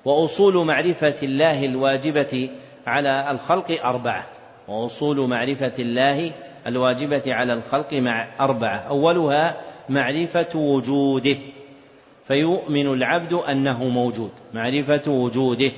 وأصول 0.04 0.66
معرفة 0.66 1.16
الله 1.22 1.64
الواجبة 1.64 2.50
على 2.86 3.30
الخلق 3.30 3.84
أربعة. 3.84 4.39
وأصول 4.70 5.28
معرفة 5.28 5.72
الله 5.78 6.32
الواجبة 6.66 7.22
على 7.26 7.52
الخلق 7.52 7.94
مع 7.94 8.28
أربعة. 8.40 8.76
أولها 8.76 9.56
معرفة 9.88 10.58
وجوده. 10.58 11.36
فيؤمن 12.28 12.86
العبد 12.86 13.32
أنه 13.32 13.84
موجود. 13.84 14.30
معرفة 14.54 15.10
وجوده. 15.10 15.72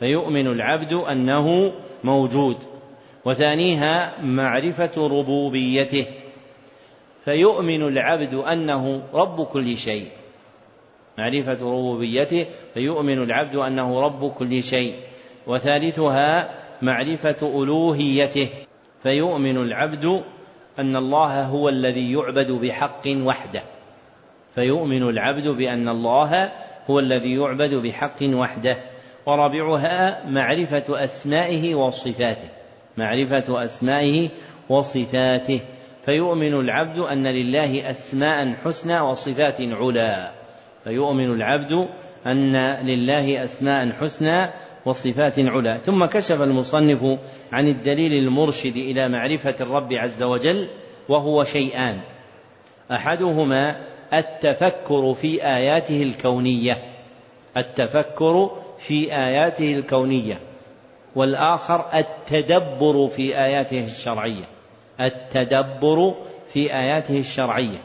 فيؤمن 0.00 0.46
العبد 0.46 0.92
أنه 0.92 1.72
موجود. 2.04 2.56
وثانيها 3.24 4.22
معرفة 4.22 5.08
ربوبيته. 5.08 6.06
فيؤمن 7.24 7.82
العبد 7.82 8.34
أنه 8.34 9.02
رب 9.14 9.44
كل 9.44 9.76
شيء. 9.76 10.06
معرفة 11.18 11.52
ربوبيته. 11.52 12.46
فيؤمن 12.74 13.22
العبد 13.22 13.56
أنه 13.56 14.00
رب 14.00 14.30
كل 14.30 14.62
شيء. 14.62 14.94
وثالثها 15.46 16.50
معرفة 16.82 17.62
ألوهيته 17.62 18.48
فيؤمن 19.02 19.56
العبد 19.56 20.22
أن 20.78 20.96
الله 20.96 21.44
هو 21.44 21.68
الذي 21.68 22.12
يعبد 22.12 22.50
بحق 22.50 23.08
وحده. 23.08 23.62
فيؤمن 24.54 25.02
العبد 25.02 25.48
بأن 25.48 25.88
الله 25.88 26.52
هو 26.90 26.98
الذي 26.98 27.34
يعبد 27.34 27.74
بحق 27.74 28.22
وحده. 28.22 28.76
ورابعها 29.26 30.26
معرفة 30.30 31.04
أسمائه 31.04 31.74
وصفاته 31.74 32.48
معرفة 32.96 33.64
أسمائه 33.64 34.28
وصفاته. 34.68 35.60
فيؤمن 36.04 36.54
العبد 36.54 36.98
أن 36.98 37.26
لله 37.26 37.90
أسماء 37.90 38.54
حسنى 38.64 39.00
وصفات 39.00 39.60
علا. 39.60 40.30
فيؤمن 40.84 41.30
العبد 41.30 41.88
أن 42.26 42.56
لله 42.86 43.44
أسماء 43.44 43.92
حسنى 43.92 44.50
وصفات 44.86 45.38
علا 45.38 45.78
ثم 45.78 46.04
كشف 46.04 46.42
المصنف 46.42 47.18
عن 47.52 47.68
الدليل 47.68 48.12
المرشد 48.12 48.76
إلى 48.76 49.08
معرفة 49.08 49.54
الرب 49.60 49.92
عز 49.92 50.22
وجل 50.22 50.68
وهو 51.08 51.44
شيئان. 51.44 52.00
أحدهما 52.92 53.80
التفكر 54.14 55.14
في 55.14 55.46
آياته 55.46 56.02
الكونية. 56.02 56.78
التفكر 57.56 58.50
في 58.78 59.16
آياته 59.16 59.74
الكونية. 59.74 60.38
والآخر 61.16 61.84
التدبر 61.94 63.08
في 63.08 63.38
آياته 63.38 63.84
الشرعية. 63.84 64.44
التدبر 65.00 66.14
في 66.52 66.74
آياته 66.74 67.18
الشرعية. 67.18 67.78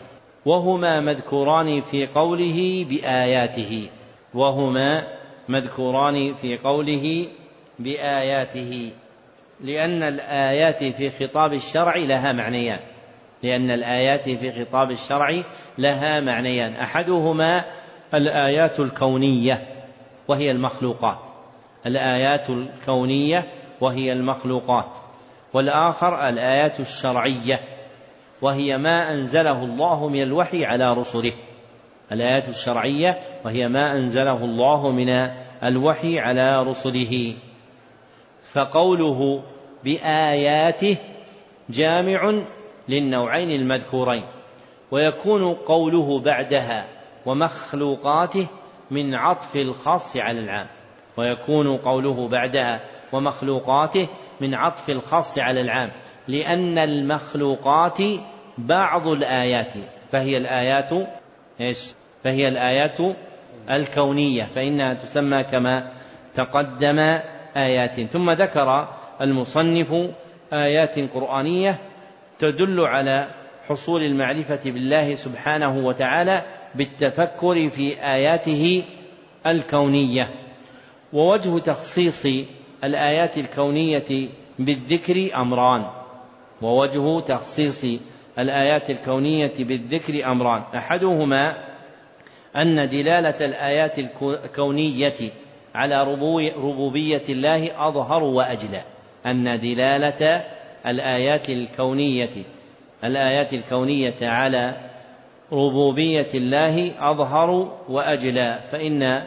وهما 0.46 1.00
مذكوران 1.00 1.82
في 1.82 2.08
قوله 2.08 2.86
بآياته. 2.89 3.88
وهما 4.34 5.14
مذكوران 5.50 6.34
في 6.34 6.58
قوله 6.58 7.28
بآياته 7.80 8.91
لأن 9.62 10.04
الآيات 10.04 10.84
في 10.84 11.10
خطاب 11.10 11.54
الشرع 11.54 11.98
لها 11.98 12.32
معنيان. 12.32 12.80
لأن 13.43 13.72
الآيات 13.72 14.30
في 14.30 14.66
خطاب 14.66 14.91
الشرع 14.91 15.43
لها 15.78 16.20
معنيان. 16.20 16.74
أحدهما 16.74 17.64
الآيات 18.14 18.80
الكونية 18.80 19.68
وهي 20.28 20.52
المخلوقات. 20.52 21.20
الآيات 21.86 22.50
الكونية 22.50 23.43
وهي 23.82 24.14
المخلوقات. 24.14 24.98
والآخر 25.54 26.30
الآيات 26.30 26.80
الشرعية 26.80 27.60
وهي 28.41 28.78
ما 28.78 29.12
أنزله 29.12 29.64
الله 29.64 30.10
من 30.10 30.22
الوحي 30.22 30.66
على 30.66 30.93
رسله. 30.93 31.34
الآيات 32.12 32.49
الشرعية 32.49 33.20
وهي 33.45 33.68
ما 33.68 33.97
أنزله 33.97 34.45
الله 34.45 34.91
من 34.91 35.10
الوحي 35.64 36.20
على 36.20 36.64
رسله. 36.64 37.36
فقوله 38.53 39.43
بآياته 39.84 40.97
جامع 41.70 42.34
للنوعين 42.89 43.51
المذكورين 43.51 44.26
ويكون 44.91 45.53
قوله 45.53 46.20
بعدها 46.20 46.86
ومخلوقاته 47.26 48.47
من 48.91 49.16
عطف 49.16 49.56
الخاص 49.56 50.18
على 50.18 50.39
العام 50.39 50.68
ويكون 51.18 51.78
قوله 51.78 52.28
بعدها 52.28 52.82
ومخلوقاته 53.14 54.08
من 54.41 54.53
عطف 54.53 54.89
الخاص 54.89 55.38
على 55.38 55.62
العام 55.62 55.91
لأن 56.28 56.78
المخلوقات 56.78 57.97
بعض 58.58 59.08
الآيات 59.08 59.74
فهي 60.12 60.38
الآيات 60.38 60.89
إيش؟ 61.62 61.91
فهي 62.24 62.47
الآيات 62.47 62.97
الكونية 63.70 64.43
فإنها 64.43 64.93
تسمى 64.93 65.43
كما 65.43 65.91
تقدم 66.34 67.20
آيات. 67.58 68.01
ثم 68.01 68.32
ذكر 68.32 68.88
المصنف 69.22 69.95
آيات 70.53 70.99
قرآنية 70.99 71.80
تدل 72.39 72.80
على 72.80 73.28
حصول 73.70 74.01
المعرفة 74.01 74.60
بالله 74.66 75.16
سبحانه 75.16 75.78
وتعالى 75.78 76.43
بالتفكر 76.76 77.70
في 77.70 78.03
آياته 78.03 78.84
الكونية. 79.47 80.30
ووجه 81.14 81.60
تخصيص 81.60 82.26
الآيات 82.84 83.38
الكونية 83.38 84.30
بالذكر 84.60 85.30
أمران. 85.36 85.86
ووجه 86.62 87.20
تخصيص 87.20 87.86
الآيات 88.40 88.90
الكونية 88.90 89.54
بالذكر 89.60 90.32
أمران. 90.32 90.64
أحدهما 90.76 91.56
أن 92.56 92.90
دلالة 92.90 93.46
الآيات 93.46 94.00
الكونية 94.00 95.32
على 95.76 96.04
ربوبية 96.58 97.22
الله 97.30 97.88
أظهر 97.88 98.24
وأجلى. 98.24 98.82
أن 99.26 99.60
دلالة 99.60 100.44
الآيات 100.88 101.50
الكونية 101.50 102.30
الآيات 103.04 103.54
الكونية 103.54 104.16
على 104.22 104.74
ربوبية 105.52 106.28
الله 106.34 106.92
أظهر 107.00 107.78
وأجلى. 107.90 108.60
فإن 108.72 109.24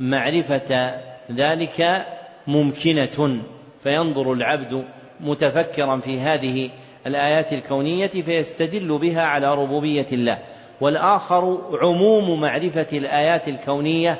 معرفة 0.00 1.00
ذلك 1.32 2.06
ممكنة. 2.46 3.42
فينظر 3.82 4.32
العبد 4.32 4.84
متفكرا 5.20 6.00
في 6.00 6.20
هذه 6.20 6.70
الآيات 7.06 7.52
الكونية 7.52 8.06
فيستدل 8.06 8.98
بها 8.98 9.22
على 9.22 9.54
ربوبية 9.54 10.06
الله 10.12 10.38
والآخر 10.80 11.58
عموم 11.82 12.40
معرفة 12.40 12.86
الآيات 12.92 13.48
الكونية 13.48 14.18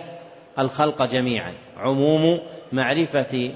الخلق 0.59 1.03
جميعا. 1.03 1.53
عموم 1.77 2.41
معرفة 2.73 3.51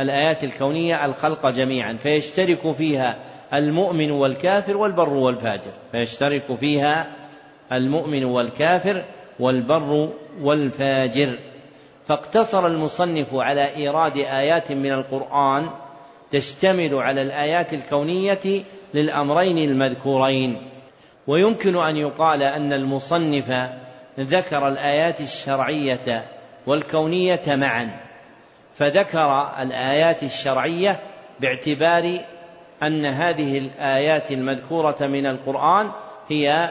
الآيات 0.00 0.44
الكونية 0.44 1.04
الخلق 1.04 1.50
جميعا. 1.50 1.92
فيشترك 1.92 2.72
فيها 2.72 3.16
المؤمن 3.54 4.10
والكافر 4.10 4.76
والبر 4.76 5.08
والفاجر. 5.08 5.70
فيشترك 5.92 6.54
فيها 6.54 7.06
المؤمن 7.72 8.24
والكافر 8.24 9.04
والبر 9.40 10.08
والفاجر. 10.40 11.38
فاقتصر 12.06 12.66
المصنف 12.66 13.34
على 13.34 13.76
إيراد 13.76 14.16
آيات 14.16 14.72
من 14.72 14.92
القرآن 14.92 15.70
تشتمل 16.30 16.94
على 16.94 17.22
الآيات 17.22 17.74
الكونية 17.74 18.64
للأمرين 18.94 19.58
المذكورين. 19.58 20.70
ويمكن 21.26 21.76
أن 21.76 21.96
يقال 21.96 22.42
أن 22.42 22.72
المصنف 22.72 23.68
ذكر 24.20 24.68
الآيات 24.68 25.20
الشرعية 25.20 26.24
والكونية 26.66 27.42
معا 27.48 28.00
فذكر 28.74 29.52
الآيات 29.62 30.22
الشرعية 30.22 31.00
باعتبار 31.40 32.18
أن 32.82 33.04
هذه 33.04 33.58
الآيات 33.58 34.32
المذكورة 34.32 34.96
من 35.00 35.26
القرآن 35.26 35.90
هي 36.28 36.70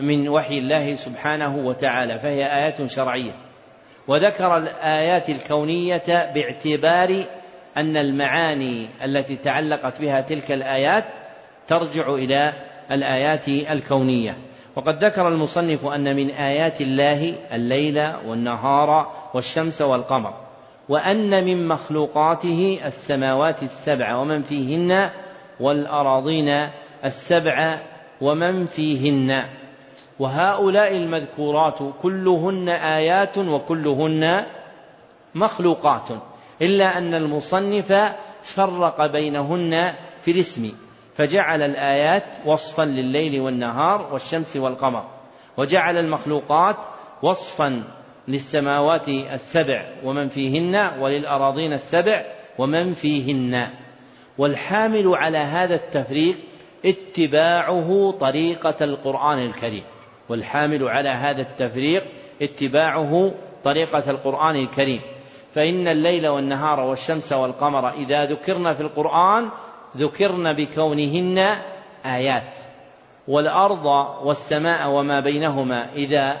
من 0.00 0.28
وحي 0.28 0.58
الله 0.58 0.94
سبحانه 0.94 1.56
وتعالى 1.56 2.18
فهي 2.18 2.46
آيات 2.46 2.86
شرعية. 2.86 3.32
وذكر 4.08 4.56
الآيات 4.56 5.30
الكونية 5.30 6.32
باعتبار 6.34 7.24
أن 7.76 7.96
المعاني 7.96 8.88
التي 9.04 9.36
تعلقت 9.36 10.00
بها 10.00 10.20
تلك 10.20 10.52
الآيات 10.52 11.04
ترجع 11.68 12.14
إلى 12.14 12.52
الآيات 12.90 13.48
الكونية. 13.48 14.36
وقد 14.76 15.04
ذكر 15.04 15.28
المصنف 15.28 15.86
أن 15.86 16.16
من 16.16 16.30
آيات 16.30 16.80
الله 16.80 17.34
الليل 17.52 18.12
والنهار 18.26 19.12
والشمس 19.34 19.82
والقمر 19.82 20.34
وأن 20.88 21.44
من 21.44 21.68
مخلوقاته 21.68 22.80
السماوات 22.86 23.62
السبع 23.62 24.16
ومن 24.16 24.42
فيهن 24.42 25.10
والأراضين 25.60 26.68
السبع 27.04 27.78
ومن 28.20 28.66
فيهن. 28.66 29.44
وهؤلاء 30.18 30.96
المذكورات 30.96 31.78
كلهن 32.02 32.68
آيات 32.68 33.38
وكلهن 33.38 34.46
مخلوقات. 35.34 36.08
إلا 36.62 36.98
أن 36.98 37.14
المصنف 37.14 37.92
فرق 38.42 39.06
بينهن 39.06 39.94
في 40.22 40.30
الاسم 40.30 40.72
فجعل 41.16 41.62
الآيات 41.62 42.24
وصفا 42.46 42.82
لليل 42.82 43.40
والنهار 43.40 44.12
والشمس 44.12 44.56
والقمر 44.56 45.04
وجعل 45.56 45.98
المخلوقات 45.98 46.76
وصفا 47.22 47.82
للسماوات 48.28 49.08
السبع 49.08 49.84
ومن 50.04 50.28
فيهن 50.28 51.00
وللأراضين 51.00 51.72
السبع 51.72 52.24
ومن 52.58 52.94
فيهن. 52.94 53.68
والحامل 54.38 55.14
على 55.14 55.38
هذا 55.38 55.74
التفريق 55.74 56.36
اتباعه 56.84 58.10
طريقة 58.20 58.84
القرآن 58.84 59.38
الكريم. 59.38 59.82
والحامل 60.28 60.88
على 60.88 61.08
هذا 61.08 61.42
التفريق 61.42 62.04
اتباعه 62.42 63.34
طريقة 63.64 64.10
القرآن 64.10 64.56
الكريم. 64.56 65.00
فإن 65.56 65.88
الليل 65.88 66.28
والنهار 66.28 66.80
والشمس 66.80 67.32
والقمر 67.32 67.90
إذا 67.90 68.24
ذكرن 68.24 68.74
في 68.74 68.80
القرآن 68.80 69.50
ذكرن 69.96 70.52
بكونهن 70.52 71.38
آيات. 72.06 72.54
والأرض 73.28 73.86
والسماء 74.22 74.90
وما 74.90 75.20
بينهما 75.20 75.92
إذا 75.92 76.40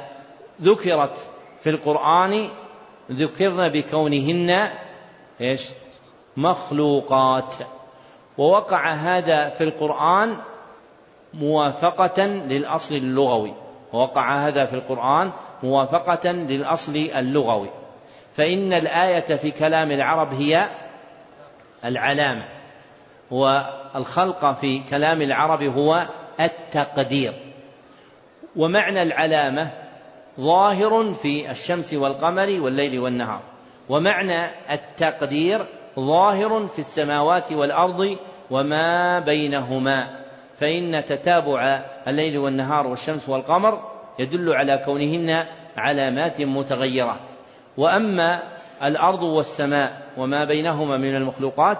ذكرت 0.62 1.18
في 1.60 1.70
القرآن 1.70 2.48
ذكرن 3.12 3.68
بكونهن 3.68 4.70
إيش؟ 5.40 5.68
مخلوقات. 6.36 7.54
ووقع 8.38 8.92
هذا 8.92 9.48
في 9.48 9.64
القرآن 9.64 10.36
موافقة 11.34 12.26
للأصل 12.26 12.94
اللغوي. 12.94 13.54
ووقع 13.92 14.48
هذا 14.48 14.66
في 14.66 14.74
القرآن 14.74 15.30
موافقة 15.62 16.32
للأصل 16.32 16.96
اللغوي. 16.96 17.85
فإن 18.36 18.72
الآية 18.72 19.36
في 19.36 19.50
كلام 19.50 19.90
العرب 19.90 20.34
هي 20.34 20.68
العلامة 21.84 22.44
والخلق 23.30 24.52
في 24.52 24.82
كلام 24.90 25.22
العرب 25.22 25.62
هو 25.62 26.06
التقدير. 26.40 27.32
ومعنى 28.56 29.02
العلامة 29.02 29.70
ظاهر 30.40 31.14
في 31.14 31.50
الشمس 31.50 31.94
والقمر 31.94 32.60
والليل 32.60 32.98
والنهار 32.98 33.40
ومعنى 33.88 34.46
التقدير 34.70 35.66
ظاهر 35.98 36.66
في 36.66 36.78
السماوات 36.78 37.52
والأرض 37.52 38.16
وما 38.50 39.18
بينهما. 39.18 40.26
فإن 40.60 41.04
تتابع 41.04 41.80
الليل 42.08 42.38
والنهار 42.38 42.86
والشمس 42.86 43.28
والقمر 43.28 43.90
يدل 44.18 44.52
على 44.52 44.82
كونهن 44.84 45.46
علامات 45.76 46.40
متغيرات. 46.40 47.35
وأما 47.76 48.42
الأرض 48.82 49.22
والسماء 49.22 50.02
وما 50.16 50.44
بينهما 50.44 50.96
من 50.96 51.16
المخلوقات 51.16 51.78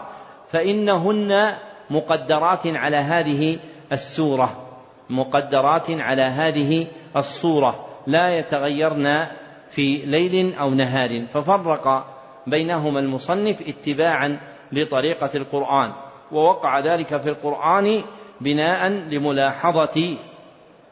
فإنهن 0.49 1.53
مقدرات 1.91 2.67
على 2.67 2.97
هذه 2.97 3.59
السورة 3.93 4.67
مقدرات 5.11 5.91
على 5.91 6.23
هذه 6.23 6.87
الصورة 7.17 7.87
لا 8.07 8.39
يتغيرن 8.39 9.27
في 9.71 9.97
ليل 9.97 10.55
أو 10.55 10.71
نهار. 10.71 11.27
ففرق 11.27 12.07
بينهما 12.47 13.01
المصنف 13.01 13.69
اتباعا 13.69 14.41
لطريقة 14.73 15.31
القرآن 15.35 15.93
ووقع 16.33 16.79
ذلك 16.79 17.17
في 17.17 17.29
القرآن 17.29 18.03
بناء 18.41 18.89
لملاحظة 18.89 20.17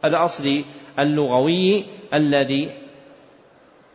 الأصل 0.05 0.63
اللغوي 0.99 1.85
الذي 2.15 2.71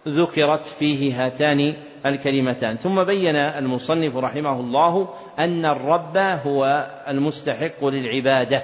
ذكرت 0.08 0.66
فيه 0.66 1.26
هاتان 1.26 1.74
الكلمتان. 2.06 2.76
ثم 2.76 3.04
بين 3.04 3.36
المصنف 3.36 4.16
رحمه 4.16 4.60
الله 4.60 5.10
أن 5.40 5.66
الرب 5.66 6.18
هو 6.18 6.88
المستحق 7.08 7.86
للعبادة 7.86 8.64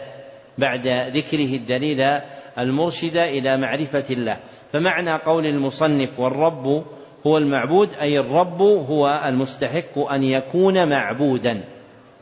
بعد 0.57 0.87
ذكره 0.87 1.55
الدليل 1.55 2.21
المرشد 2.59 3.17
إلى 3.17 3.57
معرفة 3.57 4.05
الله. 4.09 4.37
فمعنى 4.73 5.15
قول 5.15 5.45
المصنف 5.45 6.19
والرب 6.19 6.83
هو 7.27 7.37
المعبود 7.37 7.89
أي 8.01 8.19
الرب 8.19 8.61
هو 8.61 9.21
المستحق 9.25 9.99
أن 10.11 10.23
يكون 10.23 10.89
معبودا. 10.89 11.63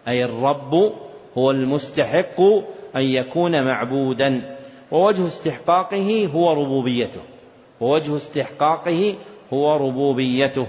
أي 0.07 0.25
الرب 0.25 0.73
هو 1.37 1.51
المستحق 1.51 2.41
أن 2.95 3.01
يكون 3.01 3.63
معبودا. 3.65 4.57
ووجه 4.91 5.27
استحقاقه 5.27 6.29
هو 6.33 6.53
ربوبيته. 6.53 7.19
ووجه 7.83 8.17
استحقاقه 8.17 9.15
هو 9.53 9.75
ربوبيته. 9.75 10.67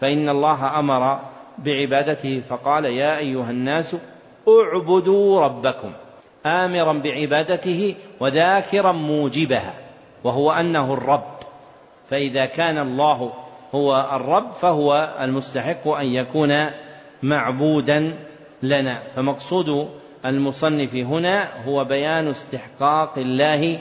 فإن 0.00 0.28
الله 0.28 0.78
أمر 0.78 1.20
بعبادته 1.58 2.42
فقال 2.48 2.84
يا 2.84 3.18
أيها 3.18 3.50
الناس 3.50 3.96
اعبدوا 4.48 5.40
ربكم 5.40 5.92
آمرا 6.46 6.92
بعبادته 6.92 7.94
وذاكرا 8.20 8.92
موجبها 8.92 9.74
وهو 10.24 10.52
أنه 10.52 10.94
الرب. 10.94 11.36
فإذا 12.10 12.46
كان 12.46 12.78
الله 12.78 13.32
هو 13.74 14.10
الرب 14.12 14.52
فهو 14.52 15.16
المستحق 15.20 15.88
أن 15.88 16.06
يكون 16.06 16.66
معبودا 17.22 18.14
لنا. 18.62 19.02
فمقصود 19.14 19.88
المصنف 20.26 20.94
هنا 20.94 21.48
هو 21.66 21.84
بيان 21.84 22.28
استحقاق 22.28 23.18
الله 23.18 23.78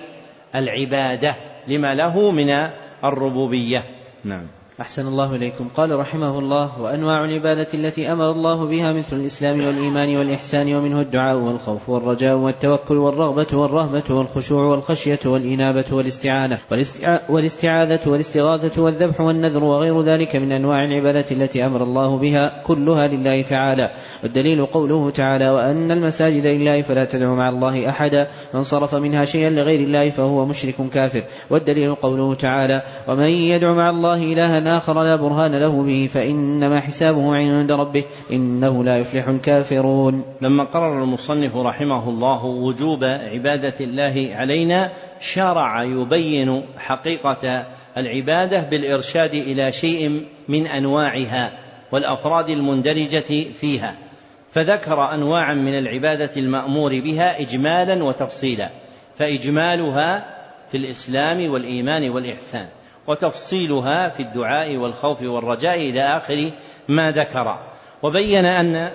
العبادة. 0.55 1.35
لما 1.67 1.95
له 1.95 2.31
من 2.31 2.69
الربوبية. 3.03 3.83
نعم. 4.23 4.47
أحسن 4.81 5.07
الله 5.07 5.35
إليكم. 5.35 5.67
قال 5.77 5.99
رحمه 5.99 6.39
الله 6.39 6.81
وأنواع 6.81 7.25
العبادة 7.25 7.67
التي 7.73 8.11
أمر 8.11 8.31
الله 8.31 8.65
بها 8.65 8.93
مثل 8.93 9.15
الإسلام 9.15 9.65
والإيمان 9.65 10.17
والإحسان 10.17 10.75
ومنه 10.75 11.01
الدعاء 11.01 11.37
والخوف 11.37 11.89
والرجاء 11.89 12.35
والتوكل 12.37 12.97
والرغبة 12.97 13.47
والرهبة 13.53 14.03
والخشوع 14.09 14.65
والخشية 14.65 15.19
والإنابة 15.25 15.85
والاستعانة 15.91 16.57
والاستعاذة 17.29 17.99
والاستغاثة 18.09 18.81
والذبح 18.81 19.21
والنذر 19.21 19.63
وغير 19.63 20.01
ذلك 20.01 20.35
من 20.35 20.51
أنواع 20.51 20.85
العبادة 20.85 21.25
التي 21.31 21.65
أمر 21.65 21.83
الله 21.83 22.17
بها 22.17 22.63
كلها 22.63 23.07
لله 23.07 23.41
تعالى. 23.41 23.91
والدليل 24.23 24.65
قوله 24.65 25.09
تعالى 25.09 25.49
وأن 25.49 25.91
المساجد 25.91 26.45
لله 26.45 26.81
فلا 26.81 27.05
تدعوا 27.05 27.35
مع 27.35 27.49
الله 27.49 27.89
أحدا 27.89 28.27
من 28.53 28.61
صرف 28.61 28.95
منها 28.95 29.25
شيئا 29.25 29.49
لغير 29.49 29.79
الله 29.79 30.09
فهو 30.09 30.45
مشرك 30.45 30.75
كافر. 30.93 31.23
والدليل 31.49 31.95
قوله 31.95 32.35
تعالى 32.35 32.81
ومن 33.07 33.29
يدعو 33.29 33.75
مع 33.75 33.89
الله 33.89 34.23
إلها 34.23 34.64
آخر 34.67 35.03
لا 35.03 35.15
برهان 35.15 35.59
له 35.59 35.83
به 35.83 36.09
فإنما 36.13 36.79
حسابه 36.79 37.35
عند 37.35 37.71
ربه 37.71 38.03
إنه 38.31 38.83
لا 38.83 38.97
يفلح 38.97 39.27
الكافرون. 39.27 40.23
لما 40.41 40.63
قرر 40.63 41.03
المصنف 41.03 41.55
رحمه 41.55 42.09
الله 42.09 42.45
وجوب 42.45 43.03
عبادة 43.03 43.73
الله 43.81 44.29
علينا 44.35 44.91
شرع 45.19 45.83
يبين 45.83 46.63
حقيقة 46.77 47.65
العبادة 47.97 48.69
بالإرشاد 48.69 49.33
إلى 49.33 49.71
شيء 49.71 50.25
من 50.47 50.67
أنواعها 50.67 51.51
والأفراد 51.91 52.49
المندرجة 52.49 53.43
فيها 53.53 53.95
فذكر 54.51 55.13
أنواعا 55.13 55.53
من 55.53 55.77
العبادة 55.77 56.31
المأمور 56.37 56.99
بها 56.99 57.41
إجمالا 57.41 58.03
وتفصيلا 58.03 58.69
فإجمالها 59.17 60.25
في 60.71 60.77
الإسلام 60.77 61.51
والإيمان 61.51 62.09
والإحسان. 62.09 62.67
وتفصيلها 63.07 64.09
في 64.09 64.19
الدعاء 64.23 64.75
والخوف 64.75 65.21
والرجاء 65.21 65.75
إلى 65.75 66.01
آخر 66.01 66.51
ما 66.87 67.11
ذكر. 67.11 67.59
وبين 68.03 68.45
أن 68.45 68.91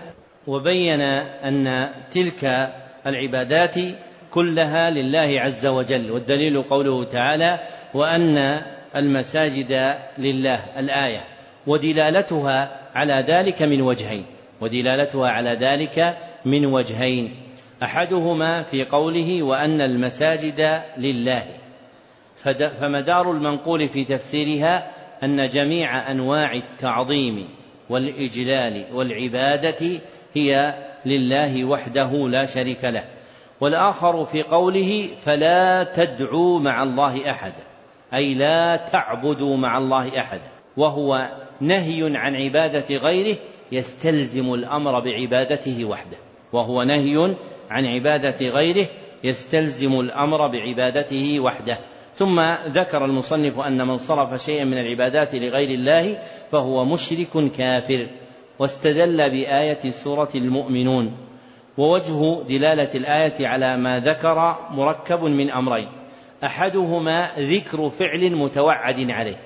وبين 0.47 1.01
أن 1.01 1.89
تلك 2.13 2.73
العبادات 3.07 3.75
كلها 4.31 4.91
لله 4.91 5.41
عز 5.41 5.67
وجل. 5.67 6.11
والدليل 6.11 6.63
قوله 6.63 7.05
تعالى 7.05 7.59
وأن 7.95 8.61
المساجد 8.97 9.95
لله 10.19 10.61
الآية. 10.79 11.25
ودلالتها 11.67 12.81
على 12.95 13.25
ذلك 13.29 13.63
من 13.63 13.81
وجهين. 13.83 14.25
ودلالتها 14.61 15.29
على 15.29 15.51
ذلك 15.51 16.17
من 16.45 16.67
وجهين. 16.67 17.35
أحدهما 17.83 18.63
في 18.63 18.85
قوله 18.85 19.43
وأن 19.43 19.81
المساجد 19.81 20.81
لله. 20.99 21.47
فمدار 22.81 23.31
المنقول 23.31 23.89
في 23.89 24.05
تفسيرها 24.05 24.91
أن 25.23 25.49
جميع 25.49 26.11
أنواع 26.11 26.53
التعظيم 26.53 27.49
والإجلال 27.91 28.85
والعبادة 28.93 30.01
هي 30.35 30.75
لله 31.07 31.65
وحده 31.65 32.29
لا 32.29 32.47
شريك 32.47 32.85
له. 32.85 33.05
والآخر 33.61 34.25
في 34.25 34.43
قوله 34.43 35.09
فلا 35.25 35.85
تدعوا 35.85 36.61
مع 36.61 36.83
الله 36.83 37.31
أحدا 37.31 37.63
أي 38.15 38.35
لا 38.35 38.77
تعبدوا 38.77 39.57
مع 39.57 39.79
الله 39.79 40.21
أحدا 40.21 40.51
وهو 40.77 41.31
نهي 41.61 42.17
عن 42.17 42.37
عبادة 42.37 42.97
غيره 42.97 43.37
يستلزم 43.73 44.55
الأمر 44.55 45.01
بعبادته 45.01 45.85
وحده 45.85 46.17
وهو 46.53 46.83
نهي 46.83 47.35
عن 47.71 47.87
عبادة 47.87 48.49
غيره 48.49 48.87
يستلزم 49.25 50.01
الأمر 50.01 50.47
بعبادته 50.47 51.41
وحده. 51.41 51.79
ثم 52.21 52.41
ذكر 52.67 53.05
المصنف 53.05 53.61
أن 53.61 53.87
من 53.87 53.97
صرف 53.97 54.43
شيئا 54.45 54.65
من 54.65 54.79
العبادات 54.79 55.35
لغير 55.35 55.71
الله 55.71 56.19
فهو 56.53 56.85
مشرك 56.85 57.51
كافر 57.59 58.07
واستدل 58.59 59.31
بآية 59.31 59.91
سورة 59.91 60.29
المؤمنون 60.35 61.17
ووجه 61.79 62.43
دلالة 62.49 62.91
الآية 62.95 63.47
على 63.47 63.77
ما 63.77 64.01
ذكر 64.01 64.57
مركب 64.71 65.25
من 65.25 65.51
أمرين 65.51 65.89
أحدهما 66.45 67.31
ذكر 67.39 67.91
فعل 67.91 68.37
متوعد 68.37 69.11
عليه 69.11 69.37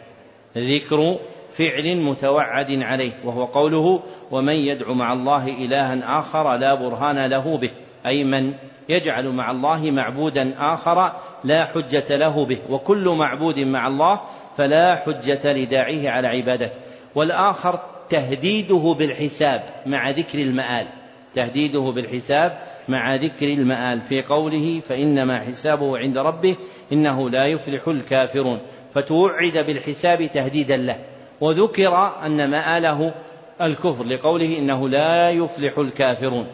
ذكر 0.57 1.17
فعل 1.53 1.97
متوعد 1.97 2.71
عليه 2.71 3.13
وهو 3.25 3.45
قوله 3.45 4.03
ومن 4.31 4.55
يدع 4.55 4.93
مع 4.93 5.13
الله 5.13 5.49
إلها 5.49 6.19
آخر 6.19 6.57
لا 6.57 6.75
برهان 6.75 7.27
له 7.27 7.59
به 7.59 7.71
أي 8.07 8.25
من 8.25 8.55
يجعل 8.89 9.29
مع 9.29 9.51
الله 9.51 9.91
معبودا 9.91 10.55
آخر 10.59 11.13
لا 11.45 11.65
حجة 11.65 12.17
له 12.17 12.47
به 12.47 12.59
وكل 12.71 13.09
معبود 13.09 13.59
مع 13.59 13.87
الله 13.87 14.21
فلا 14.57 14.97
حجة 14.97 15.53
لداعيه 15.53 16.11
على 16.11 16.29
عبادته. 16.29 16.77
والآخر 17.15 17.81
تهديده 18.11 18.97
بالحساب 18.99 19.63
مع 19.87 20.11
ذكر 20.11 20.39
المآل. 20.39 20.87
تهديده 21.35 21.81
بالحساب 21.81 22.59
مع 22.89 23.15
ذكر 23.15 23.49
المآل. 23.49 24.01
في 24.01 24.23
قوله 24.23 24.81
فإنما 24.89 25.39
حسابه 25.41 25.99
عند 25.99 26.19
ربه 26.19 26.57
إنه 26.93 27.31
لا 27.31 27.47
يفلح 27.47 27.89
الكافرون. 27.89 28.61
فتوعد 28.95 29.59
بالحساب 29.59 30.27
تهديدا 30.27 30.77
له. 30.77 30.99
وذكر 31.41 32.27
أن 32.27 32.51
مآله 32.51 33.15
الكفر 33.63 34.05
لقوله 34.05 34.59
إنه 34.59 34.89
لا 34.89 35.31
يفلح 35.31 35.79
الكافرون. 35.79 36.47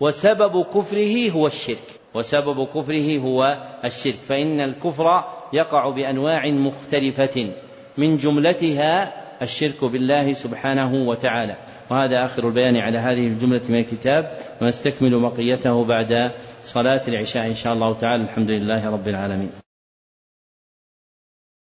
وسبب 0.00 0.64
كفره 0.64 1.30
هو 1.30 1.46
الشرك. 1.46 1.88
وسبب 2.14 2.66
كفره 2.66 3.18
هو 3.18 3.58
الشرك. 3.84 4.18
فإن 4.28 4.60
الكفر 4.60 5.24
يقع 5.52 5.90
بأنواع 5.90 6.46
مختلفة. 6.46 7.52
من 7.98 8.16
جملتها 8.16 9.12
الشرك 9.42 9.84
بالله 9.84 10.32
سبحانه 10.32 11.08
وتعالى. 11.08 11.56
وهذا 11.90 12.24
آخر 12.24 12.48
البيان 12.48 12.76
على 12.76 12.98
هذه 12.98 13.26
الجملة 13.26 13.60
من 13.68 13.78
الكتاب. 13.78 14.38
ونستكمل 14.62 15.20
بقيته 15.20 15.84
بعد 15.84 16.30
صلاة 16.64 17.02
العشاء 17.08 17.46
إن 17.46 17.54
شاء 17.54 17.72
الله 17.72 17.94
تعالى. 17.94 18.24
الحمد 18.24 18.50
لله 18.50 18.90
رب 18.90 19.08
العالمين. 19.08 19.67